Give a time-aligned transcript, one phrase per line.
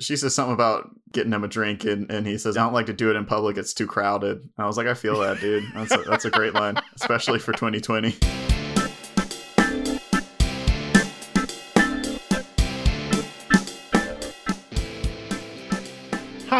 [0.00, 2.86] she says something about getting him a drink, and, and he says, "I don't like
[2.86, 5.40] to do it in public; it's too crowded." And I was like, "I feel that,
[5.40, 5.64] dude.
[5.74, 8.39] That's a, that's a great line, especially for 2020."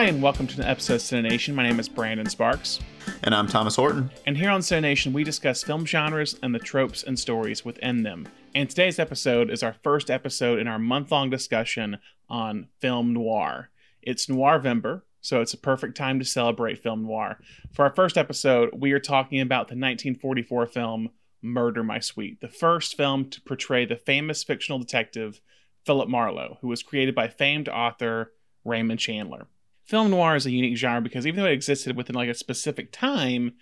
[0.00, 1.52] Hi, and welcome to an episode of Cinenation.
[1.52, 2.80] My name is Brandon Sparks.
[3.22, 4.10] And I'm Thomas Horton.
[4.24, 8.26] And here on Cinenation, we discuss film genres and the tropes and stories within them.
[8.54, 11.98] And today's episode is our first episode in our month long discussion
[12.30, 13.68] on film noir.
[14.00, 17.38] It's Noirvember, so it's a perfect time to celebrate film noir.
[17.70, 21.10] For our first episode, we are talking about the 1944 film
[21.42, 25.42] Murder My Sweet, the first film to portray the famous fictional detective
[25.84, 28.32] Philip Marlowe, who was created by famed author
[28.64, 29.46] Raymond Chandler
[29.90, 32.92] film noir is a unique genre because even though it existed within like a specific
[32.92, 33.54] time,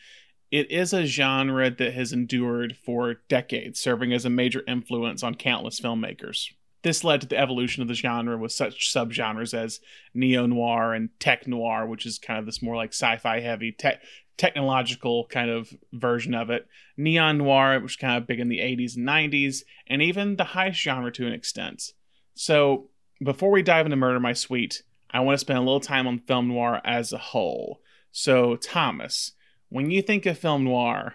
[0.51, 5.35] it is a genre that has endured for decades, serving as a major influence on
[5.35, 6.53] countless filmmakers.
[6.83, 9.81] This led to the evolution of the genre with such subgenres as
[10.13, 14.03] neo noir and tech noir, which is kind of this more like sci-fi heavy tech
[14.37, 16.69] technological kind of version of it.
[16.97, 20.45] Neon noir, which was kind of big in the 80s and 90s, and even the
[20.45, 21.93] heist genre to an extent.
[22.35, 22.91] So
[23.25, 26.19] before we dive into Murder My Sweet, I want to spend a little time on
[26.21, 27.81] film noir as a whole.
[28.13, 29.33] So, Thomas,
[29.69, 31.15] when you think of film noir,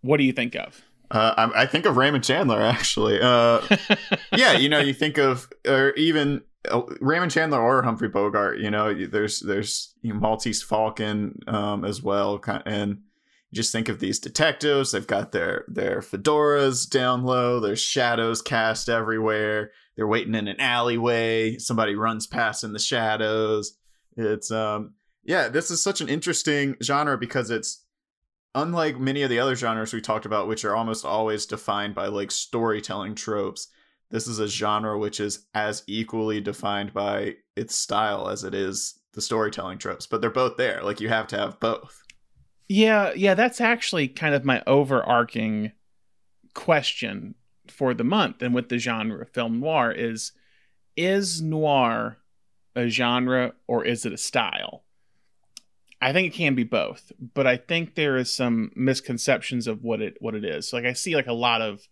[0.00, 0.82] what do you think of?
[1.10, 3.18] Uh, I, I, think of Raymond Chandler, actually.
[3.20, 3.60] Uh,
[4.36, 8.58] yeah, you know, you think of, or even uh, Raymond Chandler or Humphrey Bogart.
[8.58, 12.98] You know, there's there's you know, Maltese Falcon um, as well, and
[13.50, 14.92] you just think of these detectives.
[14.92, 17.58] They've got their their fedoras down low.
[17.58, 21.58] There's shadows cast everywhere they're waiting in an alleyway.
[21.58, 23.76] Somebody runs past in the shadows.
[24.16, 27.84] It's um yeah this is such an interesting genre because it's
[28.54, 32.06] unlike many of the other genres we talked about which are almost always defined by
[32.06, 33.68] like storytelling tropes
[34.10, 38.98] this is a genre which is as equally defined by its style as it is
[39.12, 40.82] the storytelling tropes but they're both there.
[40.82, 42.02] Like you have to have both.
[42.68, 45.72] Yeah yeah that's actually kind of my overarching
[46.54, 47.34] question
[47.70, 50.32] for the month and with the genre of film noir is
[50.96, 52.18] is noir
[52.74, 54.84] a genre or is it a style?
[56.00, 60.00] I think it can be both, but I think there is some misconceptions of what
[60.00, 60.72] it what it is.
[60.72, 61.88] Like I see like a lot of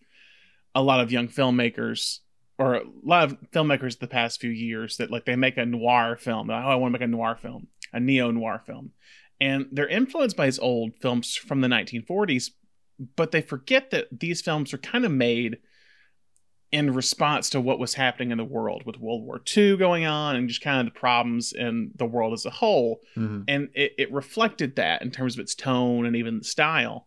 [0.74, 2.20] a lot of young filmmakers
[2.58, 6.16] or a lot of filmmakers the past few years that like they make a noir
[6.16, 6.48] film.
[6.48, 8.92] Like, oh, I want to make a noir film, a neo noir film,
[9.40, 12.50] and they're influenced by these old films from the 1940s,
[13.16, 15.58] but they forget that these films are kind of made
[16.72, 20.36] in response to what was happening in the world with World War II going on
[20.36, 23.00] and just kind of the problems in the world as a whole.
[23.16, 23.42] Mm-hmm.
[23.48, 27.06] And it, it, reflected that in terms of its tone and even the style.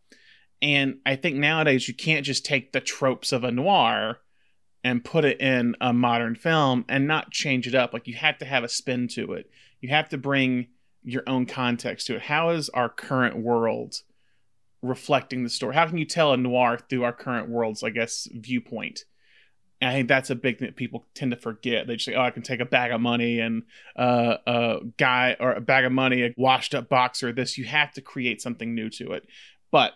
[0.61, 4.19] And I think nowadays you can't just take the tropes of a noir
[4.83, 7.94] and put it in a modern film and not change it up.
[7.94, 9.49] Like you have to have a spin to it.
[9.81, 10.67] You have to bring
[11.03, 12.22] your own context to it.
[12.22, 13.95] How is our current world
[14.81, 15.75] reflecting the story?
[15.75, 19.01] How can you tell a noir through our current world's, I guess, viewpoint?
[19.81, 21.88] And I think that's a big thing that people tend to forget.
[21.88, 23.63] They just say, "Oh, I can take a bag of money and
[23.95, 27.94] uh, a guy or a bag of money, a washed up boxer." This you have
[27.94, 29.25] to create something new to it.
[29.72, 29.94] But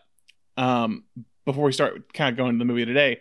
[0.56, 1.04] um,
[1.46, 3.20] before we start, kind of going to the movie today,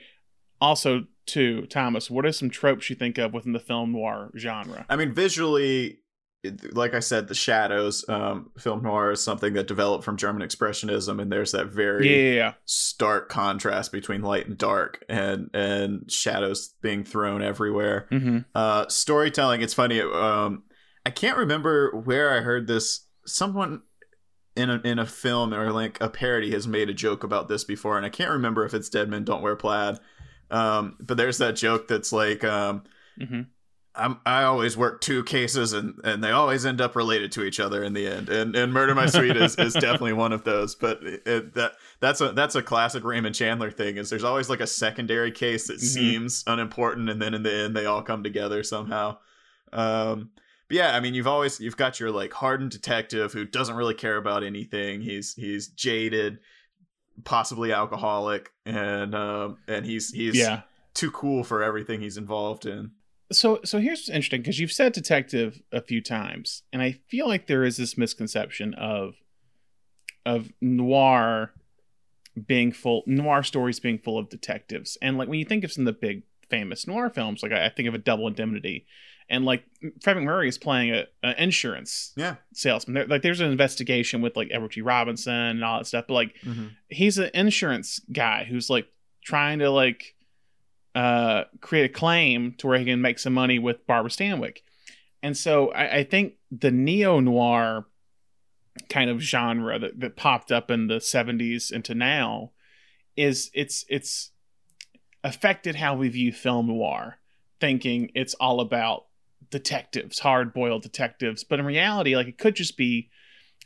[0.61, 4.87] also to Thomas, what are some tropes you think of within the film noir genre?
[4.89, 5.99] I mean, visually,
[6.73, 8.05] like I said, the shadows.
[8.09, 12.55] Um, film noir is something that developed from German expressionism, and there's that very yeah,
[12.65, 18.09] stark contrast between light and dark, and and shadows being thrown everywhere.
[18.11, 18.39] Mm-hmm.
[18.55, 19.63] Uh, storytelling.
[19.63, 20.01] It's funny.
[20.01, 20.65] Um,
[21.07, 23.07] I can't remember where I heard this.
[23.25, 23.83] Someone
[24.57, 27.63] in a in a film or like a parody has made a joke about this
[27.63, 29.99] before, and I can't remember if it's Dead Men Don't Wear Plaid.
[30.51, 32.43] Um, but there's that joke that's like.
[32.43, 32.83] Um,
[33.21, 33.43] mm-hmm
[33.95, 37.61] I'm, I always work two cases and, and they always end up related to each
[37.61, 38.31] other in the end.
[38.31, 40.75] And and Murder My Sweet is, is definitely one of those.
[40.75, 43.99] But it, that that's a that's a classic Raymond Chandler thing.
[43.99, 45.87] Is there's always like a secondary case that mm-hmm.
[45.87, 49.19] seems unimportant, and then in the end they all come together somehow.
[49.75, 50.31] Um,
[50.69, 53.95] but yeah, I mean you've always you've got your like hardened detective who doesn't really
[53.95, 55.03] care about anything.
[55.03, 56.39] He's he's jaded,
[57.25, 60.63] possibly alcoholic, and um and he's he's yeah.
[60.95, 62.93] too cool for everything he's involved in
[63.33, 67.27] so so here's what's interesting because you've said detective a few times and i feel
[67.27, 69.15] like there is this misconception of
[70.25, 71.53] of noir
[72.47, 74.97] being full noir stories being full of detectives.
[75.03, 77.65] And like when you think of some of the big famous noir films like i,
[77.65, 78.85] I think of a double indemnity
[79.31, 79.65] and like
[80.03, 82.37] fred macmurray is playing a, a insurance yeah.
[82.53, 82.93] salesman.
[82.93, 84.83] There, like there's an investigation with like edward g.
[84.83, 86.67] Robinson and all that stuff but like mm-hmm.
[86.89, 88.87] he's an insurance guy who's like
[89.25, 90.15] trying to like
[90.95, 94.59] uh, create a claim to where he can make some money with Barbara Stanwyck.
[95.23, 97.87] and so I, I think the neo noir
[98.89, 102.53] kind of genre that, that popped up in the 70s into now
[103.17, 104.31] is it's it's
[105.25, 107.19] affected how we view film noir
[107.61, 109.07] thinking it's all about
[109.51, 113.11] detectives hard boiled detectives but in reality like it could just be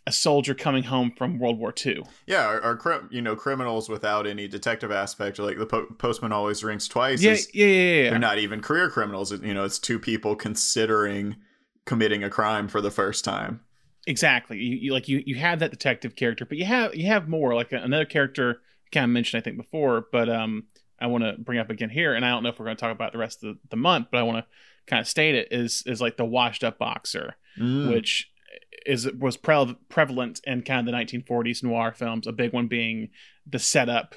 [0.06, 2.05] a soldier coming home from World War II.
[2.26, 6.87] Yeah, are you know criminals without any detective aspect, like the po- postman always rings
[6.87, 7.23] twice.
[7.23, 9.32] Yeah, yeah, yeah, yeah, They're not even career criminals.
[9.32, 11.37] You know, it's two people considering
[11.85, 13.61] committing a crime for the first time.
[14.06, 14.58] Exactly.
[14.58, 17.55] You, you like you you have that detective character, but you have you have more
[17.55, 18.61] like another character
[18.93, 20.64] kind of mentioned I think before, but um
[20.99, 22.81] I want to bring up again here, and I don't know if we're going to
[22.81, 24.47] talk about the rest of the month, but I want to
[24.87, 27.91] kind of state it is is like the washed up boxer, mm.
[27.91, 28.31] which
[28.86, 32.26] is was pre- prevalent in kind of the 1940s noir films.
[32.26, 33.10] A big one being
[33.46, 34.14] the setup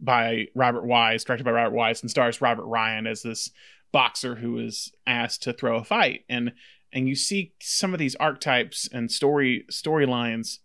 [0.00, 3.50] by Robert Wise, directed by Robert Wise, and stars Robert Ryan as this
[3.92, 6.52] boxer who is asked to throw a fight, and
[6.92, 10.58] and you see some of these archetypes and story storylines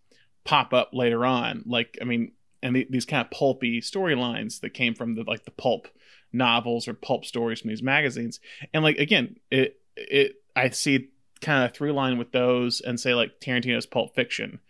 [0.44, 1.62] pop up later on.
[1.66, 2.32] Like I mean,
[2.62, 5.88] and the, these kind of pulpy storylines that came from the like the pulp
[6.32, 8.40] novels or pulp stories from these magazines,
[8.72, 11.10] and like again, it it I see
[11.40, 14.60] kind of through line with those and say like Tarantino's Pulp Fiction,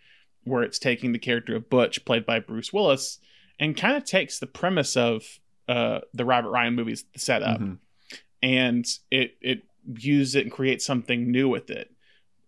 [0.43, 3.19] where it's taking the character of Butch, played by Bruce Willis,
[3.59, 7.73] and kind of takes the premise of uh, the Robert Ryan movies, the setup, mm-hmm.
[8.41, 9.63] and it it
[9.95, 11.91] uses it and creates something new with it.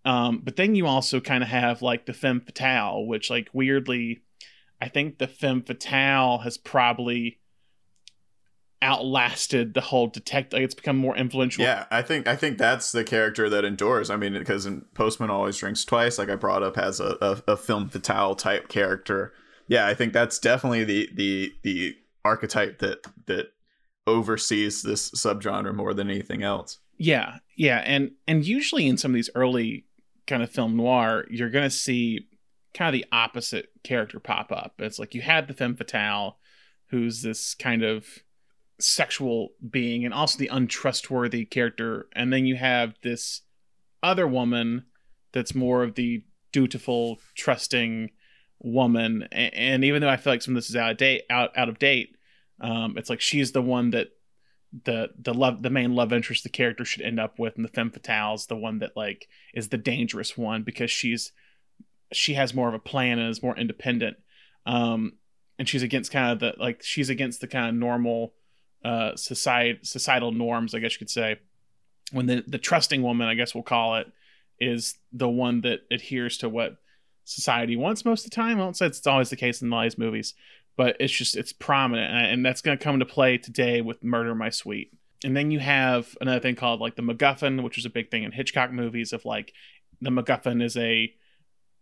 [0.05, 4.21] Um, but then you also kind of have like the femme fatale, which like weirdly,
[4.81, 7.38] I think the femme fatale has probably
[8.81, 10.57] outlasted the whole detective.
[10.57, 11.63] Like it's become more influential.
[11.63, 14.09] Yeah, I think I think that's the character that endures.
[14.09, 17.53] I mean, because in Postman always drinks twice, like I brought up, has a, a,
[17.53, 19.33] a femme fatale type character.
[19.67, 23.47] Yeah, I think that's definitely the the the archetype that that
[24.07, 26.79] oversees this subgenre more than anything else.
[26.97, 29.85] Yeah, yeah, and and usually in some of these early
[30.27, 32.27] kind of film noir, you're gonna see
[32.73, 34.75] kind of the opposite character pop up.
[34.79, 36.37] It's like you had the femme fatale,
[36.87, 38.05] who's this kind of
[38.79, 42.07] sexual being and also the untrustworthy character.
[42.13, 43.41] And then you have this
[44.01, 44.85] other woman
[45.31, 48.11] that's more of the dutiful trusting
[48.59, 49.27] woman.
[49.31, 51.57] And, and even though i feel like some of this is out of date out,
[51.57, 52.15] out of date
[52.61, 54.09] um, it's like she's the one that
[54.83, 57.69] the the love the main love interest the character should end up with and the
[57.69, 61.31] femme fatale is the one that like is the dangerous one because she's
[62.11, 64.17] she has more of a plan and is more independent.
[64.65, 65.13] Um
[65.57, 68.33] and she's against kind of the like she's against the kind of normal
[68.83, 71.37] uh, society societal norms, I guess you could say.
[72.11, 74.11] When the the trusting woman, I guess we'll call it,
[74.59, 76.77] is the one that adheres to what
[77.23, 78.59] society wants most of the time.
[78.59, 80.33] I won't say it's always the case in all these movies,
[80.75, 84.33] but it's just it's prominent, and that's going to come into play today with Murder
[84.33, 84.93] My Sweet.
[85.23, 88.23] And then you have another thing called like the MacGuffin, which is a big thing
[88.23, 89.53] in Hitchcock movies of like
[90.01, 91.13] the MacGuffin is a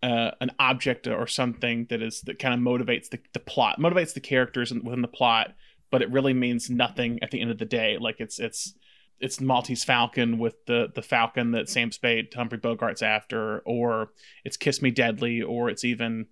[0.04, 4.14] uh, an object or something that is that kind of motivates the, the plot, motivates
[4.14, 5.56] the characters within the plot
[5.92, 7.98] but it really means nothing at the end of the day.
[8.00, 8.74] Like it's it's
[9.20, 14.12] it's Maltese Falcon with the the Falcon that Sam Spade, Humphrey Bogart's after, or
[14.44, 16.28] it's Kiss Me Deadly, or it's even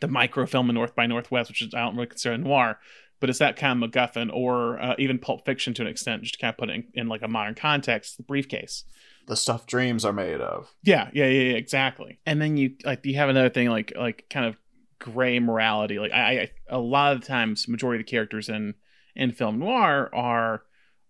[0.00, 2.78] the microfilm in North by Northwest, which is I don't really consider noir,
[3.20, 6.34] but it's that kind of MacGuffin, or uh, even Pulp Fiction to an extent, just
[6.34, 8.16] to kind of put it in, in like a modern context.
[8.16, 8.84] The briefcase,
[9.26, 10.74] the stuff dreams are made of.
[10.82, 12.20] Yeah, yeah, yeah, yeah, exactly.
[12.26, 14.56] And then you like you have another thing like like kind of
[15.02, 15.98] gray morality.
[15.98, 18.74] Like I, I a lot of times, majority of the characters in
[19.14, 20.62] in film noir are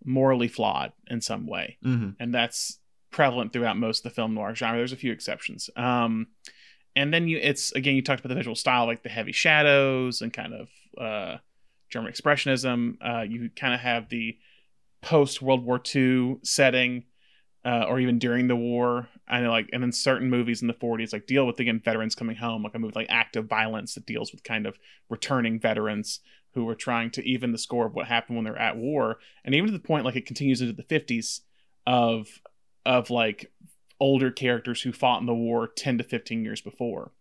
[0.05, 2.11] morally flawed in some way, mm-hmm.
[2.19, 2.79] and that's
[3.11, 4.79] prevalent throughout most of the film noir genre.
[4.79, 5.69] There's a few exceptions.
[5.77, 6.29] Um,
[6.97, 10.23] and then you, it's again, you talked about the visual style, like the heavy shadows
[10.23, 10.69] and kind of
[10.99, 11.39] uh,
[11.91, 12.97] German expressionism.
[13.01, 14.39] Uh, you kind of have the
[15.03, 17.05] post World War II setting
[17.65, 19.09] uh, or even during the war.
[19.29, 22.15] I know, like, and then certain movies in the 40s, like, deal with again veterans
[22.15, 25.61] coming home, like a movie like Act of Violence that deals with kind of returning
[25.61, 26.21] veterans
[26.55, 29.55] who are trying to even the score of what happened when they're at war, and
[29.55, 31.41] even to the point like it continues into the 50s
[31.87, 32.29] of
[32.85, 33.51] of like
[34.01, 37.13] older characters who fought in the war 10 to 15 years before.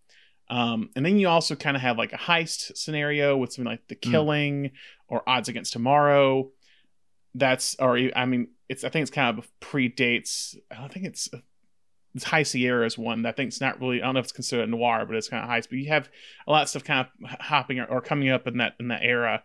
[0.49, 3.87] Um, and then you also kind of have like a heist scenario with something like
[3.87, 4.11] The hmm.
[4.11, 4.71] Killing mm.
[5.07, 6.49] or Odds Against Tomorrow.
[7.33, 10.57] That's or I mean it's I think it's kind of predates.
[10.69, 11.29] I think it's
[12.23, 14.01] High Sierra is one that I think it's not really.
[14.01, 15.61] I don't know if it's considered noir, but it's kind of high.
[15.61, 16.09] But you have
[16.47, 19.03] a lot of stuff kind of hopping or, or coming up in that in that
[19.03, 19.43] era.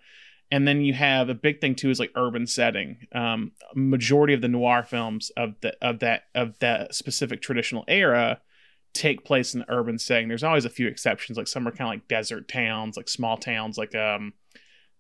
[0.50, 3.06] And then you have a big thing too is like urban setting.
[3.12, 8.40] Um, majority of the noir films of the of that of that specific traditional era
[8.92, 10.28] take place in the urban setting.
[10.28, 13.36] There's always a few exceptions, like some are kind of like desert towns, like small
[13.36, 14.32] towns, like um,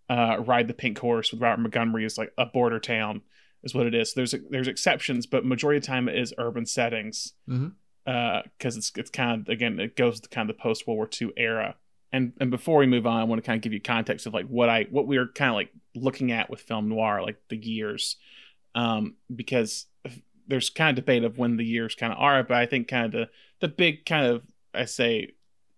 [0.08, 3.22] uh, Ride the Pink Horse with Robert Montgomery is like a border town
[3.62, 4.14] is what it is.
[4.14, 7.34] There's there's exceptions, but majority of the time it is urban settings.
[7.48, 7.68] Mm-hmm
[8.06, 10.96] because uh, it's it's kind of again it goes to kind of the post World
[10.96, 11.74] War II era.
[12.12, 14.32] And and before we move on, I want to kind of give you context of
[14.32, 17.36] like what I what we are kind of like looking at with film noir, like
[17.48, 18.16] the years,
[18.76, 19.86] um, because
[20.46, 23.06] there's kind of debate of when the years kind of are, but I think kind
[23.06, 25.32] of the the big kind of I say,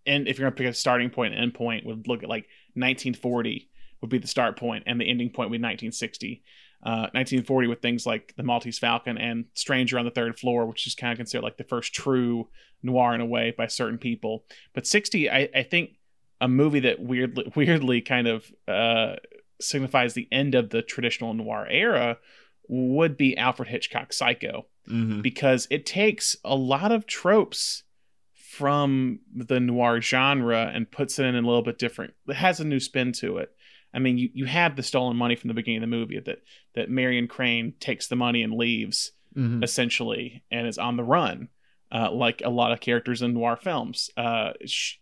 [0.04, 2.46] and if you're gonna pick a starting point and end point, would look at like
[2.74, 6.42] 1940 would be the start point, and the ending point would be 1960
[6.82, 10.86] uh, 1940 with things like The Maltese Falcon and Stranger on the Third Floor, which
[10.86, 12.48] is kind of considered like the first true
[12.82, 14.44] noir in a way by certain people.
[14.74, 15.96] But 60, I, I think
[16.40, 19.16] a movie that weirdly, weirdly kind of uh,
[19.60, 22.18] signifies the end of the traditional noir era
[22.68, 25.20] would be Alfred Hitchcock's Psycho, mm-hmm.
[25.20, 27.82] because it takes a lot of tropes
[28.34, 32.14] from the noir genre and puts it in a little bit different.
[32.28, 33.52] It has a new spin to it.
[33.92, 36.42] I mean, you, you have the stolen money from the beginning of the movie that
[36.74, 39.62] that Marion Crane takes the money and leaves mm-hmm.
[39.62, 41.48] essentially, and is on the run,
[41.92, 44.10] uh, like a lot of characters in noir films.
[44.16, 44.52] Uh,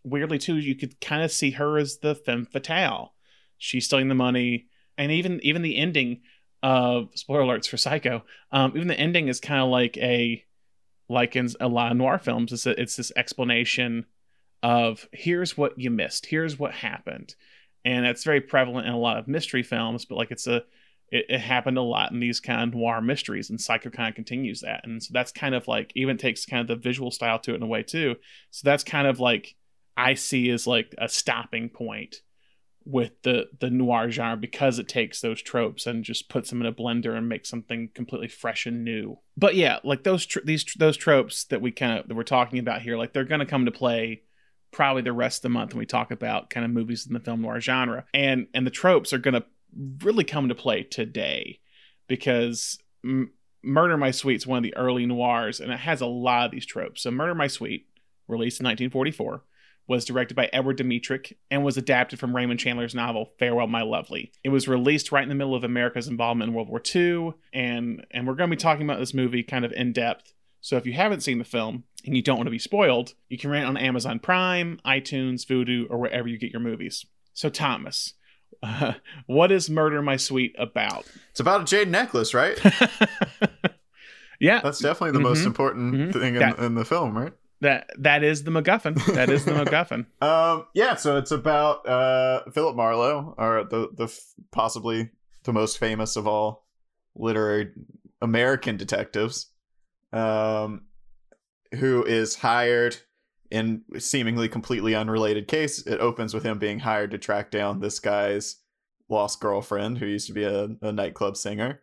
[0.04, 3.14] weirdly, too, you could kind of see her as the femme fatale.
[3.58, 4.66] She's stealing the money,
[4.96, 6.20] and even even the ending
[6.62, 8.24] of spoiler alerts for Psycho.
[8.52, 10.44] Um, even the ending is kind of like a
[11.08, 12.52] like in a lot of noir films.
[12.52, 14.06] It's a, it's this explanation
[14.62, 17.34] of here's what you missed, here's what happened
[17.86, 20.04] and it's very prevalent in a lot of mystery films.
[20.04, 20.64] But like it's a
[21.08, 24.16] it, it, happened a lot in these kind of noir mysteries, and Psycho kind of
[24.16, 27.38] continues that, and so that's kind of like even takes kind of the visual style
[27.38, 28.16] to it in a way too.
[28.50, 29.54] So that's kind of like
[29.96, 32.16] I see as like a stopping point
[32.84, 36.66] with the the noir genre because it takes those tropes and just puts them in
[36.66, 39.18] a blender and makes something completely fresh and new.
[39.36, 42.58] But yeah, like those tr- these those tropes that we kind of that we're talking
[42.58, 44.22] about here, like they're going to come to play
[44.72, 47.20] probably the rest of the month when we talk about kind of movies in the
[47.20, 48.04] film noir genre.
[48.12, 49.44] And and the tropes are going to
[50.02, 51.60] really come to play today
[52.08, 53.32] because M-
[53.62, 56.50] Murder My Sweet is one of the early noirs and it has a lot of
[56.52, 57.02] these tropes.
[57.02, 57.86] So Murder My Sweet,
[58.28, 59.42] released in 1944,
[59.88, 64.32] was directed by Edward Dmytryk and was adapted from Raymond Chandler's novel Farewell My Lovely.
[64.42, 68.04] It was released right in the middle of America's involvement in World War II and
[68.10, 70.32] and we're going to be talking about this movie kind of in depth
[70.66, 73.38] so if you haven't seen the film and you don't want to be spoiled, you
[73.38, 77.06] can rent on Amazon Prime, iTunes, Vudu, or wherever you get your movies.
[77.34, 78.14] So Thomas,
[78.64, 78.94] uh,
[79.26, 81.06] what is Murder My Sweet about?
[81.30, 82.58] It's about a jade necklace, right?
[84.40, 85.28] yeah, that's definitely the mm-hmm.
[85.28, 86.18] most important mm-hmm.
[86.18, 87.32] thing in, that, in, the film, right?
[87.60, 89.14] That that is the MacGuffin.
[89.14, 90.06] That is the MacGuffin.
[90.20, 90.96] um, yeah.
[90.96, 94.20] So it's about uh, Philip Marlowe, or the the
[94.50, 95.10] possibly
[95.44, 96.66] the most famous of all
[97.14, 97.70] literary
[98.20, 99.52] American detectives
[100.12, 100.82] um,
[101.74, 102.96] who is hired
[103.50, 105.86] in seemingly completely unrelated case.
[105.86, 108.56] It opens with him being hired to track down this guy's
[109.08, 111.82] lost girlfriend, who used to be a, a nightclub singer.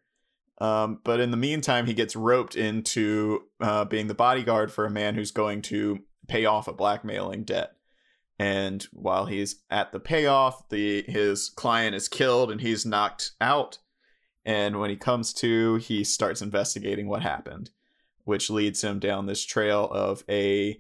[0.60, 4.92] Um, but in the meantime, he gets roped into uh, being the bodyguard for a
[4.92, 7.72] man who's going to pay off a blackmailing debt.
[8.40, 13.80] And while he's at the payoff, the his client is killed and he's knocked out.
[14.46, 17.70] And when he comes to, he starts investigating what happened
[18.24, 20.80] which leads him down this trail of a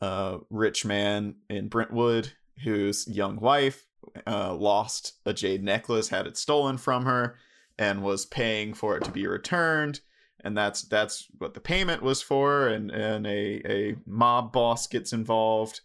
[0.00, 2.32] uh, rich man in Brentwood
[2.62, 3.86] whose young wife
[4.26, 7.36] uh, lost a jade necklace, had it stolen from her,
[7.78, 10.00] and was paying for it to be returned.
[10.40, 12.68] And that's that's what the payment was for.
[12.68, 15.80] And and a a mob boss gets involved,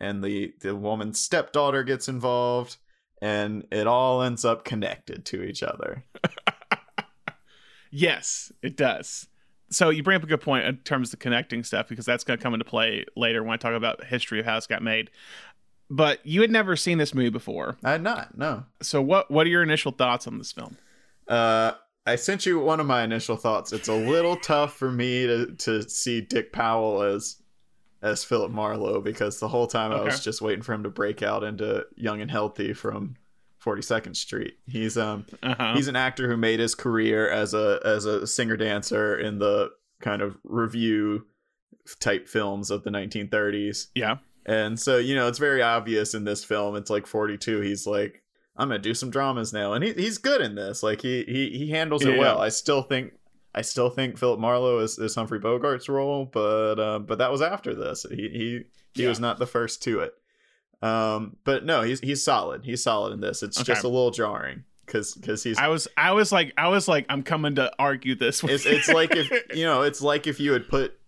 [0.00, 2.76] and the the woman's stepdaughter gets involved,
[3.20, 6.04] and it all ends up connected to each other.
[7.90, 9.26] yes, it does
[9.70, 12.24] so you bring up a good point in terms of the connecting stuff because that's
[12.24, 14.66] going to come into play later when I talk about the history of how it
[14.68, 15.10] got made.
[15.90, 17.76] But you had never seen this movie before.
[17.84, 18.36] I had not.
[18.38, 18.64] No.
[18.82, 20.76] So what what are your initial thoughts on this film?
[21.28, 21.72] Uh,
[22.06, 23.72] I sent you one of my initial thoughts.
[23.72, 27.42] It's a little tough for me to to see Dick Powell as
[28.02, 30.02] as Philip Marlowe because the whole time okay.
[30.02, 33.16] I was just waiting for him to break out into Young and Healthy from
[33.64, 34.54] 42nd Street.
[34.66, 35.74] He's um uh-huh.
[35.74, 39.70] he's an actor who made his career as a as a singer dancer in the
[40.00, 41.22] kind of revue
[42.00, 43.86] type films of the 1930s.
[43.94, 44.16] Yeah.
[44.46, 46.76] And so, you know, it's very obvious in this film.
[46.76, 47.60] It's like 42.
[47.60, 48.22] He's like,
[48.56, 50.82] I'm gonna do some dramas now, and he, he's good in this.
[50.82, 52.40] Like he he he handles it well.
[52.40, 53.14] I still think
[53.52, 57.42] I still think Philip Marlowe is, is Humphrey Bogart's role, but uh, but that was
[57.42, 58.06] after this.
[58.08, 58.60] He he
[58.94, 59.08] he yeah.
[59.08, 60.14] was not the first to it.
[60.84, 62.64] Um, but no, he's he's solid.
[62.64, 63.42] He's solid in this.
[63.42, 63.72] It's okay.
[63.72, 65.58] just a little jarring because because he's.
[65.58, 68.44] I was I was like I was like I'm coming to argue this.
[68.44, 70.98] it's it's like if you know it's like if you had put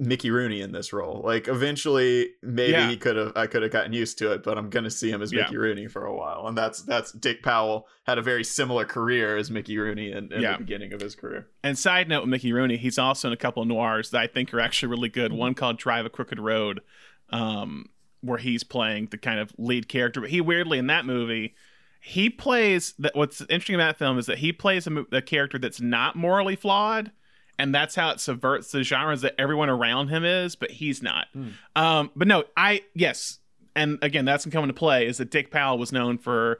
[0.00, 1.20] Mickey Rooney in this role.
[1.22, 2.88] Like eventually, maybe yeah.
[2.88, 3.32] he could have.
[3.36, 5.58] I could have gotten used to it, but I'm gonna see him as Mickey yeah.
[5.58, 9.50] Rooney for a while, and that's that's Dick Powell had a very similar career as
[9.50, 10.52] Mickey Rooney in, in yeah.
[10.52, 11.48] the beginning of his career.
[11.62, 14.26] And side note, with Mickey Rooney, he's also in a couple of noirs that I
[14.26, 15.32] think are actually really good.
[15.32, 16.80] One called Drive a Crooked Road,
[17.28, 17.90] um,
[18.22, 20.20] where he's playing the kind of lead character.
[20.20, 21.54] But he weirdly in that movie
[22.00, 25.58] he plays that what's interesting about that film is that he plays a, a, character
[25.58, 27.12] that's not morally flawed
[27.58, 31.26] and that's how it subverts the genres that everyone around him is but he's not
[31.36, 31.52] mm.
[31.76, 33.38] um, but no i yes
[33.76, 36.58] and again that's come into play is that dick powell was known for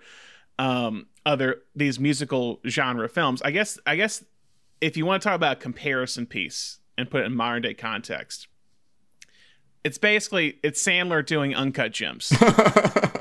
[0.59, 4.23] um, other these musical genre films i guess i guess
[4.81, 7.75] if you want to talk about a comparison piece and put it in modern day
[7.75, 8.47] context
[9.85, 12.33] it's basically it's Sandler doing uncut gems.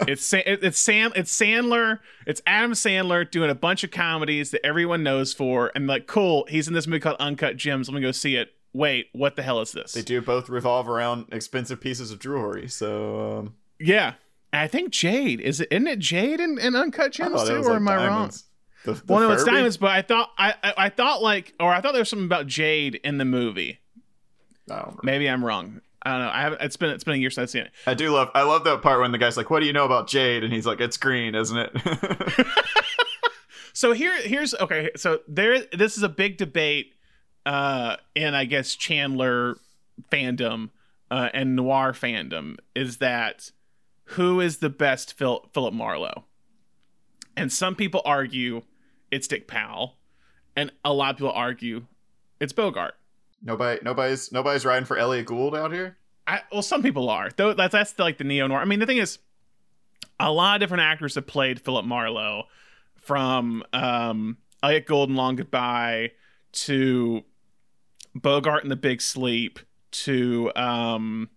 [0.08, 5.04] it's it's Sam it's Sandler it's Adam Sandler doing a bunch of comedies that everyone
[5.04, 7.88] knows for and like cool he's in this movie called Uncut Gems.
[7.88, 8.54] Let me go see it.
[8.72, 9.94] Wait, what the hell is this?
[9.94, 12.68] They do both revolve around expensive pieces of jewelry.
[12.68, 13.56] So um...
[13.80, 14.14] yeah,
[14.54, 15.70] I think Jade is it?
[15.72, 18.32] Isn't it Jade in, in Uncut Gems too, or like am I wrong?
[18.86, 21.74] The, the well, no, it's diamonds, but I thought I, I, I thought like or
[21.74, 23.80] I thought there was something about Jade in the movie.
[25.04, 25.82] Maybe I'm wrong.
[26.02, 26.32] I don't know.
[26.32, 26.62] I haven't.
[26.62, 27.72] it's been it's been a year since I've seen it.
[27.86, 29.86] I do love I love that part when the guy's like, "What do you know
[29.86, 31.72] about Jade?" and he's like, "It's green, isn't it?"
[33.74, 34.92] so here here's okay.
[34.96, 36.94] So there this is a big debate
[37.46, 39.58] uh in I guess Chandler
[40.12, 40.70] fandom
[41.12, 43.52] uh, and noir fandom is that
[44.04, 46.26] who is the best Phil, Philip Marlowe?
[47.36, 48.64] And some people argue
[49.12, 49.98] it's Dick Powell,
[50.56, 51.86] and a lot of people argue
[52.40, 52.96] it's Bogart.
[53.42, 55.98] Nobody, nobody's, nobody's riding for Elliott Gould out here.
[56.28, 57.30] I, well, some people are.
[57.36, 58.60] Though that's that's the, like the neo noir.
[58.60, 59.18] I mean, the thing is,
[60.20, 62.44] a lot of different actors have played Philip Marlowe,
[63.10, 66.12] from um, Elliott Gould in Long Goodbye
[66.52, 67.24] to
[68.14, 69.60] Bogart in The Big Sleep
[69.92, 71.30] to um,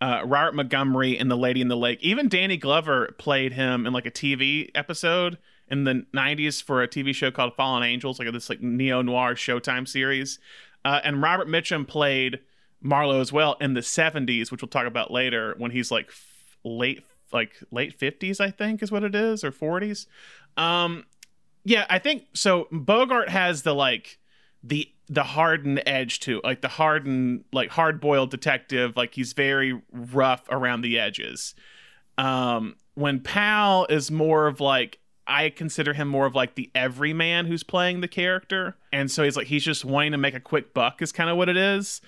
[0.00, 1.98] uh, Robert Montgomery in The Lady in the Lake.
[2.00, 6.88] Even Danny Glover played him in like a TV episode in the 90s for a
[6.88, 10.38] TV show called Fallen Angels, like this like neo noir Showtime series.
[10.84, 12.40] Uh, and Robert Mitchum played
[12.80, 16.58] Marlowe as well in the 70s, which we'll talk about later when he's like f-
[16.64, 20.06] late like late 50s I think is what it is or 40s.
[20.56, 21.04] Um
[21.64, 24.18] yeah, I think so Bogart has the like
[24.62, 30.42] the the hardened edge to like the hardened like hard-boiled detective like he's very rough
[30.50, 31.54] around the edges.
[32.18, 34.98] Um when Pal is more of like
[35.30, 38.76] I consider him more of like the everyman who's playing the character.
[38.92, 41.36] And so he's like, he's just wanting to make a quick buck, is kind of
[41.36, 42.00] what it is.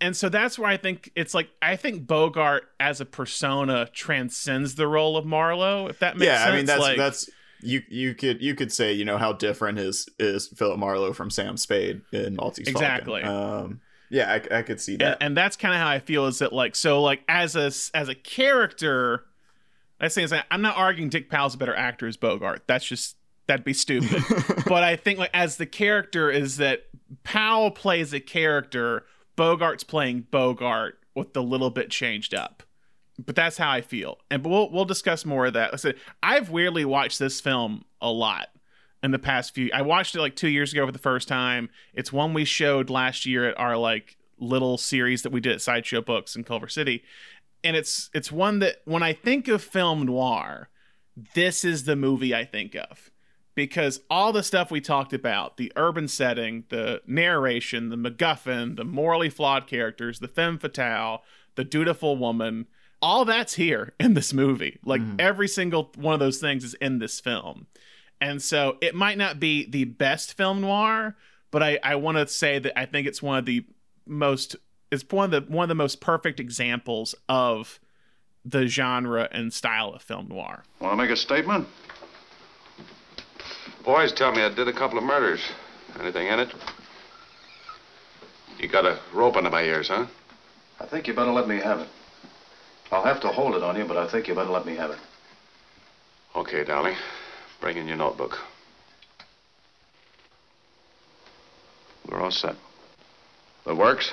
[0.00, 4.74] And so that's where I think it's like, I think Bogart as a persona transcends
[4.74, 6.46] the role of Marlowe, if that makes yeah, sense.
[6.46, 7.30] Yeah, I mean, that's, like, that's,
[7.62, 11.30] you you could you could say you know how different is is Philip Marlowe from
[11.30, 13.22] Sam Spade in Maltese exactly.
[13.22, 16.26] Um, yeah, I, I could see that, and, and that's kind of how I feel.
[16.26, 19.24] Is that like so like as a as a character,
[20.02, 22.64] I say I'm not arguing Dick Powell's a better actor as Bogart.
[22.66, 24.22] That's just that'd be stupid.
[24.66, 26.86] but I think like as the character is that
[27.22, 32.64] Powell plays a character, Bogart's playing Bogart with the little bit changed up.
[33.24, 35.72] But that's how I feel, and but we'll we'll discuss more of that.
[35.72, 38.48] I said I've weirdly watched this film a lot
[39.02, 39.70] in the past few.
[39.72, 41.68] I watched it like two years ago for the first time.
[41.92, 45.60] It's one we showed last year at our like little series that we did at
[45.60, 47.04] Sideshow Books in Culver City,
[47.64, 50.68] and it's it's one that when I think of film noir,
[51.34, 53.10] this is the movie I think of
[53.54, 58.84] because all the stuff we talked about the urban setting, the narration, the MacGuffin, the
[58.84, 61.22] morally flawed characters, the femme fatale,
[61.54, 62.66] the dutiful woman
[63.02, 64.78] all that's here in this movie.
[64.84, 65.20] Like mm.
[65.20, 67.66] every single one of those things is in this film.
[68.20, 71.16] And so it might not be the best film noir,
[71.50, 73.66] but I, I want to say that I think it's one of the
[74.06, 74.54] most
[74.92, 77.80] is one of the one of the most perfect examples of
[78.44, 80.62] the genre and style of film noir.
[80.80, 81.66] Want to make a statement?
[83.84, 85.40] Boys tell me I did a couple of murders.
[85.98, 86.54] Anything in it?
[88.58, 90.06] You got a rope under my ears, huh?
[90.78, 91.88] I think you better let me have it.
[92.92, 94.90] I'll have to hold it on you, but I think you better let me have
[94.90, 94.98] it.
[96.36, 96.94] Okay, darling.
[97.60, 98.38] Bring in your notebook.
[102.08, 102.56] We're all set.
[103.64, 104.12] The works?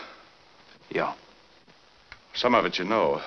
[0.90, 1.14] Yeah.
[2.34, 3.22] Some of it you know.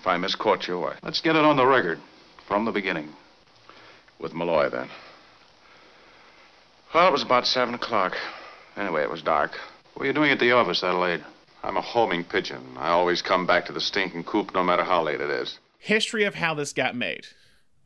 [0.00, 0.96] If I misquote you, I...
[1.02, 1.98] Let's get it on the record.
[2.46, 3.08] From the beginning.
[4.18, 4.88] With Malloy, then.
[6.94, 8.16] Well, it was about 7 o'clock.
[8.76, 9.52] Anyway, it was dark.
[9.94, 11.20] What were you doing at the office that late?
[11.62, 12.62] I'm a homing pigeon.
[12.76, 15.58] I always come back to the stinking coop no matter how late it is.
[15.78, 17.26] History of how this got made.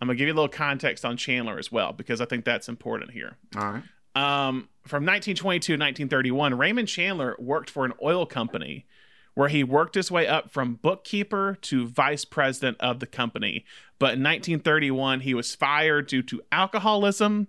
[0.01, 2.45] I'm going to give you a little context on Chandler as well, because I think
[2.45, 3.37] that's important here.
[3.57, 3.83] All right.
[4.15, 8.85] Um, from 1922 to 1931, Raymond Chandler worked for an oil company
[9.35, 13.65] where he worked his way up from bookkeeper to vice president of the company.
[13.99, 17.49] But in 1931, he was fired due to alcoholism,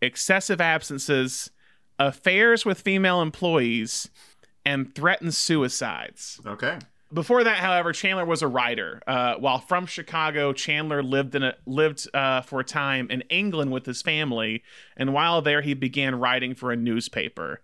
[0.00, 1.50] excessive absences,
[1.98, 4.10] affairs with female employees,
[4.64, 6.40] and threatened suicides.
[6.46, 6.78] Okay.
[7.12, 9.02] Before that, however, Chandler was a writer.
[9.06, 13.70] Uh, while from Chicago, Chandler lived in a, lived uh, for a time in England
[13.70, 14.62] with his family,
[14.96, 17.60] and while there, he began writing for a newspaper.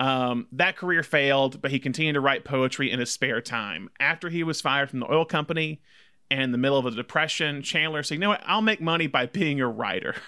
[0.00, 3.90] Um, that career failed, but he continued to write poetry in his spare time.
[3.98, 5.80] After he was fired from the oil company
[6.30, 8.42] and in the middle of a depression, Chandler said, "You know what?
[8.46, 10.14] I'll make money by being a writer."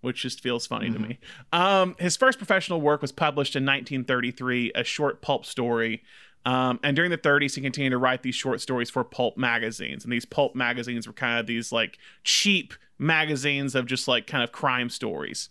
[0.00, 1.02] Which just feels funny mm-hmm.
[1.02, 1.18] to me.
[1.52, 6.02] Um, his first professional work was published in 1933, a short pulp story
[6.46, 10.04] um, and during the 30s, he continued to write these short stories for pulp magazines.
[10.04, 14.42] And these pulp magazines were kind of these like cheap magazines of just like kind
[14.42, 15.48] of crime stories.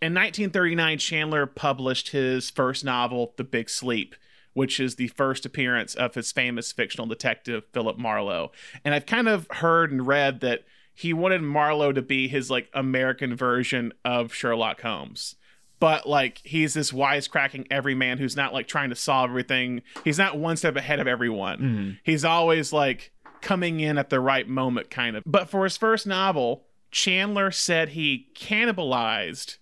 [0.00, 4.14] In 1939, Chandler published his first novel, The Big Sleep,
[4.52, 8.52] which is the first appearance of his famous fictional detective, Philip Marlowe.
[8.84, 12.68] And I've kind of heard and read that he wanted Marlowe to be his like
[12.74, 15.36] American version of Sherlock Holmes
[15.80, 19.82] but like he's this wisecracking everyman who's not like trying to solve everything.
[20.04, 21.58] He's not one step ahead of everyone.
[21.58, 21.90] Mm-hmm.
[22.02, 25.22] He's always like coming in at the right moment, kind of.
[25.24, 29.57] But for his first novel, Chandler said he cannibalized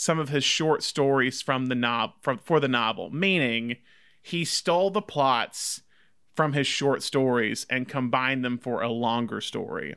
[0.00, 3.76] some of his short stories from the novel from for the novel, meaning
[4.22, 5.82] he stole the plots
[6.34, 9.94] from his short stories and combined them for a longer story.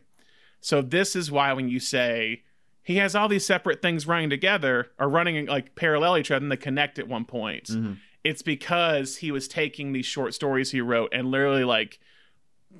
[0.59, 2.43] So this is why when you say
[2.81, 6.51] he has all these separate things running together or running like parallel each other and
[6.51, 7.67] they connect at one point.
[7.67, 7.93] Mm-hmm.
[8.25, 12.01] It's because he was taking these short stories he wrote and literally like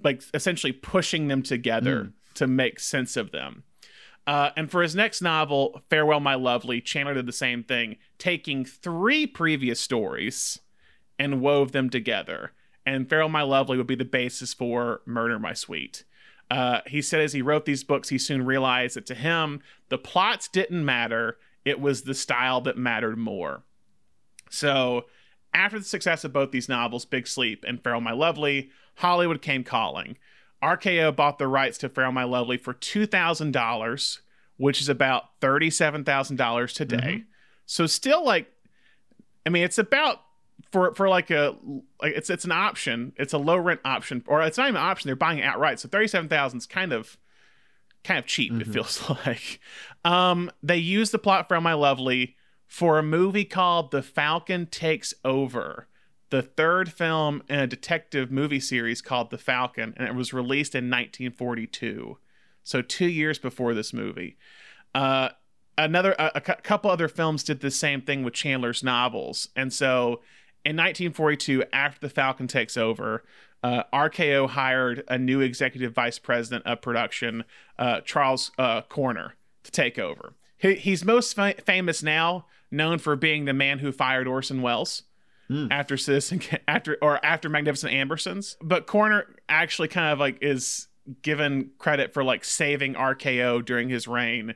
[0.04, 2.14] like essentially pushing them together mm.
[2.34, 3.64] to make sense of them.
[4.26, 8.64] Uh, and for his next novel, Farewell, My Lovely, Chandler did the same thing, taking
[8.64, 10.60] three previous stories
[11.20, 12.52] and wove them together.
[12.86, 16.06] And Farewell, My Lovely would be the basis for Murder, My Sweet.
[16.50, 19.98] Uh, he said as he wrote these books, he soon realized that to him, the
[19.98, 21.38] plots didn't matter.
[21.66, 23.64] It was the style that mattered more.
[24.50, 25.06] So,
[25.54, 29.64] after the success of both these novels, Big Sleep and Farewell My Lovely, Hollywood came
[29.64, 30.18] calling.
[30.64, 34.20] RKO bought the rights to Farewell My Lovely for $2,000,
[34.58, 36.98] which is about $37,000 today.
[36.98, 37.24] Mm-hmm.
[37.66, 38.52] So, still like,
[39.46, 40.22] I mean, it's about
[40.72, 41.56] for for like a
[42.02, 43.14] like it's it's an option.
[43.18, 45.08] It's a low rent option, or it's not even an option.
[45.08, 45.80] They're buying it outright.
[45.80, 47.18] So thirty seven thousand is kind of
[48.04, 48.52] kind of cheap.
[48.52, 48.62] Mm-hmm.
[48.62, 49.60] It feels like.
[50.04, 52.36] Um, they used the plot from My Lovely
[52.68, 55.88] for a movie called The Falcon Takes Over,
[56.34, 60.74] the third film in a detective movie series called The Falcon, and it was released
[60.74, 62.18] in 1942.
[62.64, 64.36] So two years before this movie.
[64.96, 65.30] Uh,
[65.78, 70.22] another a, a couple other films did the same thing with Chandler's novels, and so
[70.66, 73.24] in 1942, after the Falcon takes over,
[73.62, 77.44] uh, RKO hired a new executive vice president of production,
[77.78, 80.34] uh, Charles uh, Koerner, to take over.
[80.58, 85.04] He, he's most fa- famous now, known for being the man who fired Orson Welles.
[85.54, 85.68] Mm.
[85.70, 90.88] After Citizen, after or after Magnificent Ambersons, but Koerner actually kind of like is
[91.22, 94.56] given credit for like saving RKO during his reign,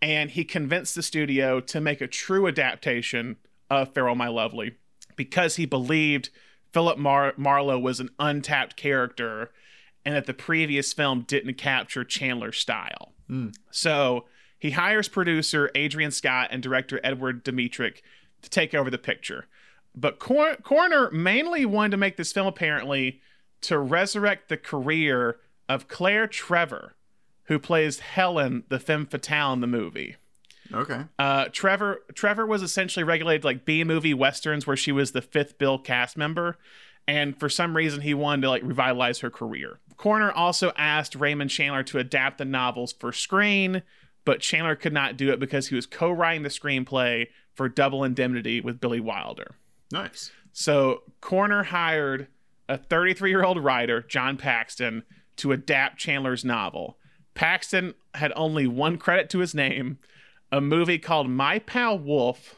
[0.00, 3.36] and he convinced the studio to make a true adaptation
[3.68, 4.76] of Farewell My Lovely
[5.16, 6.30] because he believed
[6.72, 9.50] Philip Mar- Marlowe was an untapped character
[10.04, 13.12] and that the previous film didn't capture Chandler's style.
[13.28, 13.54] Mm.
[13.70, 14.24] So
[14.58, 18.00] he hires producer Adrian Scott and director Edward Dmytryk
[18.40, 19.46] to take over the picture.
[20.00, 23.20] But Cor- Koerner mainly wanted to make this film apparently
[23.62, 26.94] to resurrect the career of Claire Trevor,
[27.44, 30.14] who plays Helen, the femme fatale in the movie.
[30.72, 31.04] Okay.
[31.18, 35.58] Uh, Trevor Trevor was essentially regulated like B movie westerns where she was the fifth
[35.58, 36.58] bill cast member,
[37.08, 39.80] and for some reason he wanted to like revitalize her career.
[39.96, 43.82] Koerner also asked Raymond Chandler to adapt the novels for screen,
[44.24, 48.60] but Chandler could not do it because he was co-writing the screenplay for Double Indemnity
[48.60, 49.56] with Billy Wilder.
[49.90, 50.30] Nice.
[50.52, 52.28] So Koerner hired
[52.68, 55.04] a 33 year old writer, John Paxton,
[55.36, 56.98] to adapt Chandler's novel.
[57.34, 59.98] Paxton had only one credit to his name
[60.50, 62.56] a movie called My Pal Wolf,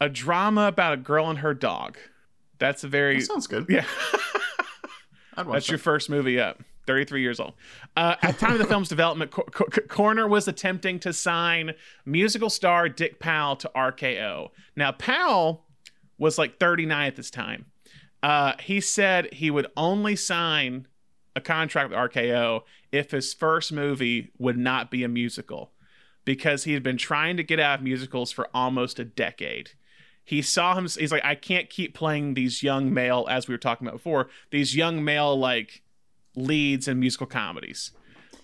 [0.00, 1.96] a drama about a girl and her dog.
[2.58, 3.66] That's a very that sounds good.
[3.68, 3.84] Yeah,
[5.36, 5.68] That's that.
[5.68, 6.62] your first movie up.
[6.88, 7.52] 33 years old.
[7.96, 11.74] Uh, at the time of the film's development, Cor- Cor- Koerner was attempting to sign
[12.04, 14.48] musical star Dick Powell to RKO.
[14.74, 15.64] Now, Powell
[16.18, 17.66] was like 39 at this time.
[18.22, 20.86] Uh, he said he would only sign
[21.34, 25.72] a contract with RKO if his first movie would not be a musical
[26.24, 29.70] because he had been trying to get out of musicals for almost a decade.
[30.24, 30.84] he saw him.
[30.84, 34.28] He's like, I can't keep playing these young male, as we were talking about before,
[34.50, 35.82] these young male like
[36.36, 37.90] leads in musical comedies.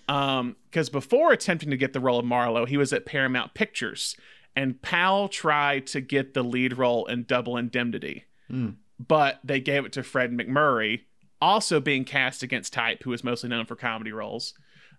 [0.09, 4.17] Um, because before attempting to get the role of Marlowe, he was at Paramount Pictures,
[4.55, 8.75] and Powell tried to get the lead role in Double Indemnity, Mm.
[8.99, 11.01] but they gave it to Fred MacMurray,
[11.41, 14.53] also being cast against type, who was mostly known for comedy roles.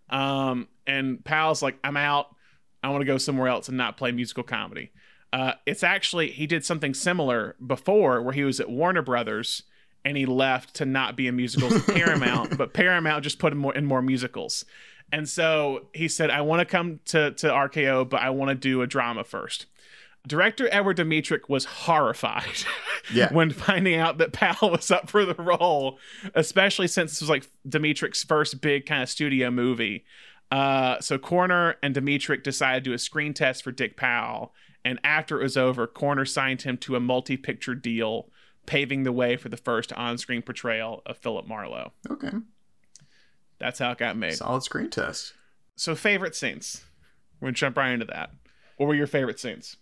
[0.08, 2.34] Um, and Powell's like, I'm out.
[2.82, 4.90] I want to go somewhere else and not play musical comedy.
[5.32, 9.62] Uh, it's actually he did something similar before where he was at Warner Brothers
[10.04, 13.58] and he left to not be in musicals at Paramount, but Paramount just put him
[13.58, 14.64] more in more musicals.
[15.12, 18.54] And so he said, I want to come to, to RKO, but I want to
[18.54, 19.66] do a drama first.
[20.26, 22.64] Director Edward Dmytryk was horrified
[23.14, 23.32] Yeah.
[23.32, 25.98] when finding out that Powell was up for the role,
[26.34, 30.04] especially since this was like Dmytryk's first big kind of studio movie.
[30.52, 34.52] Uh, so Koerner and Dmytryk decided to do a screen test for Dick Powell,
[34.84, 38.28] and after it was over, Koerner signed him to a multi-picture deal,
[38.66, 41.92] paving the way for the first on-screen portrayal of Philip Marlowe.
[42.10, 42.30] Okay.
[43.60, 44.34] That's how it got made.
[44.34, 45.34] Solid screen test.
[45.76, 46.84] So favorite scenes.
[47.40, 48.30] We're gonna jump right into that.
[48.76, 49.76] What were your favorite scenes?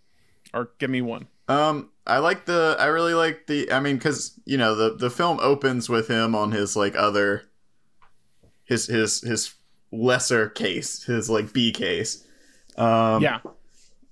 [0.53, 1.27] Or give me one.
[1.47, 2.75] Um, I like the.
[2.79, 3.71] I really like the.
[3.71, 7.43] I mean, because you know the the film opens with him on his like other.
[8.65, 9.55] His his his
[9.91, 12.25] lesser case, his like B case.
[12.77, 13.39] Um, yeah.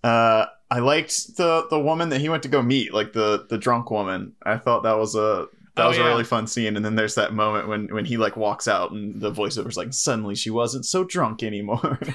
[0.04, 3.58] Uh, I liked the the woman that he went to go meet, like the the
[3.58, 4.34] drunk woman.
[4.44, 5.48] I thought that was a
[5.78, 6.04] that Oh, was yeah.
[6.04, 6.76] a really fun scene.
[6.76, 9.94] And then there's that moment when when he like walks out and the voiceover's like,
[9.94, 12.00] suddenly she wasn't so drunk anymore.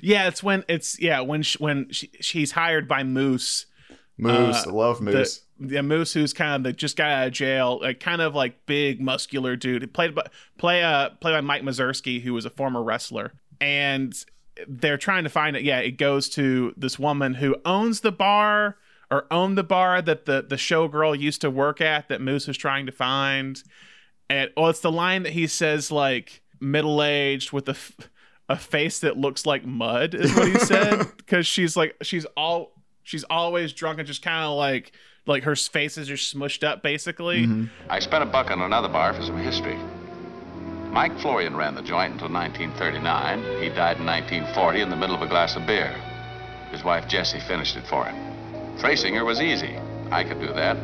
[0.00, 3.66] Yeah, it's when it's yeah when sh- when she, she's hired by Moose.
[4.16, 5.40] Moose, Uh, I love Moose.
[5.58, 8.32] The, the Moose who's kind of the just got out of jail, like kind of
[8.32, 9.82] like big muscular dude.
[9.82, 14.14] He played by play uh played by Mike Mazurki, who was a former wrestler, and
[14.68, 15.64] they're trying to find it.
[15.64, 18.76] Yeah, it goes to this woman who owns the bar
[19.10, 22.56] or owned the bar that the the showgirl used to work at that Moose was
[22.56, 23.62] trying to find.
[24.30, 27.72] And well, it's the line that he says like middle aged with a.
[27.72, 27.96] F-
[28.50, 32.72] a face that looks like mud is what he said because she's like she's all
[33.02, 34.90] she's always drunk and just kind of like
[35.26, 37.68] like her faces are smushed up basically Mhm.
[37.90, 39.76] I spent a buck on another bar for some history.
[40.90, 43.62] Mike Florian ran the joint until 1939.
[43.62, 45.94] He died in 1940 in the middle of a glass of beer.
[46.70, 48.27] His wife Jessie finished it for him.
[48.80, 49.76] Tracing her was easy.
[50.10, 50.76] I could do that.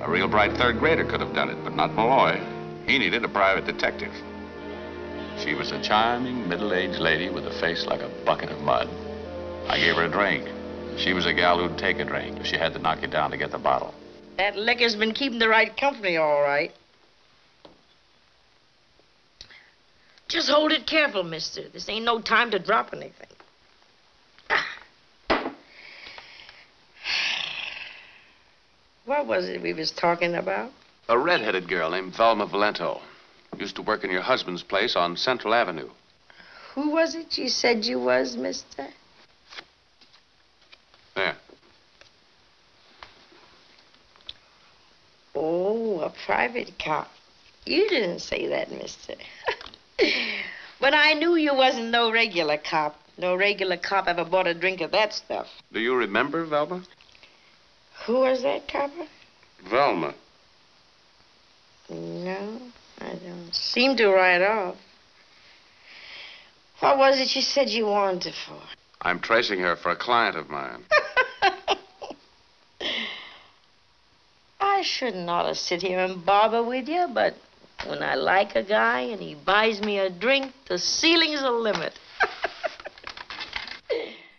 [0.00, 2.40] A real bright third grader could have done it, but not Malloy.
[2.86, 4.12] He needed a private detective.
[5.38, 8.88] She was a charming, middle-aged lady with a face like a bucket of mud.
[9.68, 10.48] I gave her a drink.
[10.98, 13.30] She was a gal who'd take a drink if she had to knock you down
[13.30, 13.94] to get the bottle.
[14.36, 16.72] That liquor's been keeping the right company, all right.
[20.28, 21.68] Just hold it careful, mister.
[21.68, 23.28] This ain't no time to drop anything.
[29.08, 30.70] What was it we was talking about?
[31.08, 33.00] A red-headed girl named Velma Valento.
[33.56, 35.88] Used to work in your husband's place on Central Avenue.
[36.74, 38.86] Who was it you said you was, mister?
[41.16, 41.36] There.
[45.34, 47.08] Oh, a private cop.
[47.64, 49.14] You didn't say that, mister.
[50.80, 53.00] but I knew you wasn't no regular cop.
[53.16, 55.46] No regular cop ever bought a drink of that stuff.
[55.72, 56.82] Do you remember Velma?
[58.06, 59.06] Who was that copper?
[59.68, 60.14] Velma.
[61.90, 62.60] No,
[63.00, 64.76] I don't seem to right off.
[66.80, 68.60] What was it you said you wanted for?
[69.00, 70.84] I'm tracing her for a client of mine.
[74.60, 77.34] I shouldn't ought to sit here and bother with you, but
[77.86, 81.98] when I like a guy and he buys me a drink, the ceiling's the limit.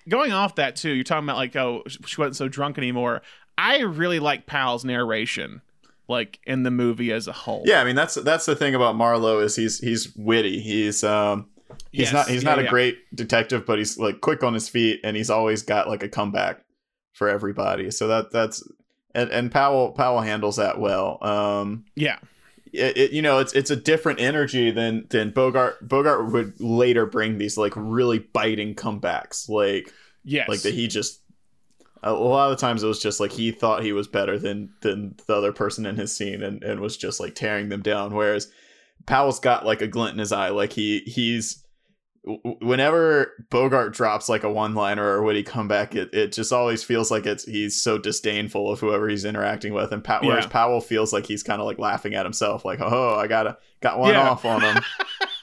[0.09, 3.21] going off that too you're talking about like oh she wasn't so drunk anymore
[3.59, 5.61] i really like powell's narration
[6.07, 8.95] like in the movie as a whole Yeah, I mean that's that's the thing about
[8.95, 10.59] Marlowe is he's he's witty.
[10.59, 11.47] He's um
[11.91, 12.69] he's Yes, not he's yeah, not a yeah.
[12.71, 16.09] great detective, but he's like quick on his feet and he's always got like a
[16.09, 16.65] comeback
[17.13, 17.91] for everybody.
[17.91, 18.67] So that that's
[19.13, 21.23] and, and Powell Powell handles that well.
[21.23, 22.17] Um yeah
[22.73, 27.05] it, it you know it's it's a different energy than than Bogart Bogart would later
[27.05, 29.93] bring these like really biting comebacks like
[30.23, 31.21] yes like that he just
[32.05, 34.37] Uh, a lot of the times it was just like he thought he was better
[34.39, 37.81] than than the other person in his scene and, and was just like tearing them
[37.81, 38.13] down.
[38.13, 38.51] Whereas
[39.05, 40.49] powell's got like a glint in his eye.
[40.49, 41.63] Like he he's
[42.61, 47.09] whenever bogart drops like a one liner or witty comeback it, it just always feels
[47.09, 49.91] like it's he's so disdainful of whoever he's interacting with.
[49.91, 50.49] And pa- whereas Yeah.
[50.51, 52.65] powell feels like he's kind of like laughing at himself.
[52.65, 54.29] Like oh i gotta got one Yeah.
[54.29, 54.77] off on him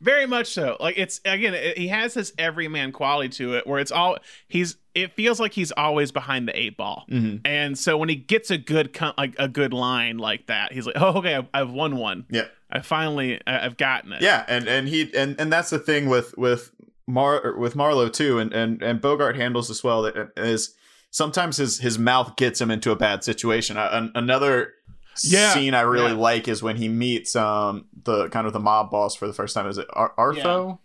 [0.00, 3.78] very much so like it's again it, he has this everyman quality to it where
[3.80, 4.16] it's all
[4.48, 7.04] he's it feels like he's always behind the eight ball.
[7.10, 7.40] Mhm.
[7.44, 10.94] And so when he gets a good like a good line like that, he's like,
[10.98, 12.26] "Oh, okay, I've, I've won one.
[12.30, 12.46] Yeah.
[12.70, 16.36] I finally I've gotten it." Yeah, and and he and and that's the thing with
[16.38, 16.70] with
[17.08, 20.02] Mar with Marlowe too, and and and Bogart handles this well.
[20.02, 20.74] That is
[21.10, 23.76] sometimes his his mouth gets him into a bad situation.
[23.76, 24.74] Uh, an, another
[25.22, 26.18] Yeah, scene I really yeah.
[26.18, 29.54] like is when he meets um the kind of the mob boss for the first
[29.54, 29.66] time.
[29.66, 30.78] Is it Ar- Artho?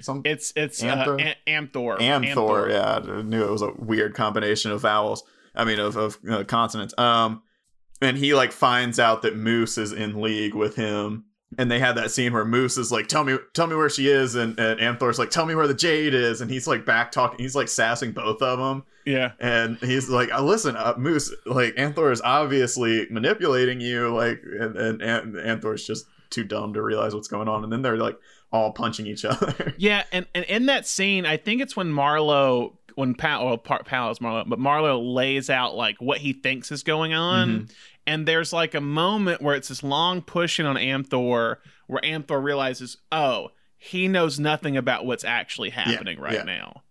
[0.00, 1.20] Some It's it's Amthor?
[1.20, 1.98] uh, Am- Amthor.
[1.98, 5.22] Amthor, yeah, I knew it was a weird combination of vowels.
[5.54, 6.94] I mean, of of uh, consonants.
[6.98, 7.42] Um,
[8.00, 11.24] and he like finds out that Moose is in league with him,
[11.58, 14.08] and they had that scene where Moose is like, "Tell me, tell me where she
[14.08, 17.10] is," and and Amthor's like, "Tell me where the jade is," and he's like back
[17.10, 17.40] talking.
[17.40, 19.32] He's like sassing both of them, Yeah.
[19.40, 24.76] and he's like, uh, "Listen, uh, Moose, like Amthor is obviously manipulating you, like," and
[24.76, 28.18] and, and Amthor's just too dumb to realize what's going on, and then they're like
[28.52, 29.74] all punching each other.
[29.78, 33.82] Yeah, and, and in that scene, I think it's when Marlowe, when Powell, well, Par-
[33.84, 37.64] Powell is Marlowe, but Marlowe lays out like what he thinks is going on, Mm-hmm.
[38.06, 42.96] and there's like a moment where it's this long pushing on Amthor, where Amthor realizes,
[43.12, 46.42] oh, he knows nothing about what's actually happening right yeah.
[46.42, 46.82] now.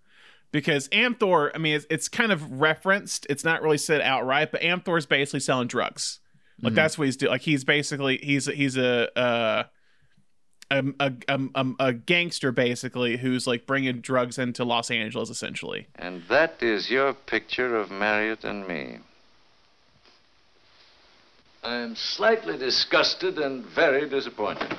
[0.52, 3.28] Because Amthor, I mean, it's, it's kind of referenced.
[3.30, 6.20] It's not really said outright, but Amthor's basically selling drugs.
[6.62, 6.76] Like Mhm.
[6.76, 7.32] that's what he's doing.
[7.32, 9.64] Like he's basically he's he's a uh,
[10.70, 15.88] a, a, a, a, a gangster basically who's like bringing drugs into Los Angeles essentially.
[15.96, 18.98] And that is your picture of Marriott and me.
[21.64, 24.76] I am slightly disgusted and very disappointed.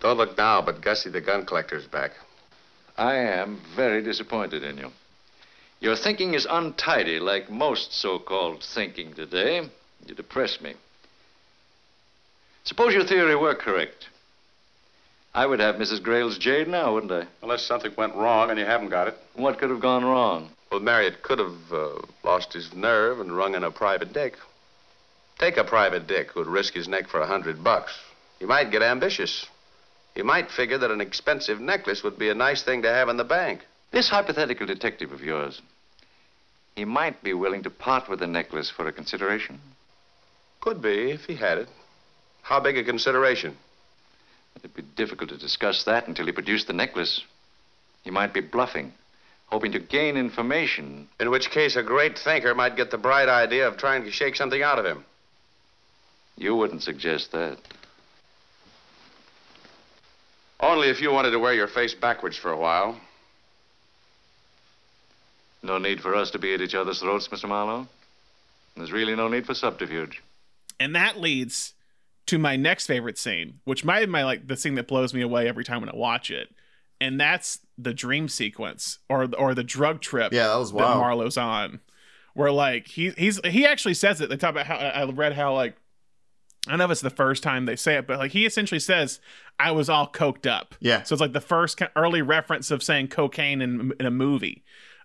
[0.00, 2.12] Don't look now, but Gussie the gun collector's back.
[2.96, 4.90] I am very disappointed in you.
[5.82, 9.68] Your thinking is untidy, like most so called thinking today.
[10.06, 10.74] You depress me.
[12.62, 14.06] Suppose your theory were correct.
[15.34, 16.00] I would have Mrs.
[16.00, 17.26] Grayle's jade now, wouldn't I?
[17.42, 19.18] Unless something went wrong and you haven't got it.
[19.34, 20.50] What could have gone wrong?
[20.70, 24.36] Well, Marriott could have uh, lost his nerve and rung in a private dick.
[25.40, 27.98] Take a private dick who'd risk his neck for a hundred bucks.
[28.38, 29.46] He might get ambitious.
[30.14, 33.16] He might figure that an expensive necklace would be a nice thing to have in
[33.16, 33.62] the bank.
[33.90, 35.60] This hypothetical detective of yours,
[36.74, 39.60] he might be willing to part with the necklace for a consideration.
[40.60, 41.68] Could be, if he had it.
[42.42, 43.56] How big a consideration?
[44.56, 47.22] It'd be difficult to discuss that until he produced the necklace.
[48.02, 48.92] He might be bluffing,
[49.46, 51.08] hoping to gain information.
[51.20, 54.36] In which case, a great thinker might get the bright idea of trying to shake
[54.36, 55.04] something out of him.
[56.36, 57.58] You wouldn't suggest that.
[60.58, 63.00] Only if you wanted to wear your face backwards for a while.
[65.62, 67.48] No need for us to be at each other's throats, Mr.
[67.48, 67.86] Marlowe.
[68.76, 70.22] There's really no need for subterfuge.
[70.80, 71.74] And that leads
[72.26, 75.20] to my next favorite scene, which might be my like the scene that blows me
[75.20, 76.48] away every time when I watch it.
[77.00, 80.98] And that's the dream sequence or or the drug trip Yeah, that was that wild.
[80.98, 81.80] Marlowe's on.
[82.34, 84.30] Where like he he's he actually says it.
[84.30, 85.76] They talk about how I read how like
[86.66, 88.78] I don't know if it's the first time they say it, but like he essentially
[88.78, 89.20] says,
[89.58, 91.02] "I was all coked up." Yeah.
[91.02, 94.62] So it's like the first early reference of saying cocaine in in a movie,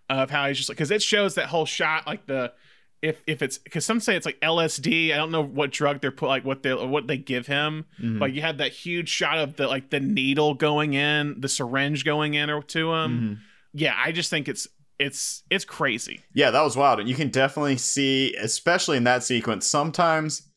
[0.10, 2.54] of how he's just like because it shows that whole shot like the
[3.02, 5.13] if if it's because some say it's like LSD.
[5.13, 7.86] I don't know what drug they're put like what they what they give him.
[8.02, 8.20] Mhm.
[8.20, 12.06] Like you have that huge shot of the like the needle going in, the syringe
[12.06, 13.22] going in or to him.
[13.22, 13.38] Mhm.
[13.74, 14.67] Yeah, I just think it's
[14.98, 16.22] it's it's crazy.
[16.34, 17.00] Yeah, that was wild.
[17.00, 20.50] And you can definitely see, especially in that sequence, sometimes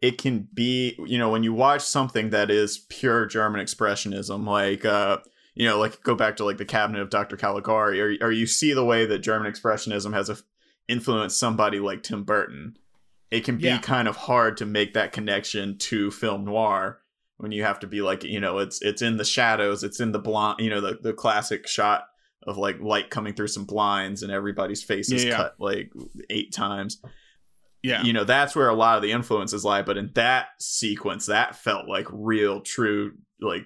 [0.00, 4.84] it can be, you know, when you watch something that is pure German expressionism, like,
[4.84, 5.18] uh,
[5.54, 7.36] you know, like go back to like the cabinet of Dr.
[7.36, 10.36] Caligari, or, or you see the way that German expressionism has a,
[10.88, 12.76] influenced somebody like Tim Burton.
[13.30, 13.78] It can be Yeah.
[13.78, 17.00] kind of hard to make that connection to film noir
[17.38, 20.12] when you have to be like, you know, it's it's in the shadows, it's in
[20.12, 22.04] the blind, you know, the, the classic shot
[22.46, 25.36] of like light coming through some blinds and everybody's face is Yeah, yeah.
[25.36, 25.92] cut like
[26.30, 27.00] eight times.
[27.82, 28.02] Yeah.
[28.02, 29.82] You know, that's where a lot of the influences lie.
[29.82, 33.64] But in that sequence, that felt like real, true, like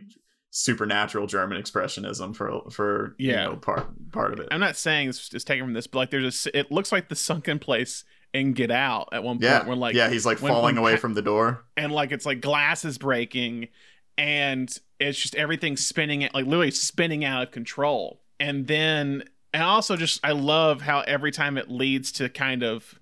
[0.58, 3.44] supernatural German expressionism for for Yeah.
[3.44, 4.48] you know, part part of it.
[4.50, 7.14] I'm not saying it's taken from this, but like there's a it looks like the
[7.16, 10.52] sunken place in Get Out at one point yeah, where like yeah, he's like when-
[10.52, 11.64] falling when away from the door.
[11.76, 13.68] and like it's like glass is breaking
[14.16, 19.22] and it's just everything spinning it like literally spinning out of control and then
[19.52, 22.98] and also just i love how every time it leads to kind of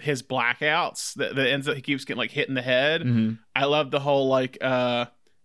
[0.00, 3.38] his blackouts that, that ends up he keeps getting like hit in the head Mhm.
[3.54, 5.04] i love the whole like uh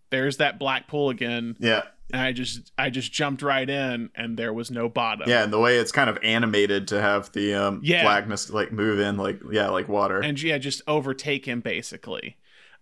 [0.10, 4.38] there's that black pool again Yeah, and i just i just jumped right in and
[4.38, 7.54] there was no bottom yeah, and the way it's kind of animated to have the
[7.54, 8.04] um Yeah.
[8.04, 10.20] blackness like move in like yeah like water.
[10.20, 12.38] and yeah, just overtake him basically.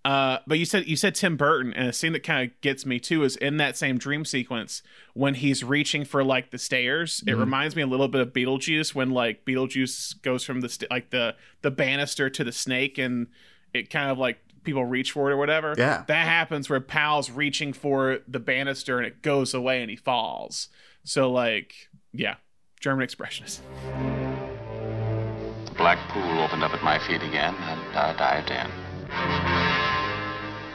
[0.05, 2.85] Uh, but you said you said Tim Burton, and a scene that kind of gets
[2.85, 4.81] me too is in that same dream sequence
[5.13, 7.21] when he's reaching for like the stairs.
[7.27, 7.39] It Mhm.
[7.39, 11.09] reminds me a little bit of Beetlejuice when like Beetlejuice goes from the st- like
[11.09, 13.27] the the banister to the snake, and
[13.73, 15.73] it kind of like people reach for it or whatever.
[15.77, 16.03] Yeah.
[16.07, 20.67] that happens where Powell's reaching for the banister and it goes away and he falls.
[21.03, 21.73] So like,
[22.13, 22.35] yeah,
[22.79, 23.61] German expressionist.
[25.65, 28.67] The black pool opened up at my feet again, and I dived in.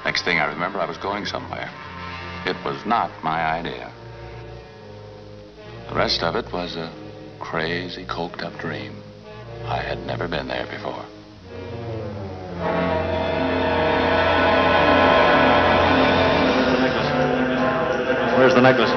[0.05, 1.71] Next thing I remember, I was going somewhere.
[2.47, 3.93] It was not my idea.
[5.89, 6.91] The rest of it was a
[7.39, 8.95] crazy, coked up dream.
[9.67, 11.05] I had never been there before.
[18.43, 18.91] Where's the necklace?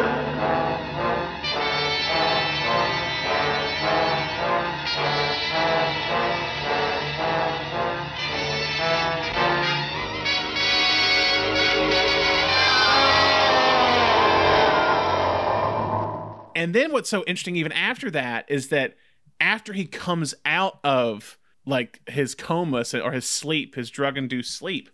[16.56, 18.96] And then what's so interesting even after that is that
[19.40, 21.38] after he comes out of
[21.68, 24.90] like his coma or his sleep, his drug induced sleep,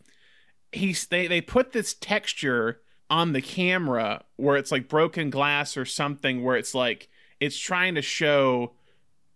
[0.73, 2.81] he's they they put this texture
[3.11, 7.09] on the camera where it's like broken glass or something where it's like
[7.39, 8.71] it's trying to show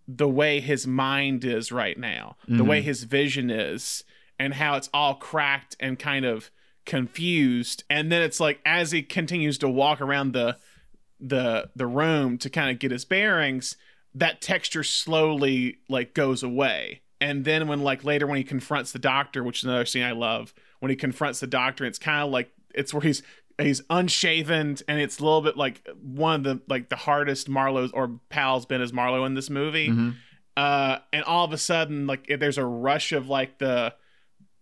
[0.07, 2.67] the way his mind is right now, the Mhm.
[2.67, 4.03] way his vision is,
[4.39, 6.49] and how it's all cracked and kind of
[6.85, 7.83] confused.
[7.89, 10.57] And then it's like as he continues to walk around the
[11.19, 13.77] the the room to kind of get his bearings,
[14.13, 17.01] that texture slowly like goes away.
[17.21, 20.11] And then when like later when he confronts the doctor, which is another scene I
[20.11, 23.23] love, when he confronts the doctor, it's kind of like it's where he's
[23.59, 27.91] he's unshaven and it's a little bit like one of the like the hardest Marlowe's
[27.93, 29.89] or Powell's been as Marlowe in this movie.
[29.89, 30.15] Mhm.
[30.57, 33.93] Uh and all of a sudden like there's a rush of like the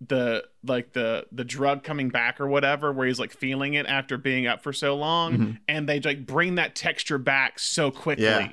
[0.05, 4.17] the like the the drug coming back or whatever where he's like feeling it after
[4.17, 5.57] being up for so long Mhm.
[5.67, 8.49] and they like bring that texture back so quickly Yeah.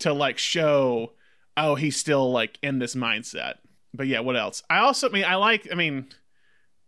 [0.00, 1.12] to like show
[1.56, 3.54] oh he's still like in this mindset
[3.94, 6.08] but yeah what else i also I mean i like i mean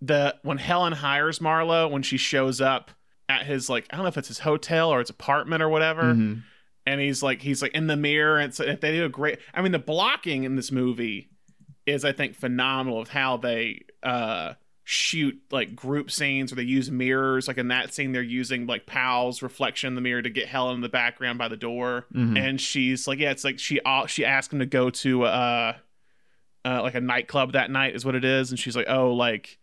[0.00, 2.90] the when helen hires marlowe when she shows up
[3.28, 6.14] at his like i don't know if it's his hotel or his apartment or whatever
[6.14, 6.42] Mhm.
[6.86, 9.60] and he's like he's like in the mirror and so they do a great i
[9.60, 11.28] mean the blocking in this movie
[11.84, 16.90] is i think phenomenal of how they uh shoot like group scenes where they use
[16.90, 20.48] mirrors like in that scene they're using like Powell's reflection in the mirror to get
[20.48, 22.38] helen in the background by the door Mhm.
[22.38, 25.74] and she's like yeah it's like she uh, she asked him to go to uh
[26.64, 29.58] uh like a nightclub that night is what it is and she's like oh like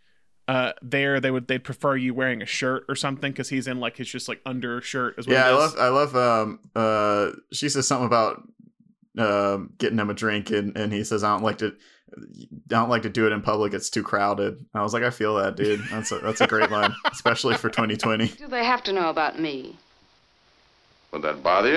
[0.47, 3.79] uh there they would they'd prefer you wearing a shirt or something because he's in
[3.79, 7.69] like his just like undershirt as well Yeah, I love I love um uh she
[7.69, 8.47] says something about
[9.17, 11.75] um getting him a drink and and he says I don't like to
[12.17, 12.21] I
[12.67, 13.73] don't like to do it in public.
[13.73, 14.63] It's too crowded.
[14.73, 15.81] I was like, I feel that, dude.
[15.89, 18.27] That's a, that's a great line, especially for 2020.
[18.27, 19.77] Do they have to know about me?
[21.11, 21.71] Would that bother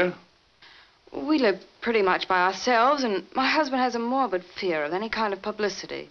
[1.12, 1.21] you?
[1.27, 5.09] We live pretty much by ourselves, and my husband has a morbid fear of any
[5.09, 6.11] kind of publicity.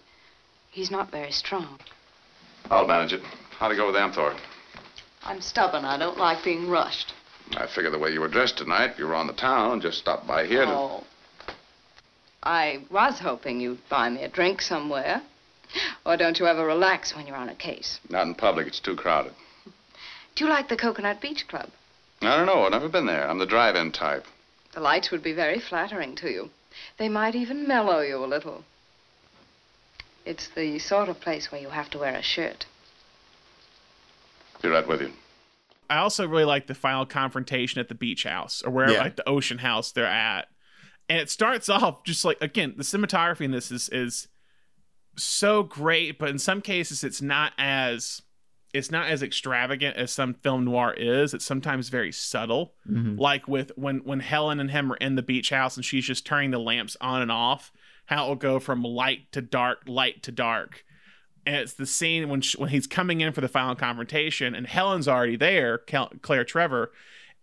[0.70, 1.78] He's not very strong.
[2.70, 3.22] I'll manage it.
[3.58, 4.38] How'd it go with Amthor?
[5.22, 5.84] I'm stubborn.
[5.84, 7.12] I don't like being rushed.
[7.56, 9.98] I figure the way you were dressed tonight, you were on the town and just
[9.98, 10.70] stopped by here to...
[10.70, 11.04] Oh.
[12.42, 15.22] I was hoping you'd buy me a drink somewhere.
[16.06, 18.00] Or don't you ever relax when you're on a case?
[18.08, 19.32] Not in public, it's too crowded.
[20.34, 21.70] Do you like the Coconut Beach Club?
[22.22, 23.28] I don't know, I've never been there.
[23.28, 24.24] I'm the drive-in type.
[24.72, 26.50] The lights would be very flattering to you.
[26.98, 28.64] They might even mellow you a little.
[30.28, 32.66] It's the sort of place where you have to wear a shirt.
[34.62, 35.12] Be right with you.
[35.88, 39.00] I also really like the final confrontation at the beach house or wherever Yeah.
[39.02, 40.48] like the ocean house they're at.
[41.08, 44.28] And it starts off just like again, the cinematography in this is is
[45.16, 48.20] so great, but in some cases it's not as
[48.74, 51.32] it's not as extravagant as some film noir is.
[51.32, 52.74] It's sometimes very subtle.
[52.86, 53.18] Mhm.
[53.18, 56.26] Like with when when Helen and him are in the beach house and she's just
[56.26, 57.72] turning the lamps on and off,
[58.08, 60.84] how it will go from light to dark, light to dark.
[61.46, 64.66] And it's the scene when she, when he's coming in for the final confrontation, and
[64.66, 66.90] Helen's already there, Cal- Claire Trevor,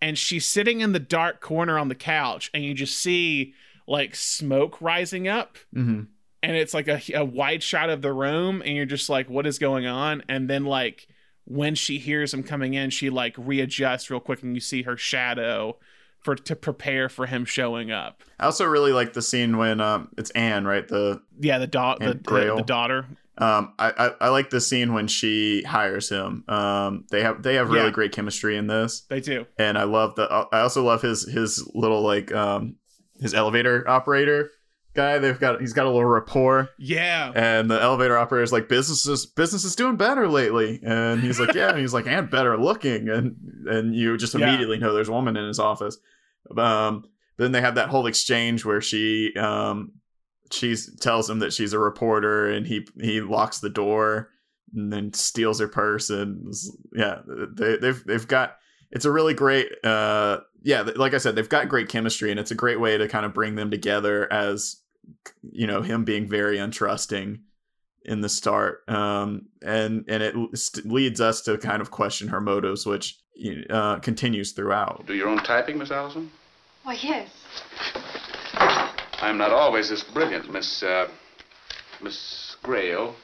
[0.01, 3.53] and she's sitting in the dark corner on the couch, and you just see
[3.87, 6.07] like smoke rising up, Mhm.
[6.41, 9.45] and it's like a, a wide shot of the room, and you're just like, what
[9.45, 10.23] is going on?
[10.27, 11.07] And then like
[11.45, 14.97] when she hears him coming in, she like readjusts real quick, and you see her
[14.97, 15.77] shadow
[16.25, 18.23] for to prepare for him showing up.
[18.39, 20.85] I also really like the scene when um it's Anne, right?
[20.87, 23.05] The Yeah, the dog, the, the, the daughter.
[23.37, 26.43] um I, I I like the scene when she hires him.
[26.49, 27.91] Um they have they have really Yeah.
[27.91, 29.01] great chemistry in this.
[29.09, 29.45] They do.
[29.57, 30.23] and I love the.
[30.51, 32.75] I also love his his little like um
[33.21, 34.49] his elevator operator
[34.93, 35.17] guy.
[35.19, 36.69] They've got he's got a little rapport.
[36.79, 37.31] Yeah.
[37.35, 40.79] And the elevator operator is like, business is business is doing better lately.
[40.83, 41.69] And he's like, yeah.
[41.69, 43.09] And he's like, and better looking.
[43.09, 43.35] And
[43.67, 44.47] and you just Yeah.
[44.47, 45.97] immediately know there's a woman in his office.
[46.57, 47.05] Um,
[47.37, 49.93] then they have that whole exchange where she um
[50.51, 54.29] she's tells him that she's a reporter, and he he locks the door
[54.73, 56.09] and then steals her purse.
[56.09, 56.53] And
[56.93, 58.57] yeah, they they've they've got
[58.91, 62.51] it's a really great uh yeah like i said they've got great chemistry and it's
[62.51, 64.81] a great way to kind of bring them together as
[65.51, 67.39] you know him being very untrusting
[68.05, 70.35] in the start um and and it
[70.85, 73.19] leads us to kind of question her motives which
[73.69, 76.31] uh continues throughout Do your own typing, Miss Allison?
[76.83, 77.29] Why, yes.
[79.21, 81.07] I'm not always this brilliant, Miss, uh,
[82.01, 83.15] Miss Grayle,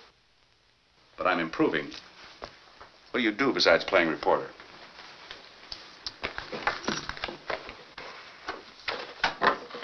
[1.18, 1.86] but I'm improving.
[3.12, 4.48] What do you do besides playing reporter?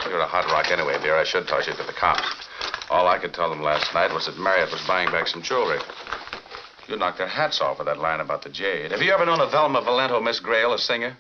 [0.10, 1.16] You're a hot rock anyway, dear.
[1.18, 2.28] I should toss you to the cops.
[2.90, 5.80] All I could tell them last night was that Marriott was buying back some jewelry.
[6.88, 8.92] You knocked their hats off with that line about the jade.
[8.92, 11.18] Have you ever known a Velma Valento, Miss Grayle, a singer?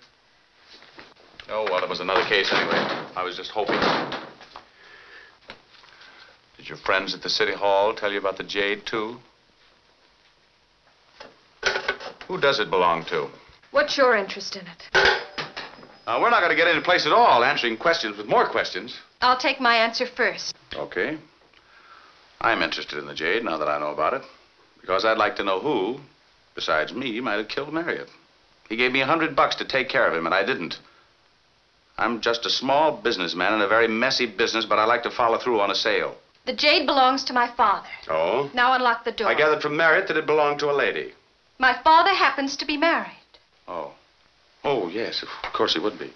[1.49, 2.78] Oh, well, it was another case anyway.
[3.15, 3.80] I was just hoping.
[6.55, 9.18] Did your friends at the City Hall tell you about the jade, too?
[12.28, 13.28] Who does it belong to?
[13.72, 14.84] What's your interest in it?
[14.93, 18.97] Uh, we're not going to get any place at all answering questions with more questions.
[19.20, 20.55] I'll take my answer first.
[20.74, 21.18] Okay.
[22.39, 24.22] I'm interested in the jade now that I know about it.
[24.88, 26.00] Because I'd like to know who,
[26.56, 28.08] besides me, might have killed Marriott.
[28.70, 30.80] He gave me a hundred bucks to take care of him, and I didn't.
[31.98, 35.38] I'm just a small businessman in a very messy business, but I like to follow
[35.40, 36.16] through on a sale.
[36.46, 37.90] The jade belongs to my father.
[38.08, 38.50] Oh?
[38.54, 39.28] Now unlock the door.
[39.28, 41.12] I gathered from Marriott that it belonged to a lady.
[41.60, 43.12] My father happens to be married.
[43.68, 43.92] Oh.
[44.64, 46.14] Oh, yes, of course he would be.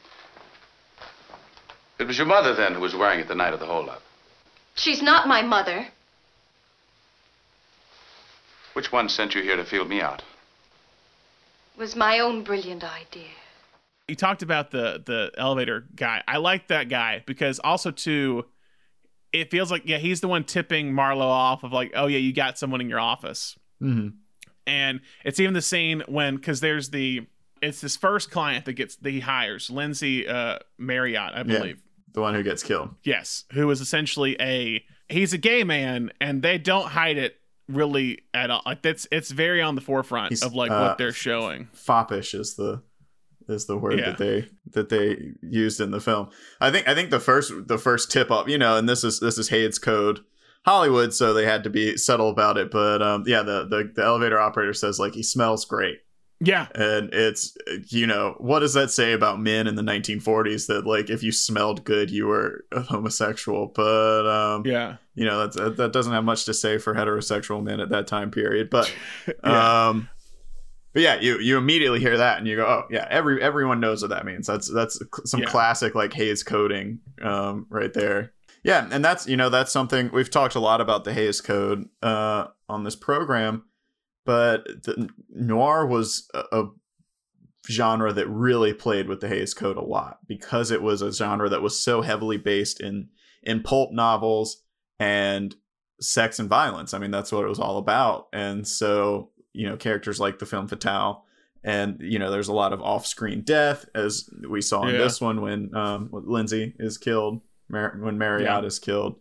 [1.99, 4.01] It was your mother, then, who was wearing it the night of the holdup.
[4.75, 5.87] She's not my mother.
[8.73, 10.21] Which one sent you here to feel me out?
[11.75, 13.29] It was my own brilliant idea.
[14.07, 16.23] You talked about the the elevator guy.
[16.27, 18.45] I like that guy because also too,
[19.31, 22.33] it feels like yeah he's the one tipping Marlowe off of like oh yeah you
[22.33, 24.09] got someone in your office, mm-hmm.
[24.67, 27.25] and it's even the scene when because there's the
[27.61, 32.11] it's this first client that gets that he hires Lindsay uh, Marriott I believe yeah,
[32.13, 36.41] the one who gets killed yes who is essentially a he's a gay man and
[36.41, 37.40] they don't hide it
[37.75, 40.97] really at all like that's it's very on the forefront He's, of like uh, what
[40.97, 42.81] they're showing foppish is the
[43.47, 44.11] is the word Yeah.
[44.11, 46.29] that they that they used in the film.
[46.61, 49.19] I think I think the first the first tip up, you know, and this is
[49.19, 50.21] this is Hays code
[50.65, 52.69] Hollywood, so they had to be subtle about it.
[52.71, 55.97] But um, yeah, the, the the elevator operator says like he smells great,
[56.43, 57.55] yeah and it's
[57.89, 61.31] you know what does that say about men in the 1940s that like if you
[61.31, 63.67] smelled good you were a homosexual?
[63.67, 67.63] But um, yeah you know that's, that that doesn't have much to say for heterosexual
[67.63, 68.69] men at that time period.
[68.69, 68.91] But
[69.43, 69.89] Yeah.
[69.89, 70.09] um,
[70.93, 74.01] but yeah, you you immediately hear that and you go, oh yeah, every everyone knows
[74.01, 74.47] what that means.
[74.47, 75.45] That's that's some Yeah.
[75.45, 78.33] classic like Hays coding um, right there.
[78.63, 81.87] Yeah, and that's you know that's something we've talked a lot about the Hays Code
[82.03, 83.63] uh, on this program,
[84.25, 86.69] but the noir was a, a
[87.69, 91.49] genre that really played with the Hays Code a lot because it was a genre
[91.49, 93.09] that was so heavily based in
[93.43, 94.63] in pulp novels
[94.99, 95.55] and
[95.99, 96.93] sex and violence.
[96.93, 98.27] I mean, that's what it was all about.
[98.33, 101.23] And so, you know, characters like the femme Fatale,
[101.63, 105.01] and you know, there's a lot of off-screen death, as we saw in Yeah.
[105.01, 108.61] this one when um, when Lindsay is killed, Mar- when Marriott Yeah.
[108.65, 109.19] is killed.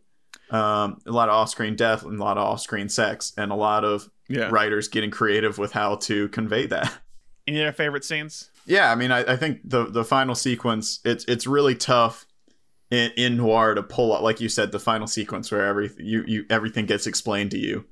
[0.51, 3.85] Um, a lot of off-screen death and a lot of off-screen sex, and a lot
[3.85, 6.93] of yeah writers getting creative with how to convey that.
[7.47, 11.25] any other favorite scenes Yeah, I mean, I, I think the the final sequence it's
[11.27, 12.27] it's really tough
[12.91, 16.25] in, in noir to pull out, like you said, the final sequence where every you
[16.27, 17.85] you everything gets explained to you.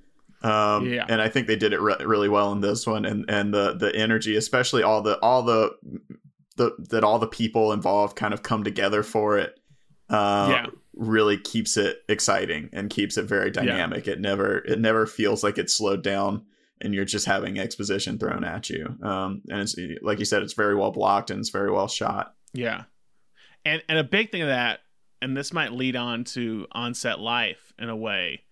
[0.43, 1.05] Um, Yeah.
[1.09, 3.75] and I think they did it re- really well in this one, and and the
[3.75, 5.73] the energy, especially all the all the
[6.57, 9.59] the that all the people involved kind of come together for it.
[10.11, 10.67] Uh, Yeah.
[10.99, 14.09] Really keeps it exciting and keeps it very dynamic.
[14.09, 16.45] It never it never feels like it's slowed down
[16.81, 18.97] and you're just having exposition thrown at you.
[19.03, 22.35] Um, and it's like you said, it's very well blocked and it's very well shot.
[22.53, 22.85] Yeah.
[23.65, 24.81] And and a big thing of that,
[25.23, 28.43] and this might lead on to onset life in a way,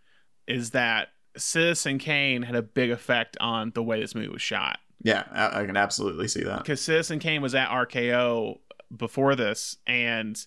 [0.46, 4.78] is that Citizen Kane had a big effect on the way this movie was shot.
[5.02, 6.58] Yeah, I, I can absolutely see that.
[6.58, 8.58] Because Citizen Kane was at RKO
[8.96, 10.38] before this, and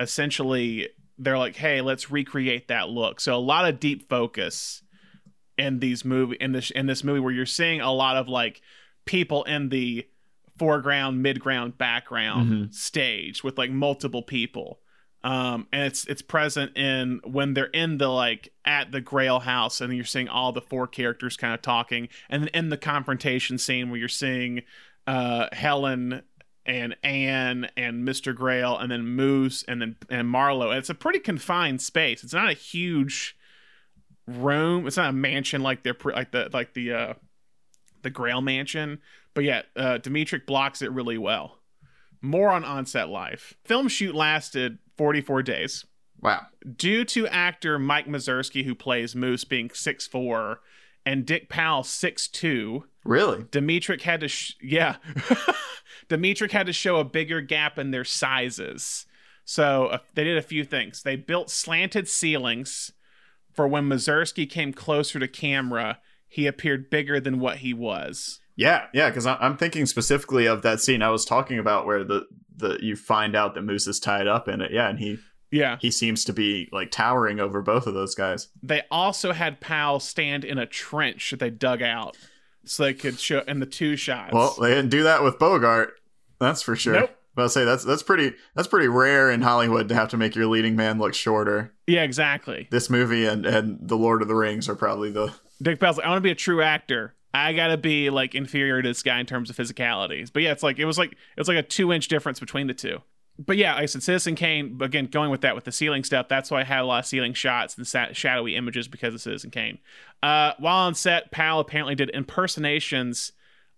[0.00, 0.88] essentially
[1.18, 4.82] they're like, "Hey, let's recreate that look." So a lot of deep focus
[5.56, 8.60] in these movie in this in this movie where you're seeing a lot of like
[9.04, 10.06] people in the
[10.58, 12.74] foreground, midground, background Mhm.
[12.74, 14.80] stage with like multiple people.
[15.24, 19.80] Um, and it's it's present in when they're in the like at the Grayle house,
[19.80, 23.58] and you're seeing all the four characters kind of talking, and then in the confrontation
[23.58, 24.62] scene where you're seeing
[25.08, 26.22] uh, Helen
[26.68, 28.34] and Anne and Mr.
[28.34, 30.70] Grayle, and then Moose, and then and Marlowe.
[30.70, 32.22] And it's a pretty confined space.
[32.22, 33.36] It's not a huge
[34.26, 34.86] room.
[34.86, 37.14] It's not a mansion like they're like the like the uh,
[38.02, 39.00] the Grayle mansion.
[39.34, 41.58] But yeah, uh, Dmytryk blocks it really well.
[42.20, 43.54] More on onset life.
[43.64, 45.86] Film shoot lasted 44 days.
[46.20, 46.46] Wow.
[46.76, 50.56] Due to actor Mike Mazurki, who plays Moose, being 6'4",
[51.08, 52.84] and Dick Powell six two.
[53.04, 53.44] Really?
[53.44, 54.96] Dmytryk had to, sh- yeah,
[56.10, 59.06] Dmytryk had to show a bigger gap in their sizes.
[59.44, 61.02] So uh, they did a few things.
[61.02, 62.92] They built slanted ceilings
[63.54, 65.98] for when Mazurki came closer to camera,
[66.28, 68.38] he appeared bigger than what he was.
[68.54, 72.26] Yeah, yeah, because I'm thinking specifically of that scene I was talking about where the
[72.54, 74.72] the you find out that Moose is tied up in it.
[74.72, 75.18] Yeah, and he
[75.50, 75.78] Yeah.
[75.80, 78.48] he seems to be like towering over both of those guys.
[78.62, 82.16] They also had Powell stand in a trench that they dug out
[82.64, 84.34] so they could show in the two shots.
[84.34, 85.94] Well, they didn't do that with Bogart.
[86.38, 86.94] That's for sure.
[86.94, 87.14] Nope.
[87.34, 90.34] But I'll say that's that's pretty that's pretty rare in Hollywood to have to make
[90.34, 91.72] your leading man look shorter.
[91.86, 92.66] yeah, exactly.
[92.70, 95.32] This movie and and The Lord of the Rings are probably the
[95.62, 97.14] Dick Powell's like, I want to be a true actor.
[97.32, 100.32] I gotta be like inferior to this guy in terms of physicalities.
[100.32, 102.66] But yeah, it's like it was like it was like a two inch difference between
[102.66, 102.98] the two.
[103.38, 104.78] But yeah, like I said, Citizen Kane.
[104.80, 106.28] Again, going with that with the ceiling stuff.
[106.28, 109.20] That's why I had a lot of ceiling shots and sa- shadowy images because of
[109.20, 109.78] Citizen Kane.
[110.22, 113.32] Uh, while on set, Powell apparently did impersonations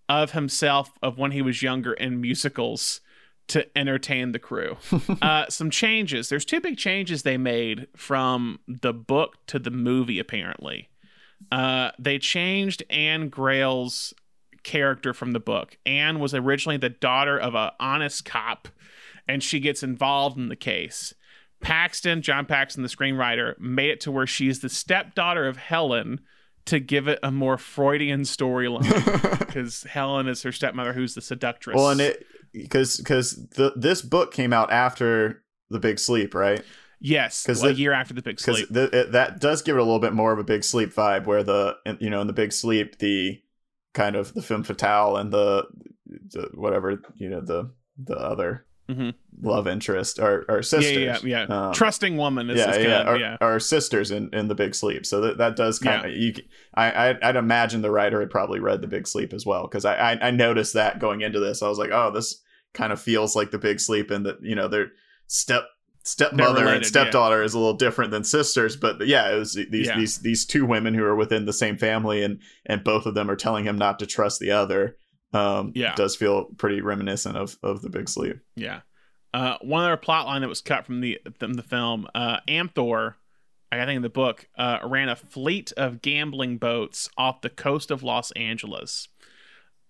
[0.08, 3.00] of himself of when he was younger in musicals
[3.48, 4.76] to entertain the crew.
[5.22, 6.28] uh, some changes.
[6.28, 10.18] There's two big changes they made from the book to the movie.
[10.18, 10.88] Apparently,
[11.52, 14.14] uh, they changed Anne Grayle's
[14.62, 15.76] character from the book.
[15.84, 18.68] Anne was originally the daughter of a honest cop,
[19.29, 21.14] and she gets involved in the case.
[21.61, 26.21] Paxton, John Paxton, the screenwriter, made it to where she's the stepdaughter of Helen
[26.66, 31.77] to give it a more Freudian storyline because Helen is her stepmother, who's the seductress.
[31.77, 36.62] well, and it because because the this book came out after The Big Sleep, right?
[37.03, 38.68] yes, 'cause a year after the big sleep.
[38.73, 41.25] th- it, that does give it a little bit more of a big sleep vibe
[41.27, 43.41] where the you know in the big sleep the
[43.95, 45.64] kind of the femme fatale and the,
[46.07, 49.14] the whatever you know the the other Mhm.
[49.43, 51.47] love interest are yeah, sisters yeah, yeah.
[51.49, 51.66] yeah.
[51.68, 53.36] Um, Trusting woman is yeah, yeah, are, yeah.
[53.41, 56.34] are sisters in, in the big sleep so that, that does kind of you
[56.74, 59.84] I, I would imagine the writer had probably read the big sleep as well because
[59.84, 62.43] I, I i noticed that going into this i was like oh this
[62.74, 64.93] kind of feels like the big sleep and that you know their
[65.26, 65.64] step
[66.03, 69.86] stepmother related, and stepdaughter is a little different than sisters but yeah it was these
[69.86, 69.97] Yeah.
[69.97, 73.30] these these two women who are within the same family and and both of them
[73.30, 74.97] are telling him not to trust the other
[75.33, 75.95] um Yeah.
[75.95, 78.81] does feel pretty reminiscent of of the big sleep Yeah.
[79.33, 83.14] Uh, one other plot line that was cut from the from the film, uh, Amthor,
[83.70, 87.93] I think in the book, uh, ran a fleet of gambling boats off the coast
[87.93, 89.07] of Los Angeles.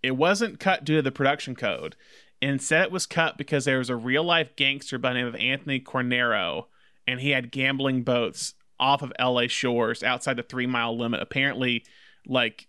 [0.03, 1.97] It wasn't cut due to the production code.
[2.43, 5.37] Instead, it was cut because there was a real life gangster by the name of
[5.37, 6.69] Anthony Cornero,
[7.07, 11.21] and he had gambling boats off of LA shores outside the three mile limit.
[11.23, 11.83] Apparently,
[12.27, 12.67] like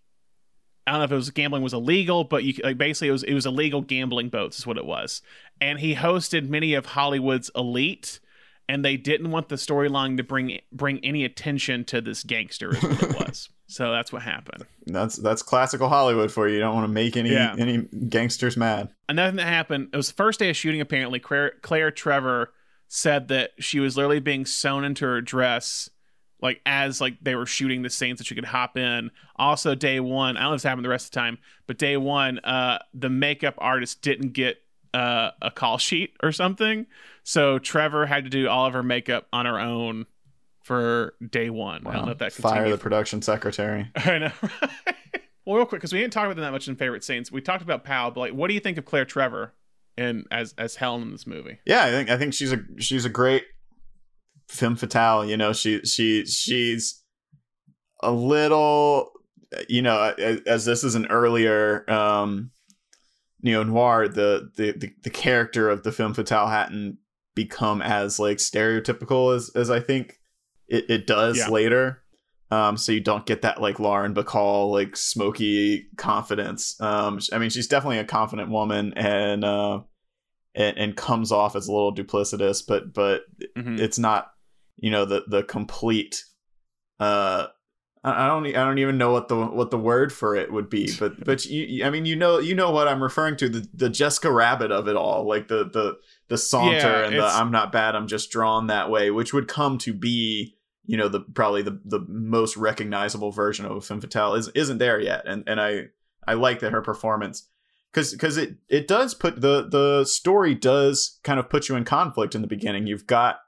[0.87, 3.23] I don't know if it was gambling was illegal, but you like basically it was
[3.23, 5.21] it was illegal gambling boats is what it was.
[5.59, 8.19] And he hosted many of Hollywood's elite,
[8.67, 12.81] and they didn't want the storyline to bring bring any attention to this gangster is
[12.83, 13.49] what it was.
[13.67, 14.65] so that's what happened.
[14.87, 17.55] that's that's classical hollywood for you you don't want to make any Yeah.
[17.57, 17.77] any
[18.09, 21.19] gangsters mad Another thing that happened, it was the first day of shooting, apparently.
[21.19, 22.51] Claire, Claire Trevor
[22.87, 25.89] said that she was literally being sewn into her dress,
[26.41, 29.11] like as like they were shooting the scenes that she could hop in.
[29.35, 31.37] Also, day one, I don't know if this happened the rest of the time,
[31.67, 34.57] but day one, uh, the makeup artist didn't get
[34.93, 36.85] uh, a call sheet or something.
[37.23, 40.05] So Trevor had to do all of her makeup on her own
[40.63, 41.85] for day one.
[41.85, 44.31] I don't know if that fire the production secretary I know.
[44.41, 44.75] right?
[45.45, 47.31] well, real quick, because we didn't talk about them that much in favorite scenes.
[47.31, 49.53] We talked about Powell, but like, what do you think of Claire Trevor
[49.97, 51.59] and as as Helen in this movie?
[51.65, 53.43] yeah i think i think she's a she's a great
[54.51, 57.01] femme fatale you know she she she's
[58.03, 59.11] a little
[59.69, 62.51] you know as, as this is an earlier um
[63.41, 66.97] neo noir the, the the the character of the femme fatale hadn't
[67.35, 70.19] become as like stereotypical as as i think
[70.67, 71.47] it, it does Yeah.
[71.49, 72.03] later
[72.51, 77.49] um so you don't get that like lauren bacall like smoky confidence um i mean
[77.49, 79.81] she's definitely a confident woman and uh
[80.53, 83.21] and, and comes off as a little duplicitous but but
[83.57, 83.79] Mhm.
[83.79, 84.33] it's not
[84.77, 86.23] you know the the complete
[86.99, 87.47] uh
[88.03, 90.91] I don't I don't even know what the what the word for it would be,
[90.99, 93.89] but but you I mean you know you know what I'm referring to the the
[93.89, 95.97] Jessica Rabbit of it all, like the the
[96.27, 99.47] the saunter Yeah, and the I'm not bad, I'm just drawn that way, which would
[99.47, 100.55] come to be
[100.85, 104.99] you know the probably the the most recognizable version of femme fatale is isn't there
[104.99, 105.89] yet, and and I
[106.27, 107.47] I like that her performance
[107.91, 111.83] because because it it does put the the story does kind of put you in
[111.83, 112.87] conflict in the beginning.
[112.87, 113.41] You've got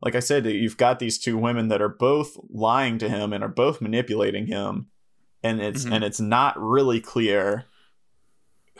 [0.00, 3.42] like I said, you've got these two women that are both lying to him and
[3.42, 4.86] are both manipulating him,
[5.42, 5.92] and it's Mhm.
[5.94, 7.64] and it's not really clear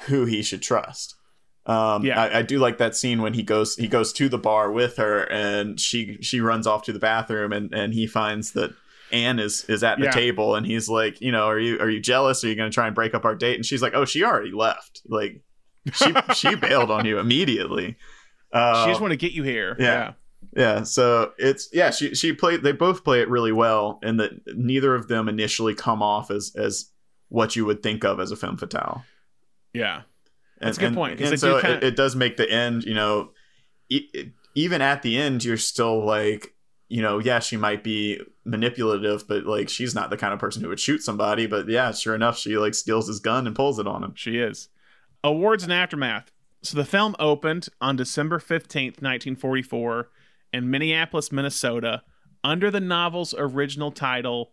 [0.06, 1.14] who he should trust.
[1.66, 2.22] Um, Yeah.
[2.22, 4.96] I, I do like that scene when he goes he goes to the bar with
[4.96, 8.70] her and she she runs off to the bathroom and and he finds that
[9.12, 10.10] Anne is is at the Yeah.
[10.12, 12.42] table and he's like, you know, are you are you jealous?
[12.44, 13.56] Are you going to try and break up our date?
[13.56, 15.02] And she's like, oh, she already left.
[15.08, 15.42] Like
[15.92, 17.96] she she bailed on you immediately.
[18.52, 19.76] Uh, she just want to get you here.
[19.78, 19.84] yeah.
[19.86, 20.12] yeah,
[20.84, 24.94] so it's yeah, she she played they both play it really well and that neither
[24.94, 26.90] of them initially come off as as
[27.28, 29.04] what you would think of as a femme fatale.
[29.74, 30.02] Yeah.
[30.60, 32.84] And, That's a good and- And do so kinda- it, it does make the end,
[32.84, 33.30] you know,
[33.90, 36.54] e- e- even at the end, you're still like,
[36.88, 40.62] you know, yeah, she might be manipulative, but like she's not the kind of person
[40.62, 41.46] who would shoot somebody.
[41.46, 44.14] But yeah, sure enough, she like steals his gun and pulls it on him.
[44.16, 44.68] She is.
[45.22, 46.32] Awards and aftermath.
[46.62, 50.10] So the film opened on December 15th, 1944,
[50.52, 52.02] in Minneapolis, Minnesota,
[52.44, 54.52] under the novel's original title,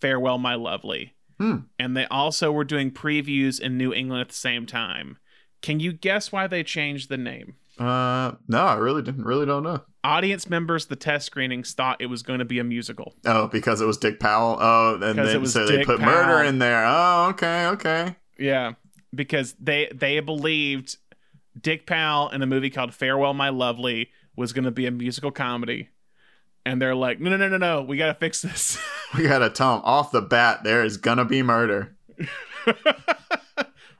[0.00, 1.14] Farewell, My Lovely.
[1.38, 1.56] Hmm.
[1.78, 5.18] And they also were doing previews in New England at the same time.
[5.62, 7.56] Can you guess why they changed the name?
[7.78, 9.80] Uh, no, I really didn't, really don't know.
[10.04, 13.14] Audience members, the test screenings thought it was going to be a musical.
[13.24, 14.58] Oh, because it was Dick Powell.
[14.60, 16.84] Oh, and then so they Dick put murder in there.
[16.86, 18.14] Oh, okay, okay.
[18.38, 18.74] Yeah,
[19.14, 20.98] because they they believed
[21.60, 25.30] Dick Powell in a movie called Farewell My Lovely was going to be a musical
[25.30, 25.88] comedy.
[26.66, 27.82] And they're like, "No, no, no, no, no.
[27.82, 28.78] We got to fix this."
[29.16, 31.94] We gotta tell them off the bat there is gonna be murder.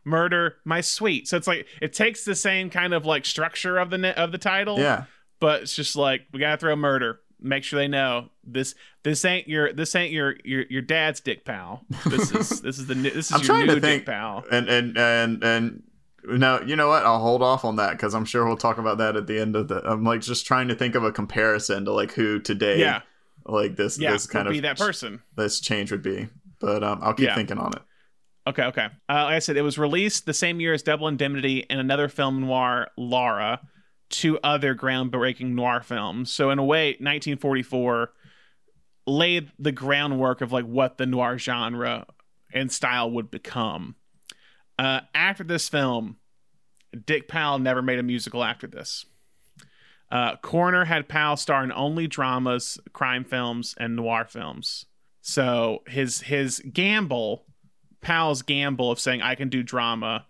[0.07, 1.27] Murder my sweet.
[1.29, 4.33] So it's like it takes the same kind of like structure of the ne- of
[4.33, 5.05] the title, Yeah.
[5.41, 7.21] but it's just like we got to throw murder.
[7.41, 11.45] Make sure they know this this ain't your this ain't your your your dad's Dick
[11.45, 14.07] Powell This is this is the new, this is I'm your new to think, Dick
[14.07, 15.83] Powell and and and and
[16.27, 17.05] no, you know what?
[17.05, 19.57] I'll hold off on that because I'm sure we'll talk about that at the end
[19.57, 19.83] of the.
[19.89, 23.03] I'm like just trying to think of a comparison to like who today, Yeah,
[23.45, 25.23] like this yeah, this kind of be that person.
[25.37, 26.29] this change would be.
[26.61, 27.35] But um, I'll keep Yeah.
[27.35, 27.83] thinking on it.
[28.47, 28.87] Okay, okay.
[29.09, 32.09] Uh, like I said, it was released the same year as Double Indemnity and another
[32.09, 33.61] film noir, Laura,
[34.11, 36.31] two other groundbreaking noir films.
[36.31, 38.13] So in a way, 1944
[39.07, 42.07] laid the groundwork of like what the noir genre
[42.53, 43.97] and style would become.
[44.79, 46.17] Uh, after this film,
[47.07, 49.05] Dick Powell never made a musical after this.
[50.11, 54.87] Uh, Koerner had Powell star in only dramas, crime films, and noir films.
[55.23, 57.47] So his his gamble
[58.01, 60.27] Powell's gamble of saying I can do drama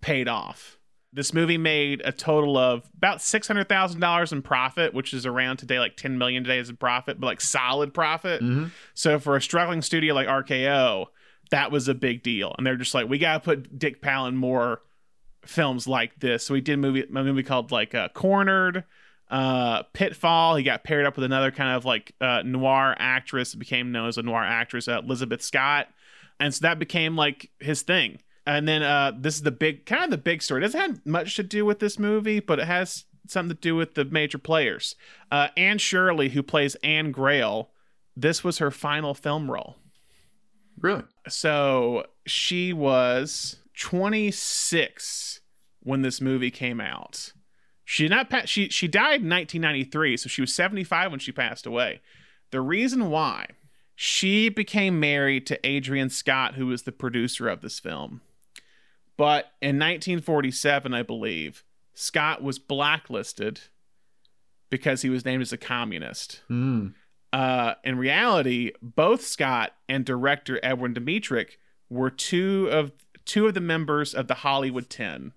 [0.00, 0.78] paid off.
[1.12, 5.24] This movie made a total of about six hundred thousand dollars in profit, which is
[5.24, 8.42] around today like ten million today as a profit, but like solid profit.
[8.42, 8.72] Mhm.
[8.94, 11.06] So for a struggling studio like RKO,
[11.50, 14.36] that was a big deal, and they're just like, we gotta put Dick Powell in
[14.36, 14.82] more
[15.44, 16.46] films like this.
[16.46, 18.84] So we did a movie a movie called like uh, Cornered,
[19.30, 20.56] uh, Pitfall.
[20.56, 24.18] He got paired up with another kind of like uh, noir actress, became known as
[24.18, 25.88] a noir actress, uh, Elizabeth Scott,
[26.38, 28.18] and so that became like his thing.
[28.46, 30.60] And then uh, this is the big kind of the big story.
[30.60, 33.76] It doesn't have much to do with this movie, but it has something to do
[33.76, 34.94] with the major players.
[35.30, 37.68] Uh, Anne Shirley, who plays Anne Grayle,
[38.16, 39.76] this was her final film role.
[40.80, 41.02] Really?
[41.28, 45.40] So she was 26
[45.80, 47.32] when this movie came out.
[47.84, 51.32] She did not pa- she she died in 1993, so she was 75 when she
[51.32, 52.00] passed away.
[52.50, 53.46] The reason why
[53.94, 58.20] she became married to Adrian Scott, who was the producer of this film.
[59.16, 61.64] But in 1947, I believe,
[61.94, 63.60] Scott was blacklisted
[64.70, 66.94] because he was named as a communist Mm.
[67.32, 71.56] Uh, in reality, both Scott and director Edwin Dmytryk
[71.90, 72.92] were two of
[73.24, 75.32] two of the members of the Hollywood Ten,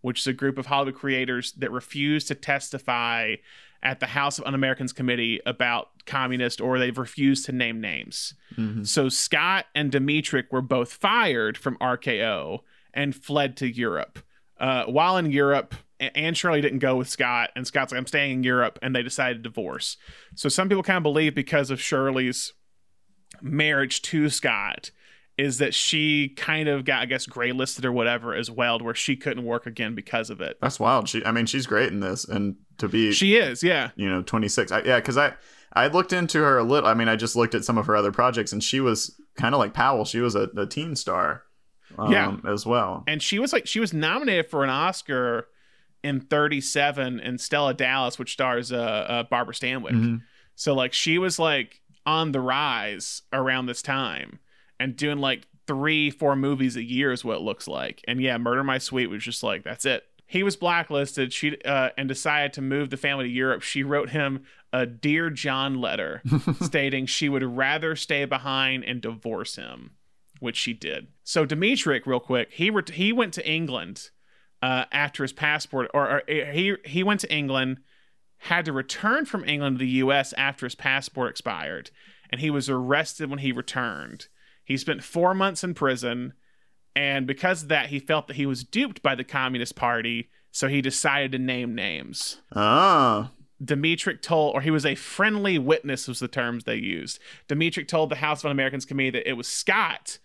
[0.00, 3.36] which is a group of Hollywood creators that refused to testify
[3.80, 8.34] at the House of Un-Americans Committee about communist, or they've refused to name names.
[8.56, 8.84] Mhm.
[8.84, 14.18] So Scott and Dmytryk were both fired from RKO and fled to Europe.
[14.58, 18.30] Uh, while in Europe, Anne Shirley didn't go with Scott, and Scott's like, I'm staying
[18.32, 19.96] in Europe, and they decided to divorce.
[20.36, 22.52] So some people kind of believe because of Shirley's
[23.42, 24.90] marriage to Scott
[25.36, 28.94] is that she kind of got, I guess, gray listed or whatever as well, where
[28.94, 30.56] she couldn't work again because of it.
[30.60, 31.08] That's wild.
[31.08, 33.90] She, I mean, she's great in this, and to be She is, yeah.
[33.96, 35.34] you know 26 I, yeah because i
[35.74, 36.88] I looked into her a little.
[36.88, 39.54] I mean, I just looked at some of her other projects, and she was kind
[39.54, 40.04] of like Powell.
[40.06, 41.42] She was a, a teen star,
[41.98, 42.36] um, Yeah.
[42.48, 43.04] as well.
[43.06, 45.46] and she was like she was nominated for an Oscar
[46.02, 49.92] in 37 and Stella Dallas, which stars uh, uh Barbara Stanwyck.
[49.92, 50.22] Mhm.
[50.54, 54.38] So like she was like on the rise around this time
[54.80, 58.02] and doing like three, four movies a year is what it looks like.
[58.08, 60.04] And yeah, Murder My Sweet was just like that's it.
[60.26, 61.32] He was blacklisted.
[61.32, 63.62] She uh, and decided to move the family to Europe.
[63.62, 66.22] She wrote him a dear John letter
[66.62, 69.92] stating she would rather stay behind and divorce him,
[70.40, 71.08] which she did.
[71.24, 74.10] So Dmytryk, real quick, he ret- he went to England
[74.62, 77.78] uh, after his passport, or, or uh, he he went to England,
[78.38, 80.32] had to return from England to the U.S.
[80.34, 81.90] after his passport expired,
[82.30, 84.28] and he was arrested when he returned.
[84.64, 86.34] He spent four months in prison,
[86.94, 90.68] and because of that, he felt that he was duped by the Communist Party, so
[90.68, 92.42] he decided to name names.
[92.54, 93.30] Ah,
[93.62, 97.18] Dmytryk told, or he was a friendly witness, was the terms they used.
[97.48, 100.18] Dmytryk told the House of Un-Americans committee that it was Scott,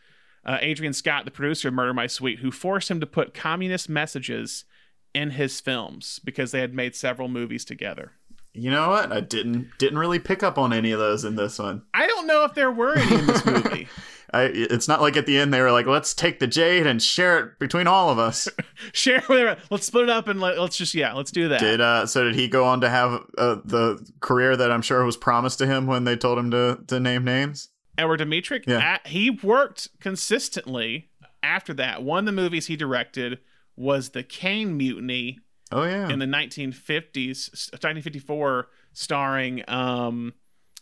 [0.46, 3.88] uh, Adrian Scott, the producer of Murder My Sweet, who forced him to put communist
[3.90, 4.66] messages
[5.14, 8.14] in his films because they had made several movies together.
[8.54, 9.12] you know what?
[9.12, 11.84] I didn't didn't really pick up on any of those in this one.
[11.94, 13.88] I don't know if there were any in this movie.
[14.36, 17.00] I, it's not like at the end they were like, "Let's take the jade and
[17.00, 18.48] share it between all of us."
[18.92, 19.62] Share whatever.
[19.70, 21.60] Let's split it up and let, let's just yeah, let's do that.
[21.60, 22.24] did uh, so?
[22.24, 25.68] Did he go on to have uh, the career that I'm sure was promised to
[25.68, 27.70] him when they told him to to name names?
[27.98, 28.80] Edward Dmytryk, Yeah.
[28.80, 31.10] at- he worked consistently
[31.42, 32.04] after that.
[32.04, 33.40] One of the movies he directed
[33.76, 35.40] was The Caine Mutiny
[35.72, 40.34] Oh yeah, in the 1950s, 1954, starring um,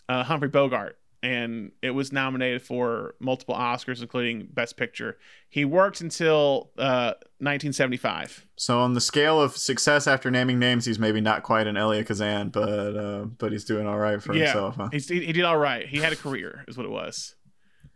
[0.10, 0.98] uh, Humphrey Bogart.
[1.24, 5.18] And it was nominated for multiple Oscars, including Best Picture.
[5.48, 8.48] He worked until uh, 1975.
[8.56, 12.04] So on the scale of success after naming names, he's maybe not quite an Elia
[12.04, 14.76] Kazan, but uh, but he's doing all right for yeah, himself.
[14.78, 14.90] Huh?
[14.92, 15.88] He's, he, he did all right.
[15.88, 17.36] He had a career, is what it was.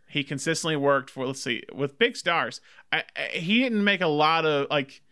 [0.08, 2.60] He consistently worked for let's see with big stars.
[2.92, 5.02] I, I, he didn't make a lot of like.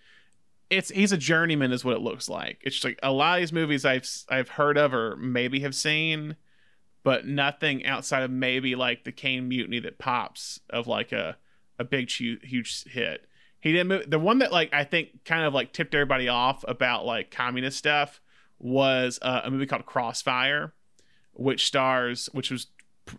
[0.70, 2.60] It's he's a journeyman, is what it looks like.
[2.62, 5.74] It's just like a lot of these movies I've I've heard of or maybe have
[5.74, 6.36] seen,
[7.05, 11.36] but nothing outside of maybe like the Caine Mutiny that pops of like a
[11.78, 13.26] a big huge, hit.
[13.61, 14.11] He didn't move.
[14.11, 17.78] The one that like I think kind of like tipped everybody off about like communist
[17.78, 18.20] stuff
[18.59, 20.72] was uh, a movie called Crossfire,
[21.34, 22.68] which stars, which was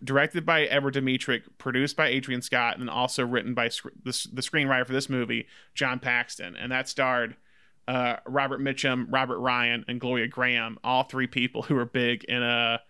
[0.02, 4.42] directed by Edward Dmytryk, produced by Adrian Scott, and also written by sc- the, the
[4.42, 7.36] screenwriter for this movie, John Paxton, and that starred
[7.86, 12.42] uh, Robert Mitchum, Robert Ryan, and Gloria Grahame, all three people who were big in
[12.42, 12.80] a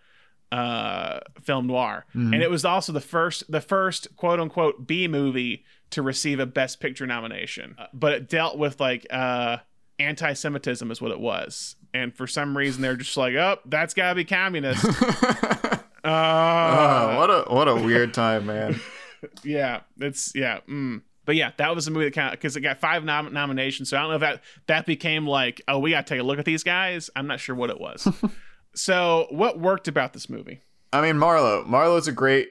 [0.51, 2.33] uh, film noir, Mhm.
[2.33, 6.45] and it was also the first the first quote unquote B movie to receive a
[6.45, 9.57] Best Picture nomination, Uh, but it dealt with like uh,
[9.99, 14.15] anti-Semitism is what it was, and for some reason they're just like, oh, that's gotta
[14.15, 14.85] be communist.
[16.03, 18.79] Uh, what a what a weird time, man.
[19.43, 20.59] yeah, it's yeah.
[20.69, 21.01] Mm.
[21.25, 23.89] But yeah, that was a movie that kind of because it got five nom- nominations.
[23.89, 26.23] So I don't know if that that became like, oh, we got to take a
[26.23, 27.09] look at these guys.
[27.15, 28.07] I'm not sure what it was.
[28.77, 30.61] so what worked about this movie?
[30.93, 31.65] I mean, Marlowe.
[31.65, 32.49] Marlowe's a great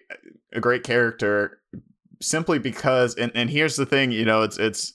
[0.53, 1.59] a great character
[2.21, 4.95] simply because and, and here's the thing, you know, it's it's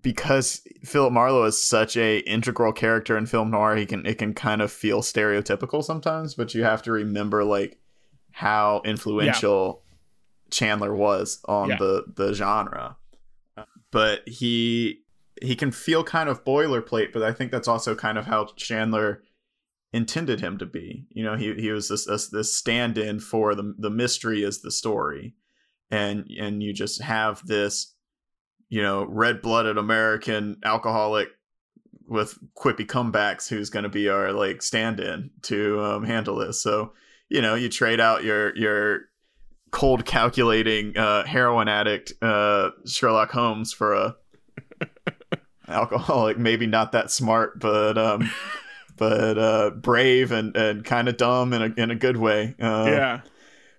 [0.00, 4.34] because Philip Marlowe is such a integral character in film noir, he can it can
[4.34, 7.78] kind of feel stereotypical sometimes, but you have to remember like
[8.32, 9.82] how influential
[10.50, 11.76] Chandler was on Yeah.
[11.78, 12.96] the the genre.
[13.90, 15.02] But he
[15.40, 19.22] he can feel kind of boilerplate, but I think that's also kind of how Chandler
[19.94, 21.06] intended him to be.
[21.10, 24.72] You know, he he was this this, this stand-in for the the mystery is the
[24.72, 25.34] story,
[25.90, 27.94] and and you just have this,
[28.68, 31.28] you know, red-blooded American alcoholic
[32.06, 36.60] with quippy comebacks who's going to be our like stand-in to um, handle this.
[36.60, 36.92] So
[37.28, 39.02] you know, you trade out your your
[39.70, 44.16] cold calculating uh, heroin addict uh, Sherlock Holmes for a
[45.68, 48.28] alcoholic, maybe not that smart, but um,
[48.96, 52.54] but uh, brave and, and kind of dumb in a in a good way.
[52.60, 53.20] Uh, yeah,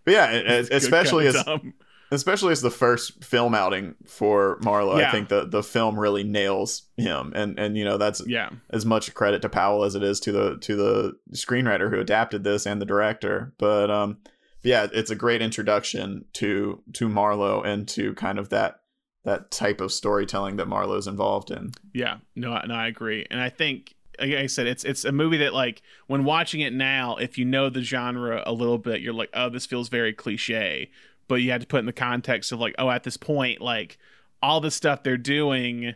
[0.03, 1.74] but yeah, it- it- especially as dumb.
[2.11, 5.09] especially as the first film outing for Marlowe, Yeah.
[5.09, 8.86] I think the the film really nails him, and and you know that's yeah, as
[8.86, 12.66] much credit to Powell as it is to the to the screenwriter who adapted this
[12.66, 13.53] and the director.
[13.57, 14.18] But um,
[14.63, 18.82] yeah, it's a great introduction to to Marlowe and to kind of that
[19.24, 21.72] that type of storytelling that Marlowe's involved in.
[21.95, 22.18] yeah.
[22.36, 23.95] No, no, I agree, and I think.
[24.20, 27.45] Like I said, it's it's a movie that like when watching it now, if you
[27.45, 30.89] know the genre a little bit, you're like, oh, this feels very cliche.
[31.28, 33.97] But you had to put in the context of like, oh, at this point, like
[34.41, 35.95] all the stuff they're doing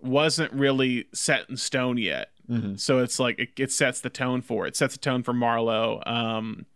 [0.00, 2.30] wasn't really set in stone yet.
[2.48, 2.76] Mm-hmm.
[2.76, 4.70] So it's like it, it, sets the tone for it.
[4.70, 6.02] it sets the tone for Marlowe.
[6.04, 6.66] Um,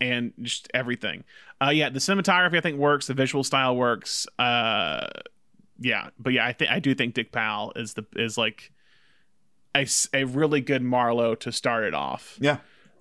[0.00, 1.24] and just everything.
[1.62, 3.06] Uh, yeah, the cinematography I think works.
[3.06, 4.26] The visual style works.
[4.38, 5.06] Uh,
[5.78, 8.72] yeah, but yeah, I think I do think Dick Powell is the is like
[9.74, 12.38] a, a really good Marlowe to start it off.
[12.40, 12.58] Yeah.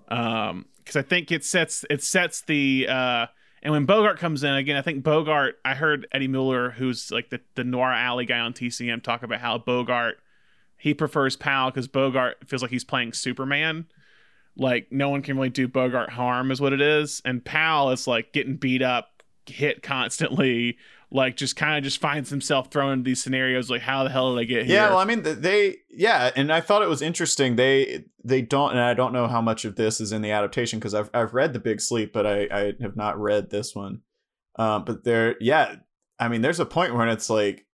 [0.08, 3.28] Um, because I think it sets it sets the uh,
[3.62, 5.56] and when Bogart comes in again, I think Bogart.
[5.64, 9.40] I heard Eddie Muller, who's like the the Noir Alley guy on TCM, talk about
[9.40, 10.18] how Bogart
[10.78, 13.86] he prefers Powell because Bogart feels like he's playing Superman.
[14.58, 18.06] Like no one can really do Bogart harm, is what it is, and Powell is
[18.06, 19.13] like getting beat up,
[19.48, 20.78] hit constantly,
[21.14, 24.36] like just kind of just finds himself thrown into these scenarios like how the hell
[24.36, 27.02] did i get here yeah well i mean they yeah and i thought it was
[27.02, 30.32] interesting they they don't and i don't know how much of this is in the
[30.32, 33.76] adaptation because I've, I've read the big sleep but i i have not read this
[33.76, 34.02] one
[34.58, 35.76] um but there yeah
[36.20, 37.66] i mean there's a point where it's like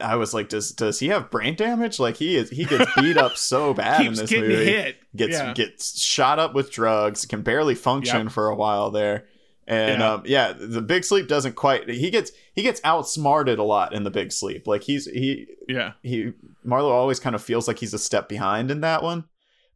[0.00, 1.98] I was like, does does he have brain damage?
[1.98, 4.64] Like he is, he gets beat up so bad in this movie.
[4.64, 4.96] Hit.
[5.16, 5.52] Gets yeah.
[5.54, 7.26] gets shot up with drugs.
[7.26, 8.32] Can barely function yep.
[8.32, 9.26] for a while there.
[9.68, 10.12] And yeah.
[10.12, 11.90] Um, yeah, the big sleep doesn't quite.
[11.90, 14.66] He gets he gets outsmarted a lot in the big sleep.
[14.66, 16.32] Like he's he yeah he
[16.64, 19.24] Marlowe always kind of feels like he's a step behind in that one.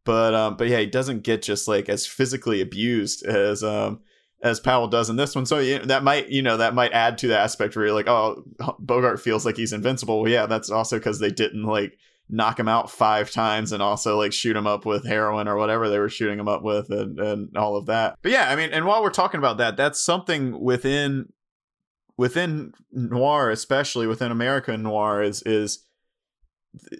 [0.03, 4.01] But um, but yeah, he doesn't get just like as physically abused as um
[4.41, 5.45] as Powell does in this one.
[5.45, 8.09] So yeah, that might you know that might add to the aspect where you're like,
[8.09, 8.43] oh,
[8.79, 10.23] Bogart feels like he's invincible.
[10.23, 11.99] Well, yeah, that's also because they didn't like
[12.29, 15.89] knock him out five times and also like shoot him up with heroin or whatever
[15.89, 18.17] they were shooting him up with and, and all of that.
[18.21, 21.31] But yeah, I mean, and while we're talking about that, that's something within
[22.17, 25.85] within noir, especially within American noir, is is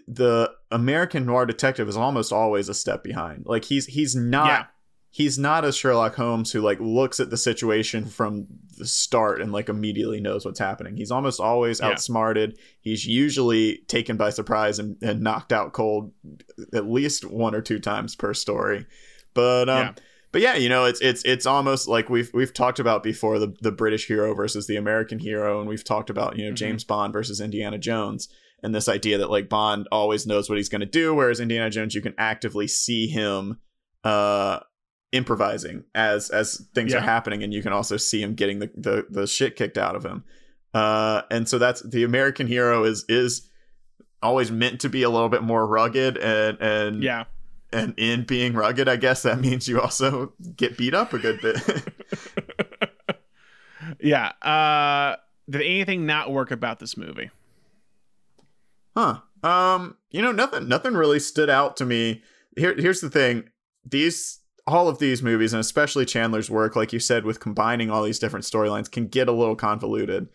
[0.08, 3.44] the American noir detective is almost always a step behind.
[3.46, 4.66] Like he's he's not yeah
[5.16, 8.48] he's not a Sherlock Holmes who like looks at the situation from
[8.80, 10.98] the start and like immediately knows what's happening.
[10.98, 11.90] He's almost always yeah.
[11.90, 12.58] outsmarted.
[12.82, 16.12] He's usually taken by surprise and, and, knocked out cold
[16.74, 18.88] at least one or two times per story.
[19.36, 19.94] But um yeah.
[20.32, 23.56] but yeah, you know, it's it's it's almost like we've we've talked about before the
[23.62, 26.56] the British hero versus the American hero and we've talked about, you know, mm-hmm.
[26.56, 28.30] James Bond versus Indiana Jones
[28.64, 31.70] and this idea that like Bond always knows what he's going to do whereas Indiana
[31.70, 33.60] Jones you can actively see him
[34.04, 34.60] uh
[35.14, 36.98] improvising as as things yeah.
[36.98, 39.96] are happening and you can also see him getting the, the the shit kicked out
[39.96, 40.24] of him.
[40.74, 43.48] Uh and so that's the american hero is is
[44.24, 47.26] always meant to be a little bit more rugged and and yeah.
[47.72, 51.40] and in being rugged i guess that means you also get beat up a good
[51.42, 51.58] bit.
[54.00, 55.18] Yeah uh
[55.50, 57.30] did anything not work about this movie?
[58.98, 59.20] Huh.
[59.44, 62.24] Um you know nothing nothing really stood out to me.
[62.58, 63.50] Here here's the thing.
[63.86, 68.04] These all of these movies and especially Chandler's work, like you said, with combining all
[68.04, 70.30] these different storylines, can get a little convoluted,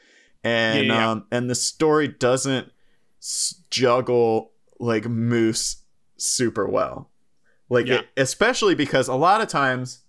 [0.45, 1.11] and yeah, yeah.
[1.11, 2.71] Um, and the story doesn't
[3.71, 5.83] juggle like Moose
[6.17, 7.11] super well,
[7.69, 8.01] like yeah.
[8.01, 10.03] it, especially because a lot of times.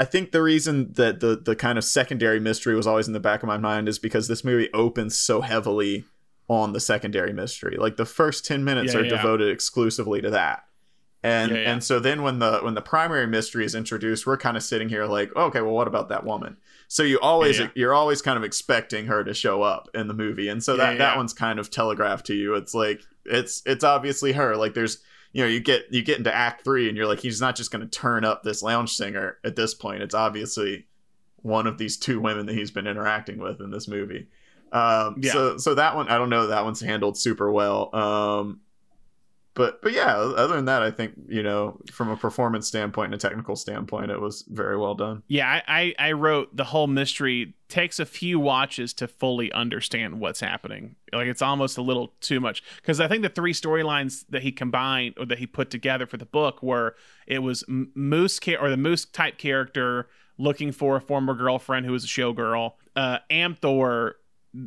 [0.00, 3.18] I think the reason that the the kind of secondary mystery was always in the
[3.18, 6.04] back of my mind is because this movie opens so heavily
[6.48, 7.76] on the secondary mystery.
[7.76, 10.67] Like the first 10 minutes are devoted exclusively to that
[11.28, 11.72] and yeah, yeah.
[11.72, 14.88] and so then when the when the primary mystery is introduced we're kind of sitting
[14.88, 16.56] here like oh, okay well what about that woman?
[16.88, 20.14] So you always yeah, you're always kind of expecting her to show up in the
[20.14, 20.48] movie.
[20.48, 22.54] And so that that one's kind of telegraphed to you.
[22.54, 24.56] It's like it's it's obviously her.
[24.56, 24.98] Like there's
[25.32, 27.70] you know you get you get into act 3 and you're like he's not just
[27.70, 30.02] going to turn up this lounge singer at this point.
[30.02, 30.86] It's obviously
[31.42, 34.28] one of these two women that he's been interacting with in this movie.
[34.72, 35.32] Um yeah.
[35.32, 37.94] so so that one i don't know that one's handled super well.
[37.94, 38.60] Um
[39.58, 43.14] but but yeah, other than that, I think you know from a performance standpoint and
[43.14, 45.24] a technical standpoint, it was very well done.
[45.26, 50.38] Yeah, I I, wrote the whole mystery takes a few watches to fully understand what's
[50.38, 50.94] happening.
[51.12, 54.52] Like it's almost a little too much because I think the three storylines that he
[54.52, 56.94] combined or that he put together for the book were
[57.26, 62.04] it was Moose or the Moose type character looking for a former girlfriend who was
[62.04, 64.12] a showgirl, uh, Amthor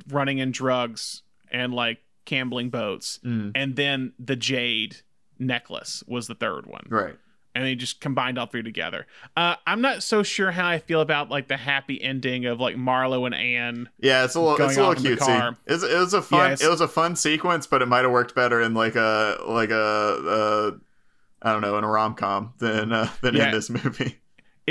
[0.09, 3.51] running in drugs and like Cambling boats, mm.
[3.55, 4.97] and then the jade
[5.39, 6.85] necklace was the third one.
[6.89, 7.15] Right.
[7.53, 9.07] And they just combined all three together.
[9.35, 12.77] Uh, I'm not so sure how I feel about like the happy ending of like
[12.77, 13.89] Marlowe and Anne.
[13.99, 15.57] Yeah, it's a little, it's a little cutesy.
[15.65, 18.11] It, it was a fun, yeah, it was a fun sequence, but it might have
[18.11, 20.79] worked better in like a like a,
[21.41, 23.47] a I don't know in a rom com than uh, than yeah.
[23.47, 24.20] in this movie.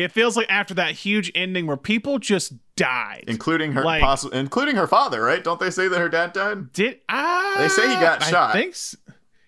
[0.03, 4.38] It feels like after that huge ending where people just died, including her, like, possibly,
[4.38, 5.42] including her father, right?
[5.42, 6.72] Don't they say that her dad died?
[6.72, 7.57] Did I?
[7.59, 8.53] They say he got shot.
[8.53, 8.96] Thanks.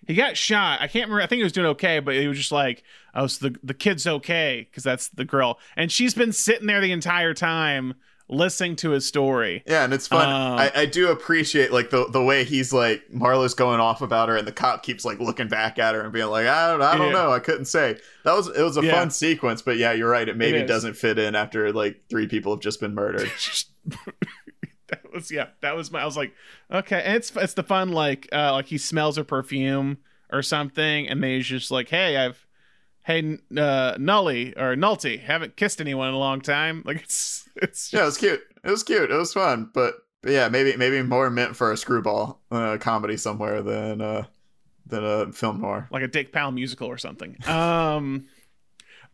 [0.05, 0.81] He got shot.
[0.81, 1.21] I can't remember.
[1.21, 2.83] I think he was doing okay, but he was just like,
[3.15, 6.81] "Oh, so the the kid's okay," because that's the girl, and she's been sitting there
[6.81, 7.93] the entire time,
[8.33, 9.63] listening to his story.
[9.65, 10.27] Yeah, and it's fun.
[10.27, 14.29] Um, I, I do appreciate like the the way he's like Marlowe's going off about
[14.29, 16.81] her, and the cop keeps like looking back at her and being like, I don't,
[16.81, 17.13] I don't Yeah.
[17.13, 17.97] know, I couldn't say.
[18.25, 18.91] That was it was a Yeah.
[18.99, 20.27] fun sequence, but yeah, you're right.
[20.27, 20.67] It maybe is.
[20.67, 23.31] doesn't fit in after like three people have just been murdered.
[24.87, 25.47] that was yeah.
[25.61, 26.01] That was my.
[26.01, 26.33] I was like,
[26.71, 29.97] okay, and it's it's the fun like uh like he smells her perfume
[30.31, 32.42] or something, and then he's just like, hey, I've.
[33.05, 36.83] Hey, uh, Nully or Nulty, haven't kissed anyone in a long time.
[36.85, 38.41] Like it's, it's yeah, it was cute.
[38.63, 39.11] It was cute.
[39.11, 43.17] It was fun, but, but yeah, maybe maybe more meant for a screwball uh, comedy
[43.17, 44.23] somewhere than uh
[44.85, 45.87] than a film noir.
[45.91, 47.37] like a Dick Powell musical or something.
[47.47, 48.25] Um,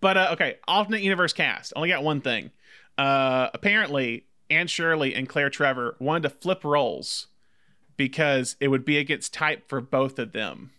[0.01, 1.73] but uh, okay, alternate universe cast.
[1.75, 2.51] Only got one thing.
[2.97, 7.27] Uh, apparently, Anne Shirley and Claire Trevor wanted to flip roles
[7.97, 10.71] because it would be against type for both of them.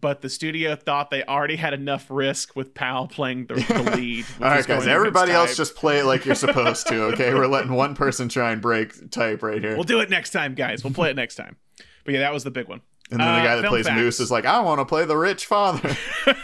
[0.00, 4.26] But the studio thought they already had enough risk with Powell playing the, the lead.
[4.42, 4.86] All right, guys.
[4.86, 7.04] Everybody else just play it like you're supposed to.
[7.12, 9.74] Okay, we're letting one person try and break type right here.
[9.74, 10.82] We'll do it next time, guys.
[10.84, 11.56] We'll play it next time.
[12.04, 12.80] But yeah, that was the big one.
[13.10, 14.00] And then Uh, the guy that plays facts.
[14.00, 15.96] Moose is like, I want to play the rich father.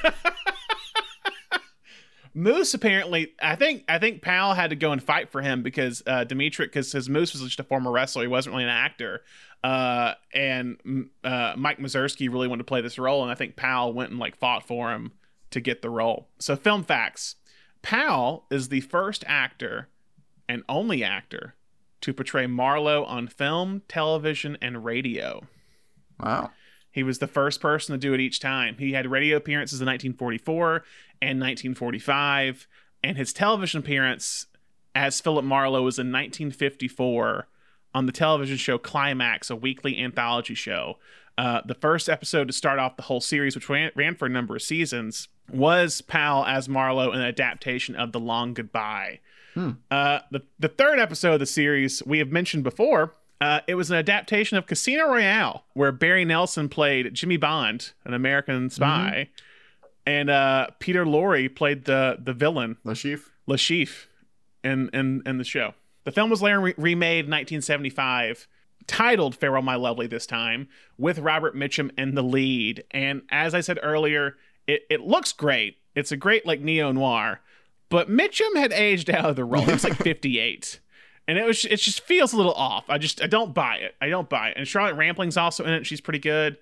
[2.35, 6.03] Moose apparently, I think, I think Powell had to go and fight for him because
[6.07, 9.23] uh, Dmytryk, because his Moose was just a former wrestler, he wasn't really an actor,
[9.63, 13.93] uh, and uh, Mike Mazurki really wanted to play this role, and I think Powell
[13.93, 15.13] went and like fought for him
[15.51, 16.29] to get the role.
[16.39, 17.37] So, film facts:
[17.83, 19.89] Powell is the first actor
[20.49, 21.55] and only actor
[22.01, 25.43] to portray Marlowe on film, television, and radio.
[26.19, 26.51] wow.
[26.91, 28.77] He was the first person to do it each time.
[28.79, 30.85] He had radio appearances in 1944
[31.23, 32.67] and 1945,
[33.03, 34.47] and his television appearance
[34.95, 37.47] as Philip Marlowe was in 1954
[37.95, 40.99] on the television show Climax, a weekly anthology show.
[41.39, 44.31] Uh, the first episode to start off the whole series, which ran, ran for a
[44.31, 49.21] number of seasons, was Powell as Marlowe, an adaptation of The Long Goodbye.
[49.91, 53.13] Uh, the the third episode of the series we have mentioned before.
[53.41, 58.15] Uh, it was an adaptation of Casino Royale, where Barry Nelson played Jimmy Bond, an
[58.15, 59.29] American spy,
[60.07, 63.31] and uh, Peter Lorre played the the villain chief.
[63.47, 64.07] Le Chiffre
[64.63, 65.75] in in in the show.
[66.05, 68.49] The film was later re- remade in 1975,
[68.87, 72.85] titled "Farewell, My Lovely" this time, with Robert Mitchum in the lead.
[72.91, 74.37] And as I said earlier,
[74.67, 75.79] it it looks great.
[75.95, 77.41] It's a great like neo noir,
[77.89, 79.65] but Mitchum had aged out of the role.
[79.65, 80.81] He was like 58.
[81.29, 82.85] And it was it just feels a little off.
[82.89, 83.95] I just I don't buy it.
[84.01, 84.57] I don't buy it.
[84.57, 85.87] And Charlotte Rampling's also in it.
[85.87, 86.59] She's pretty good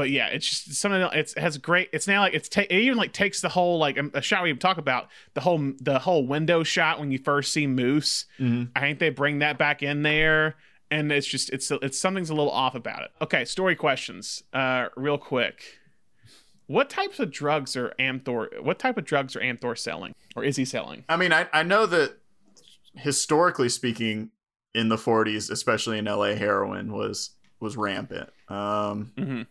[0.00, 1.02] but yeah, it's just something.
[1.02, 1.90] else- It's, it has great.
[1.92, 4.42] It's now like it's ta- it even like takes the whole like um, a shot
[4.42, 8.24] we even talk about the whole the whole window shot when you first see Moose.
[8.38, 8.70] Mhm.
[8.74, 10.56] I think they bring that back in there,
[10.90, 13.10] and it's just it's it's something's a little off about it.
[13.20, 15.76] Okay, story questions, uh, real quick.
[16.66, 18.62] What types of drugs are Amthor?
[18.62, 21.04] What type of drugs are Amthor selling, or is he selling?
[21.10, 22.16] I mean, I, I know that
[22.94, 24.30] historically speaking,
[24.72, 28.30] in the 40s, especially in LA, heroin was was rampant.
[28.48, 29.46] Um, Mhm.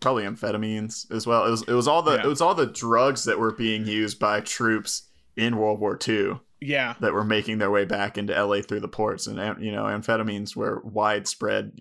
[0.00, 1.46] Probably amphetamines as well.
[1.46, 2.24] It was it was all the Yeah.
[2.24, 6.40] it was all the drugs that were being used by troops in World War II
[6.60, 9.84] Yeah, that were making their way back into LA through the ports, and you know,
[9.84, 11.78] amphetamines were widespread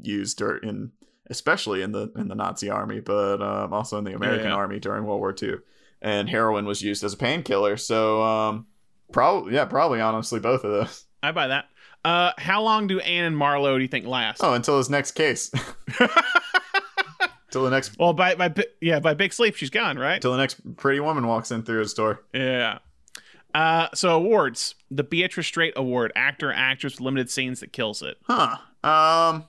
[0.00, 0.92] used in
[1.30, 4.54] especially in the in the Nazi army, but um, also in the American Yeah.
[4.54, 5.54] army during World War II.
[6.04, 8.66] And heroin was used as a painkiller, so um,
[9.12, 11.04] probably yeah, probably honestly both of those.
[11.22, 11.66] I buy that.
[12.04, 14.40] Uh, how long do Anne and Marlowe do you think last?
[14.42, 15.52] Oh, until his next case,
[17.52, 20.20] till the next Well, by by yeah, by Big Sleep, she's gone, right?
[20.20, 22.24] till the next pretty woman walks in through his door.
[22.34, 22.78] Yeah.
[23.54, 28.16] Uh, so awards: the Beatrice Straight Award, actor, actress, limited scenes that kills it.
[28.26, 28.56] Huh.
[28.82, 29.44] Um.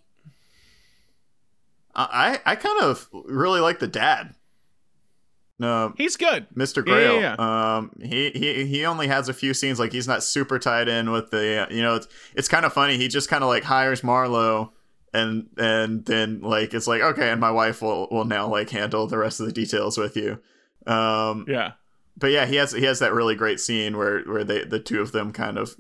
[1.95, 4.33] I I kind of really like the dad.
[5.59, 6.47] No, He's good.
[6.55, 6.85] Mr.
[6.85, 7.21] Yeah, Grayle.
[7.21, 9.79] yeah, Um, he he he only has a few scenes.
[9.79, 11.67] Like he's not super tied in with the.
[11.69, 12.97] You know, it's it's kind of funny.
[12.97, 14.73] He just kind of like hires Marlowe,
[15.13, 19.07] and and then like it's like okay, and my wife will will now like handle
[19.07, 20.39] the rest of the details with you.
[20.85, 21.73] Um, Yeah.
[22.17, 25.01] but yeah, he has he has that really great scene where where they the two
[25.01, 25.75] of them kind of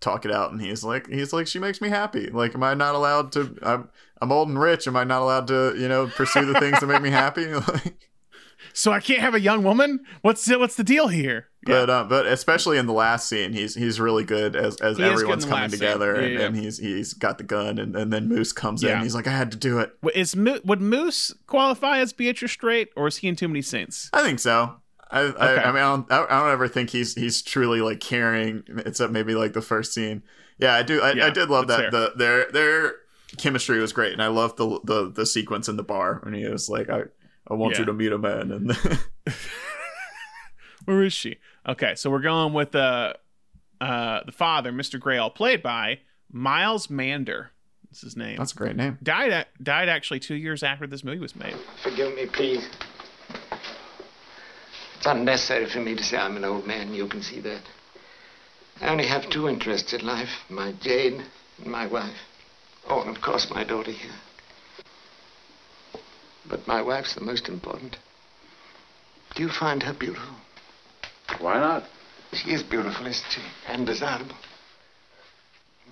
[0.00, 2.28] talk it out, and he's like he's like she makes me happy.
[2.30, 3.56] Like, am I not allowed to?
[3.62, 3.88] I'm
[4.20, 4.86] I'm old and rich.
[4.86, 7.46] Am I not allowed to you know pursue the things that make me happy?
[7.54, 8.09] like,
[8.72, 10.00] So I can't have a young woman.
[10.22, 11.48] What's the, what's the deal here?
[11.66, 11.80] Yeah.
[11.80, 15.04] but uh, but especially in the last scene, he's he's really good as as He
[15.04, 16.46] everyone's coming together, Yeah, and, yeah.
[16.46, 18.96] and he's he's got the gun, and, and then Moose comes Yeah.
[18.96, 19.02] in.
[19.02, 19.92] He's like, I had to do it.
[20.02, 23.60] Wait, Is Mo- would Moose qualify as Beatrice Straight, or is he in too many
[23.62, 24.08] scenes?
[24.14, 24.76] I think so.
[25.10, 25.38] I, Okay.
[25.38, 29.12] I, I mean, I don't, I don't ever think he's he's truly like caring, except
[29.12, 30.22] maybe like the first scene.
[30.58, 31.02] Yeah, I do.
[31.02, 31.90] I, Yeah, I did love that's that.
[31.90, 32.94] The their their
[33.36, 36.46] chemistry was great, and I loved the the the sequence in the bar when he
[36.48, 37.02] was like, "I
[37.50, 37.80] I want Yeah.
[37.80, 38.76] you to meet a man," and
[40.84, 41.36] Where is she?
[41.68, 43.14] Okay, so we're going with uh
[43.80, 45.00] uh, the father, Mr.
[45.00, 46.00] Grayle, played by
[46.30, 47.50] Miles Mander.
[47.84, 48.36] That's his name.
[48.36, 48.98] That's a great name.
[49.02, 51.54] Died at, died actually two years after this movie was made.
[51.82, 52.68] Forgive me, please.
[54.96, 56.92] It's unnecessary for me to say I'm an old man.
[56.92, 57.62] You can see that.
[58.82, 61.24] I only have two interests in life my Jane
[61.58, 62.16] and my wife.
[62.88, 64.10] Oh, and of course, my daughter here.
[66.50, 67.96] But my wife's the most important.
[69.36, 70.34] Do you find her beautiful?
[71.38, 71.84] Why not?
[72.32, 73.40] She is beautiful, isn't she?
[73.68, 74.36] And desirable.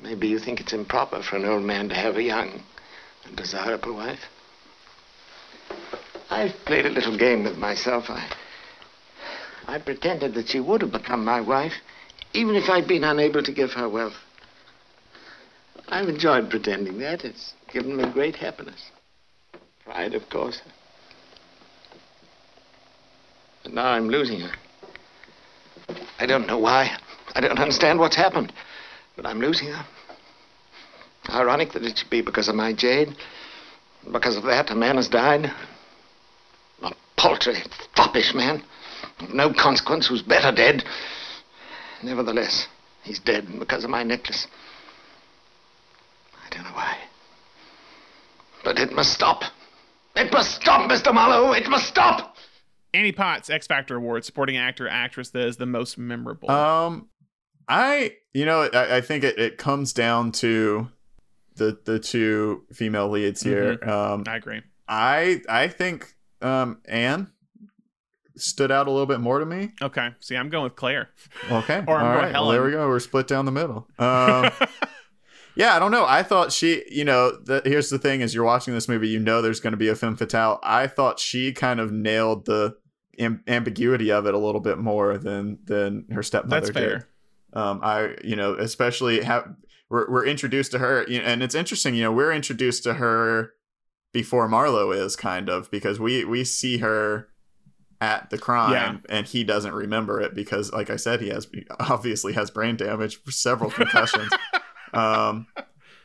[0.02, 2.62] Maybe you think it's improper for an old man to have a young
[3.24, 4.20] and desirable wife.
[6.30, 8.05] I've played a little game with myself.
[8.09, 8.30] I,
[9.66, 11.74] I pretended that she would have become my wife,
[12.32, 14.16] even if I'd been unable to give her wealth.
[15.89, 17.24] I've enjoyed pretending that.
[17.24, 18.90] It's given me great happiness.
[19.89, 20.60] Pride, of course.
[23.62, 24.52] But now I'm losing her.
[26.19, 26.94] I don't know why.
[27.35, 28.52] I don't understand what's happened.
[29.16, 29.86] But I'm losing her.
[31.31, 33.16] Ironic that it should be because of my Jade.
[34.12, 35.51] Because of that, a man has died.
[36.82, 37.55] A paltry,
[37.97, 38.62] foppish man.
[39.20, 40.85] Of no consequence, who's better dead.
[42.02, 42.66] Nevertheless,
[43.05, 44.47] he's dead because of my necklace.
[46.44, 46.98] I don't know why.
[48.65, 49.44] But it must stop.
[50.18, 51.14] It must stop, Mr.
[51.14, 51.52] Marlowe.
[51.52, 52.36] It must stop.
[52.94, 56.50] Annie Potts X Factor Award supporting actor actress that is the most memorable.
[56.50, 57.08] Um,
[57.68, 60.88] I you know I, I think it, it comes down to
[61.56, 63.76] the the two female leads here.
[63.76, 63.88] Mhm.
[63.88, 64.62] Um, I agree.
[64.88, 67.30] I I think um Anne
[68.36, 69.72] stood out a little bit more to me.
[69.82, 71.10] Okay, see, I'm going with Claire.
[71.50, 72.32] Okay, Or I'm all going right.
[72.32, 72.88] Well, there we go.
[72.88, 73.86] We're split down the middle.
[73.98, 74.50] Um,
[75.59, 76.06] yeah, I don't know.
[76.06, 79.18] I thought she, you know, the, here's the thing: is you're watching this movie, you
[79.18, 80.60] know, there's going to be a femme fatale.
[80.62, 82.76] I thought she kind of nailed the
[83.18, 86.74] am- ambiguity of it a little bit more than than her stepmother That's did.
[86.74, 87.09] fair.
[87.55, 89.52] Um, I, you know, especially have
[89.90, 91.97] we're we're introduced to her, you know, and it's interesting.
[91.97, 93.55] You know, we're introduced to her
[94.12, 97.28] before Marlowe is kind of because we we see her
[98.01, 98.97] at the crime Yeah.
[99.16, 101.48] and he doesn't remember it because like i said he has
[101.80, 104.30] obviously has brain damage several concussions
[104.94, 105.47] um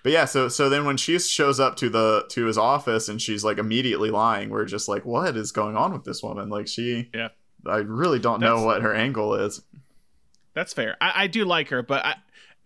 [0.03, 3.21] but yeah so so then when she shows up to the to his office and
[3.21, 6.67] she's like immediately lying we're just like what is going on with this woman like
[6.67, 7.29] she Yeah.
[7.65, 9.61] i really don't know what her angle is
[10.53, 10.95] That's fair.
[11.01, 12.15] I, I do like her, but I,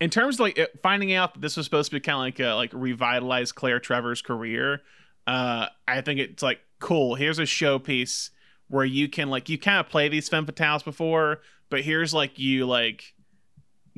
[0.02, 2.40] in terms of like finding out that this was supposed to be kind of like
[2.40, 4.82] a, like revitalize Claire Trevor's career,
[5.26, 7.16] uh, I think it's like cool.
[7.16, 8.30] Here's a showpiece
[8.68, 11.40] where you can like you kind of play these femme fatales before,
[11.70, 13.14] but here's like you like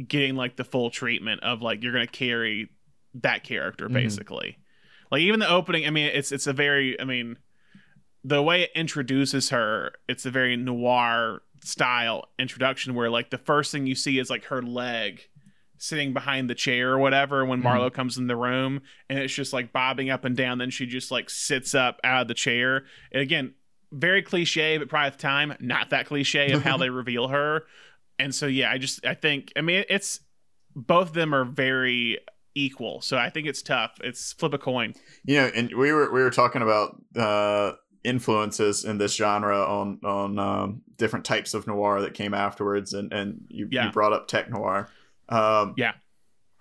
[0.08, 2.70] getting like the full treatment of like you're gonna carry
[3.16, 3.94] that character Mhm.
[3.94, 4.58] basically.
[5.12, 7.38] Like even the opening, I mean, it's it's a very, I mean,
[8.24, 13.72] the way it introduces her, it's a very noir style introduction where like the first
[13.72, 15.28] thing you see is like her leg
[15.78, 19.54] sitting behind the chair or whatever when Marlowe comes in the room and it's just
[19.54, 22.84] like bobbing up and down then she just like sits up out of the chair
[23.14, 23.54] and again
[23.92, 27.64] very cliche but probably at the time not that cliche of how they reveal her
[28.20, 30.20] and so yeah I just I think I mean it's
[30.76, 32.20] both of them are very
[32.56, 33.02] equal.
[33.02, 33.98] So I think it's tough.
[34.04, 34.94] It's flip a coin.
[35.26, 37.74] You know and we were we were talking about uh
[38.04, 42.94] influences in this genre on on um, different types of noir that came afterwards.
[42.94, 43.86] And and you, Yeah.
[43.88, 44.90] you brought up tech noir.
[45.30, 45.94] Um Yeah.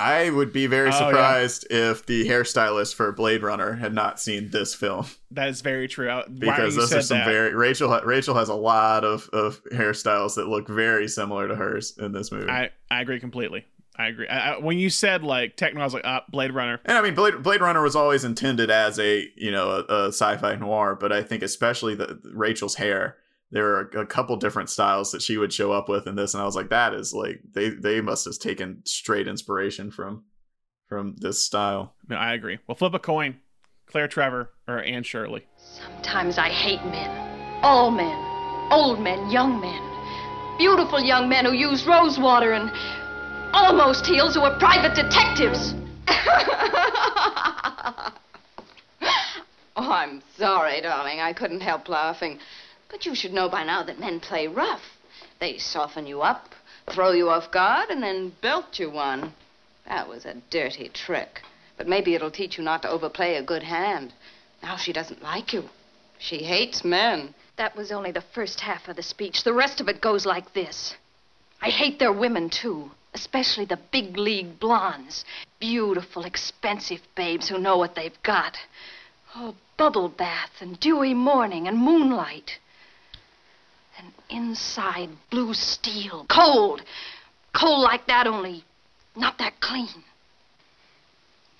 [0.00, 0.98] I would be very Oh, yeah.
[1.08, 5.88] surprised if the hairstylist for blade runner had not seen this film that is very
[5.88, 7.26] true why because those are some that.
[7.26, 11.96] very rachel rachel has a lot of of hairstyles that look very similar to hers
[11.98, 13.66] in this movie I, I agree completely.
[14.00, 14.28] I agree.
[14.28, 16.80] I, I, when you said like tech noir, I was like, ah, Blade Runner.
[16.84, 20.06] And I mean, Blade, Blade Runner was always intended as a you know a, a
[20.12, 23.16] sci-fi noir, but I think especially the Rachel's hair,
[23.50, 26.42] there are a couple different styles that she would show up with in this, and
[26.42, 30.24] I was like, that is like they they must have taken straight inspiration from
[30.88, 31.94] from this style.
[32.08, 32.58] No, I agree.
[32.66, 33.36] Well, flip a coin.
[33.86, 35.46] Claire Trevor or Anne Shirley.
[35.56, 37.60] Sometimes I hate men.
[37.62, 38.24] All men.
[38.70, 39.80] Old men, young men.
[40.58, 42.70] Beautiful young men who use rose water and
[43.54, 45.74] almost heels who are private detectives.
[49.80, 51.20] Oh, I'm sorry, darling.
[51.20, 52.40] I couldn't help laughing.
[52.90, 54.98] But you should know by now that men play rough.
[55.40, 56.54] They soften you up,
[56.90, 59.34] throw you off guard, and then belt you one.
[59.86, 61.42] That was a dirty trick.
[61.76, 64.12] But maybe it'll teach you not to overplay a good hand.
[64.62, 65.68] Now she doesn't like you.
[66.18, 67.34] She hates men.
[67.56, 69.44] That was only the first half of the speech.
[69.44, 70.96] The rest of it goes like this
[71.60, 75.24] I hate their women, too, especially the big league blondes.
[75.58, 78.56] Beautiful, expensive babes who know what they've got.
[79.34, 82.58] Oh, bubble bath and dewy morning and moonlight.
[84.30, 86.82] And inside, blue steel, cold,
[87.54, 88.62] Cold like that, only
[89.16, 89.88] not that clean.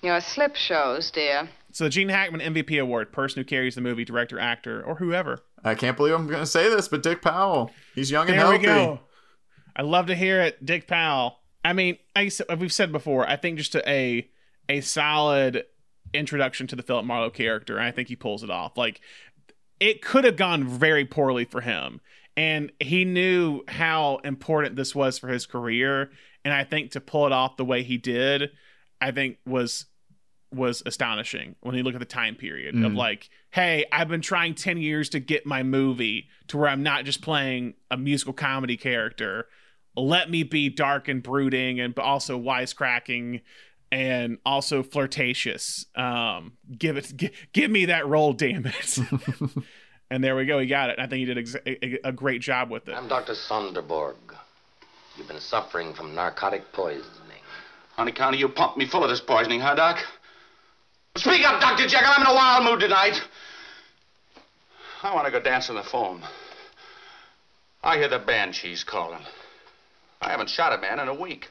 [0.01, 1.49] Your slip shows, dear.
[1.71, 5.39] So the Gene Hackman MVP award, person who carries the movie, director, actor, or whoever.
[5.63, 7.71] I can't believe I'm going to say this, but Dick Powell.
[7.95, 8.59] He's young and There healthy.
[8.59, 8.99] we go.
[9.75, 11.39] I love to hear it, Dick Powell.
[11.65, 14.29] I mean, I, we've said before, I think just a, a
[14.69, 15.65] a solid
[16.13, 18.77] introduction to the Philip Marlowe character, and I think he pulls it off.
[18.77, 19.01] Like
[19.79, 21.99] it could have gone very poorly for him,
[22.39, 26.09] and he knew how important this was for his career,
[26.45, 28.51] and I think to pull it off the way he did,
[29.01, 29.85] I think was
[30.51, 32.95] was astonishing when you look at the time period of Mhm.
[32.95, 37.05] like, hey, I've been trying 10 years to get my movie to where I'm not
[37.05, 39.45] just playing a musical comedy character.
[39.95, 43.41] Let me be dark and brooding and but also wisecracking
[43.91, 45.85] and also flirtatious.
[45.95, 48.97] Um, give it, gi- give me that role, damn it.
[50.11, 50.59] and there we go.
[50.59, 50.99] He got it.
[50.99, 52.93] I think he did ex- a, a great job with it.
[52.93, 53.33] I'm Dr.
[53.33, 54.15] Sonderborg.
[55.17, 57.03] You've been suffering from narcotic poisoning.
[57.95, 59.99] Honey County, you pumped me full of this poisoning, huh, Doc?
[61.17, 61.87] Speak up, Dr.
[61.87, 62.09] Jekyll.
[62.15, 63.21] I'm in a wild mood tonight.
[65.03, 66.23] I want to go dance on the foam.
[67.83, 69.21] I hear the banshees calling.
[70.21, 71.47] I haven't shot a man in a week.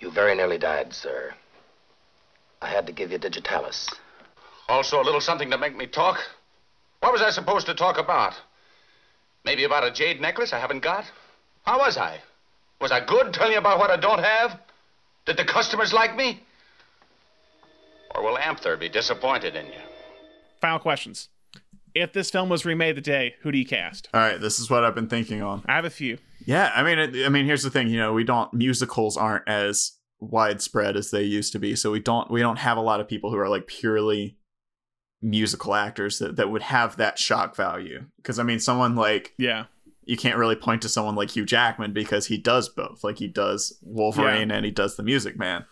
[0.00, 1.34] You very nearly died, sir.
[2.60, 3.88] I had to give you digitalis.
[4.68, 6.18] Also, a little something to make me talk.
[7.00, 8.34] What was I supposed to talk about?
[9.44, 11.04] Maybe about a jade necklace I haven't got?
[11.64, 12.20] How was I?
[12.80, 14.60] Was I good telling you about what I don't have?
[15.26, 16.42] Did the customers like me?
[18.14, 19.80] Or will Amthor be disappointed in you?
[20.60, 21.28] Final questions.
[21.94, 24.08] If this film was remade today, who do you cast?
[24.14, 25.64] All right, this is what I've been thinking on.
[25.66, 26.18] I have a few.
[26.44, 27.88] Yeah, I mean, I mean, here's the thing.
[27.88, 32.00] You know, we don't musicals aren't as widespread as they used to be, so we
[32.00, 34.37] don't we don't have a lot of people who are like purely
[35.20, 38.04] musical actors that that would have that shock value.
[38.16, 39.64] Because I mean, someone like Yeah.
[40.04, 43.02] you can't really point to someone like Hugh Jackman because he does both.
[43.04, 45.64] Like he does Wolverine and he does the Music Man.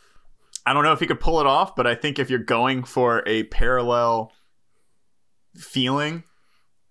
[0.65, 2.83] I don't know if he could pull it off, but I think if you're going
[2.83, 4.33] for a parallel
[5.57, 6.25] feeling,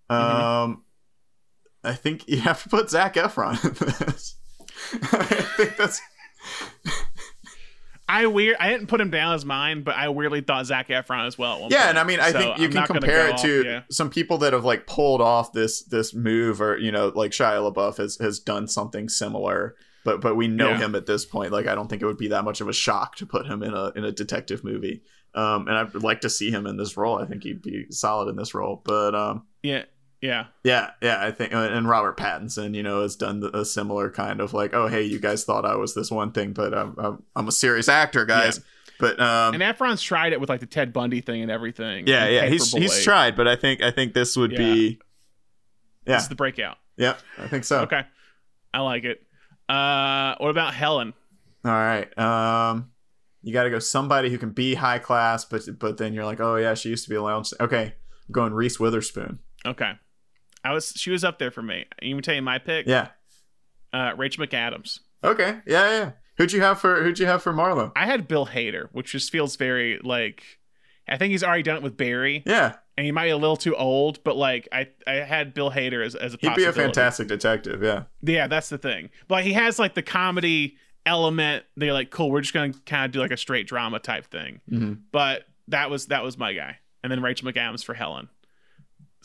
[0.09, 0.83] um,
[1.83, 4.35] I think you have to put Zac Efron in this.
[5.13, 5.23] I
[5.57, 5.99] think that's
[8.07, 8.57] I weird.
[8.59, 11.67] I didn't put him down as mine, but I weirdly thought Zac Efron as well.
[11.71, 11.89] Yeah, point.
[11.89, 13.81] and I mean, I So think you I'm can compare it off- to yeah.
[13.89, 17.71] some people that have like pulled off this this move, or you know, like Shia
[17.73, 19.75] LaBeouf has has done something similar.
[20.03, 20.77] But but we know Yeah.
[20.77, 21.51] him at this point.
[21.51, 23.63] Like I don't think it would be that much of a shock to put him
[23.63, 25.01] in a in a detective movie.
[25.33, 27.17] Um, and I'd like to see him in this role.
[27.17, 28.81] I think he'd be solid in this role.
[28.85, 29.83] But um, Yeah,
[30.21, 30.45] yeah.
[30.63, 34.53] yeah, yeah, I think, and Robert Pattinson, you know, has done a similar kind of
[34.53, 37.47] like, oh, hey, you guys thought I was this one thing, but I'm I'm, I'm
[37.47, 38.59] a serious actor, guys.
[38.99, 42.07] But um, And Efron's tried it with like the Ted Bundy thing and everything.
[42.07, 42.81] yeah, and yeah, he's Paperboy.
[42.81, 44.99] he's tried, but I think I think this would be,
[46.07, 46.77] yeah, This is the breakout.
[46.97, 47.81] yeah, I think so.
[47.81, 48.01] Okay,
[48.73, 49.21] I like it.
[49.67, 51.13] Uh, what about Helen?
[51.65, 52.91] All right, um,
[53.41, 56.39] you got to go somebody who can be high class, but but then you're like,
[56.39, 57.51] oh yeah, she used to be a lounge.
[57.59, 57.83] Okay,
[58.27, 59.39] I'm going Reese Witherspoon.
[59.65, 59.91] Okay,
[60.65, 61.85] I was she was up there for me.
[62.01, 62.87] You can tell you my pick.
[62.87, 63.09] Yeah.
[63.93, 64.99] Uh, Rachel McAdams.
[65.23, 65.59] Okay.
[65.65, 66.11] Yeah, yeah.
[66.37, 67.91] Who'd you have for Who'd you have for Marlowe?
[67.95, 70.43] I had Bill Hader, which just feels very like.
[71.07, 72.41] I think he's already done it with Barry.
[72.47, 72.75] Yeah.
[72.97, 76.03] And he might be a little too old, but like I, I had Bill Hader
[76.03, 77.83] as, as a He'd be a fantastic detective.
[77.83, 78.03] Yeah.
[78.23, 79.11] Yeah, that's the thing.
[79.27, 81.63] But he has like the comedy element.
[81.77, 82.31] They're like, cool.
[82.31, 84.61] We're just gonna kind of do like a straight drama type thing.
[84.71, 85.01] Mhm.
[85.11, 86.79] But that was that was my guy.
[87.03, 88.29] And then Rachel McAdams for Helen.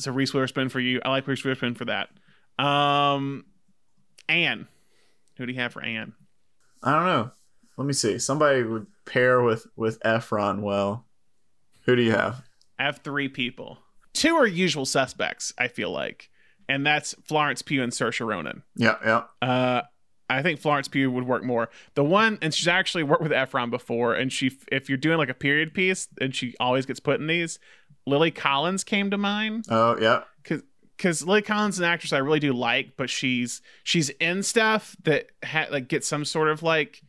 [0.00, 1.00] So Reese Witherspoon for you.
[1.04, 2.10] I like Reese Witherspoon for that.
[2.62, 3.44] Um,
[4.28, 4.68] Anne.
[5.36, 6.12] Who do you have for Anne?
[6.82, 7.30] I don't know.
[7.76, 8.18] Let me see.
[8.18, 11.06] Somebody would pair with with Efron well.
[11.86, 12.42] Who do you have?
[12.78, 13.78] I have three people.
[14.12, 15.52] Two are usual suspects.
[15.56, 16.30] I feel like,
[16.68, 18.62] and that's Florence Pugh and Saoirse Ronan.
[18.76, 19.22] Yeah, yeah.
[19.40, 19.82] Uh,
[20.38, 21.68] I think Florence Pugh would work more.
[21.94, 24.14] The one, and she's actually worked with Efron before.
[24.14, 27.26] And she, if you're doing like a period piece, and she always gets put in
[27.26, 27.58] these,
[28.06, 30.22] Lily Collins came to mind Oh, yeah.
[30.42, 30.62] because
[30.96, 34.96] because Lily Collins is an actress I really do like, but she's she's in stuff
[35.04, 37.02] that ha- like gets some sort of like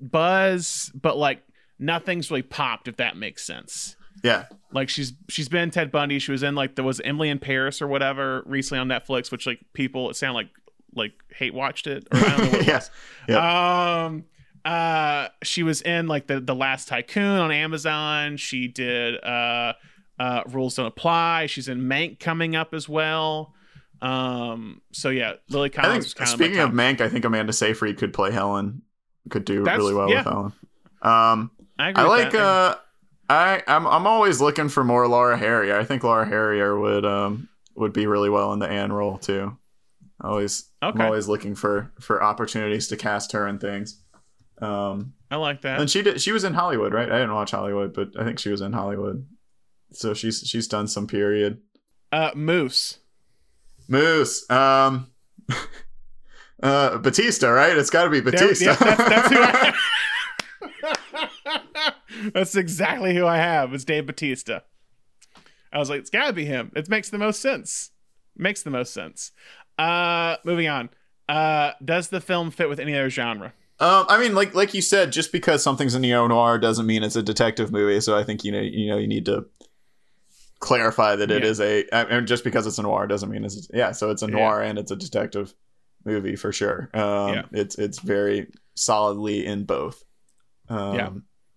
[0.00, 1.42] buzz, but like
[1.78, 2.88] nothing's really popped.
[2.88, 3.96] If that makes sense.
[4.24, 4.46] Yeah.
[4.72, 6.18] Like she's she's been Ted Bundy.
[6.18, 9.46] She was in like there was Emily in Paris or whatever recently on Netflix, which
[9.46, 10.48] like people it sound like
[10.96, 12.06] like hate watched it.
[12.12, 12.90] Or I don't know what it Yes.
[13.28, 13.36] was.
[13.36, 14.24] Um
[14.64, 18.36] uh she was in like the the last tycoon on Amazon.
[18.36, 19.74] She did uh
[20.18, 21.46] uh rules don't apply.
[21.46, 23.54] She's in Mank coming up as well.
[24.02, 27.96] Um so yeah, Lily Collins think kind speaking of, of Mank, I think Amanda Seyfried
[27.98, 28.82] could play Helen.
[29.30, 30.16] Could do That's- really well yeah.
[30.18, 30.52] with Helen.
[31.02, 32.32] Um, I agree I like.
[32.32, 32.40] that.
[32.42, 32.74] uh
[33.28, 35.78] I I'm I'm always looking for more Laura Harrier.
[35.78, 39.56] I think Laura Harrier would um would be really well in the Anne role too.
[40.20, 40.98] Always, okay.
[40.98, 44.00] I'm always looking for for opportunities to cast her in things.
[44.62, 45.80] Um, I like that.
[45.80, 46.20] And she did.
[46.20, 47.10] She was in Hollywood, right?
[47.10, 49.26] I didn't watch Hollywood, but I think she was in Hollywood.
[49.92, 51.60] So she's she's done some period.
[52.12, 52.98] Uh, Moose.
[53.88, 54.48] Moose.
[54.50, 55.10] Um,
[56.62, 57.76] uh, Batista, right?
[57.76, 58.74] It's got to be Batista.
[58.74, 59.74] There, yeah, that's, that's, who I
[62.34, 63.74] that's exactly who I have.
[63.74, 64.60] It's Dave Batista.
[65.72, 66.72] I was like, it's got to be him.
[66.74, 67.90] It makes the most sense.
[68.36, 69.32] Makes the most sense.
[69.78, 70.90] Uh, moving on.
[71.28, 73.52] Uh, does the film fit with any other genre?
[73.78, 77.02] Um, I mean, like like you said, just because something's a neo noir doesn't mean
[77.02, 78.00] it's a detective movie.
[78.00, 79.46] So I think you know you know you need to
[80.60, 81.48] clarify that it yeah.
[81.48, 81.84] is a.
[81.92, 83.92] And just because it's a noir doesn't mean it's yeah.
[83.92, 84.70] So it's a noir yeah.
[84.70, 85.54] and it's a detective
[86.06, 86.88] movie for sure.
[86.94, 87.42] Um, yeah.
[87.52, 90.02] it's it's very solidly in both.
[90.68, 91.10] Um, yeah.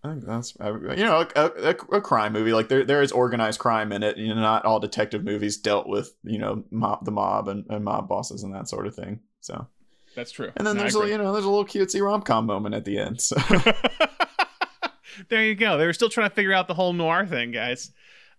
[0.04, 3.60] I think that's you know a, a, a, crime movie like there there is organized
[3.60, 4.18] crime in it.
[4.18, 7.84] You know, not all detective movies dealt with you know mob, the mob and, and
[7.84, 9.20] mob bosses and that sort of thing.
[9.42, 9.68] So
[10.16, 10.52] that's true.
[10.56, 12.86] And then no, there's a you know there's a little cutesy rom com moment at
[12.86, 13.20] the end.
[13.20, 13.36] So
[15.30, 15.78] there you go.
[15.78, 17.92] They were still trying to figure out the whole noir thing, guys.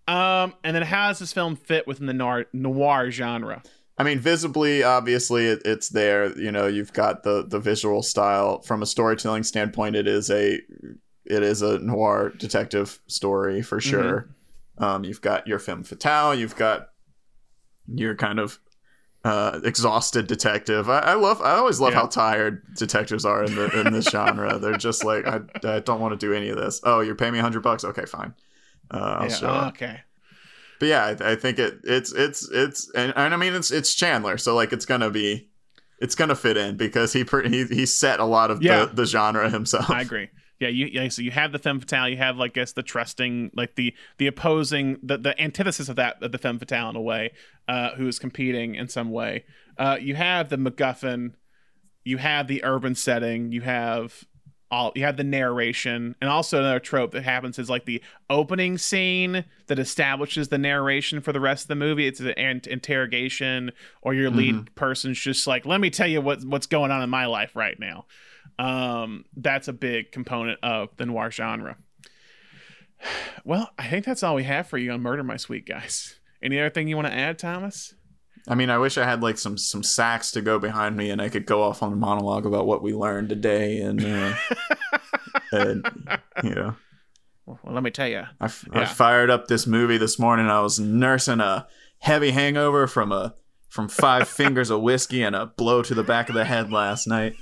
[0.09, 3.63] Um, and then how does this film fit within the noir noir genre?
[3.99, 6.35] I mean, visibly, obviously, it, it's there.
[6.39, 8.63] You know, you've got the the visual style.
[8.63, 10.59] From a storytelling standpoint, it is a
[11.31, 13.91] it is a noir detective story for mm-hmm.
[13.91, 14.29] sure.
[14.79, 14.85] Mm-hmm.
[14.85, 16.35] Um, you've got your femme fatale.
[16.35, 16.89] You've got
[17.87, 18.59] your kind of
[19.25, 20.89] uh, exhausted detective.
[20.89, 21.41] I, I, love.
[21.43, 22.01] I always love yeah.
[22.01, 24.59] how tired detectives are in the in this genre.
[24.63, 26.81] They're just like, I, I don't want to do any of this.
[26.85, 27.85] Oh, you're paying me a hundred bucks.
[27.85, 28.35] Okay, fine.
[28.91, 30.01] Uh, yeah, oh, okay.
[30.81, 33.95] But yeah, I, I, think it it's it's it's and, and I mean it's it's
[33.95, 35.51] Chandler, so like it's gonna be
[35.99, 38.87] it's gonna fit in because he he he set a lot of yeah.
[38.87, 39.91] the, the genre himself.
[39.91, 40.31] I agree
[40.61, 42.83] yeah, you yeah, so you have the femme fatale, you have like I guess the
[42.83, 46.97] trusting, like the the opposing, the the antithesis of that of the femme fatale in
[46.97, 47.33] a way,
[47.67, 49.45] uh, who is competing in some way.
[49.79, 51.33] Uh, you have the MacGuffin,
[52.05, 54.27] you have the urban setting, you have
[54.71, 58.77] all you have the narration, and also another trope that happens is like the opening
[58.77, 62.07] scene that establishes the narration for the rest of the movie.
[62.07, 63.73] It's an interrogation,
[64.03, 64.75] or your lead mm-hmm.
[64.75, 67.81] person's just like, "Let me tell you what what's going on in my life right
[67.81, 68.05] now."
[68.61, 71.79] Um, that's a big component of the noir genre.
[73.43, 76.21] Well, I think that's all we have for you on Murder My Sweet guys.
[76.43, 77.95] Any other thing you want to add, Thomas?
[78.47, 81.23] I mean, I wish I had like some some sax to go behind me, and
[81.23, 84.35] I could go off on a monologue about what we learned today, and, uh,
[85.53, 86.77] and you know.
[87.47, 88.83] Well, let me tell you, I, f- yeah.
[88.83, 90.47] I fired up this movie this morning.
[90.47, 91.67] I was nursing a
[91.99, 93.35] heavy hangover from a
[93.71, 97.07] from five fingers of whiskey and a blow to the back of the head last
[97.07, 97.35] night.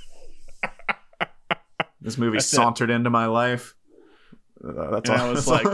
[2.01, 2.93] This movie that's sauntered it.
[2.93, 3.75] into my life.
[4.63, 5.27] Uh, that's and all.
[5.27, 5.65] I was like,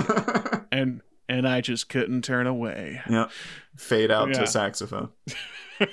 [0.72, 3.02] and and I just couldn't turn away.
[3.10, 3.30] Yeah,
[3.76, 4.40] fade out yeah.
[4.40, 5.10] to saxophone.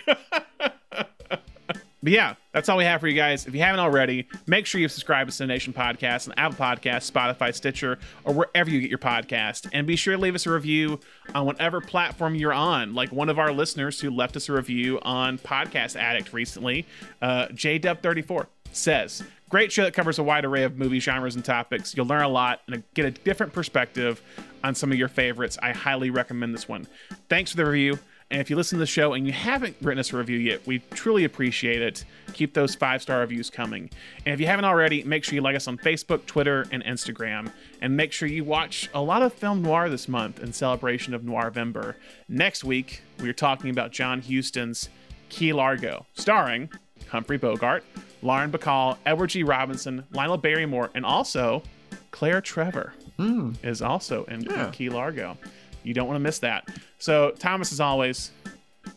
[2.03, 3.47] But yeah, that's all we have for you guys.
[3.47, 7.55] If you haven't already, make sure you subscribe to Cineation Podcast on Apple Podcast, Spotify,
[7.55, 9.69] Stitcher, or wherever you get your podcast.
[9.73, 10.99] And be sure to leave us a review
[11.33, 12.95] on whatever platform you're on.
[12.95, 16.87] Like one of our listeners who left us a review on Podcast Addict recently,
[17.21, 19.23] uh, JW34 says,
[19.53, 21.95] Great show that covers a wide array of movie genres and topics.
[21.95, 24.23] You'll learn a lot and get a different perspective
[24.65, 25.59] on some of your favorites.
[25.62, 26.87] I highly recommend this one.
[27.29, 27.99] Thanks for the review.
[28.31, 30.66] And if you listen to the show and you haven't written us a review yet,
[30.66, 32.07] we truly appreciate it.
[32.33, 33.91] Keep those five star reviews coming.
[34.24, 37.53] And if you haven't already, make sure you like us on Facebook, Twitter, and Instagram.
[37.83, 41.20] And make sure you watch a lot of film noir this month in celebration of
[41.20, 41.97] Noirvember.
[42.27, 44.89] Next week, we're talking about John Huston's
[45.29, 46.70] Key Largo, starring
[47.12, 47.84] Humphrey Bogart,
[48.22, 49.43] Lauren Bacall, Edward G.
[49.43, 51.62] Robinson, Lionel Barrymore, and also
[52.10, 53.55] Claire Trevor mm.
[53.62, 54.70] is also in yeah.
[54.72, 55.36] Key Largo.
[55.84, 56.68] You don't want to miss that.
[56.98, 58.30] So, Thomas, as always,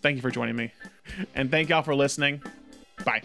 [0.01, 0.71] thank you for joining me.
[1.35, 2.41] And thank y'all for listening.
[3.03, 3.21] Bye.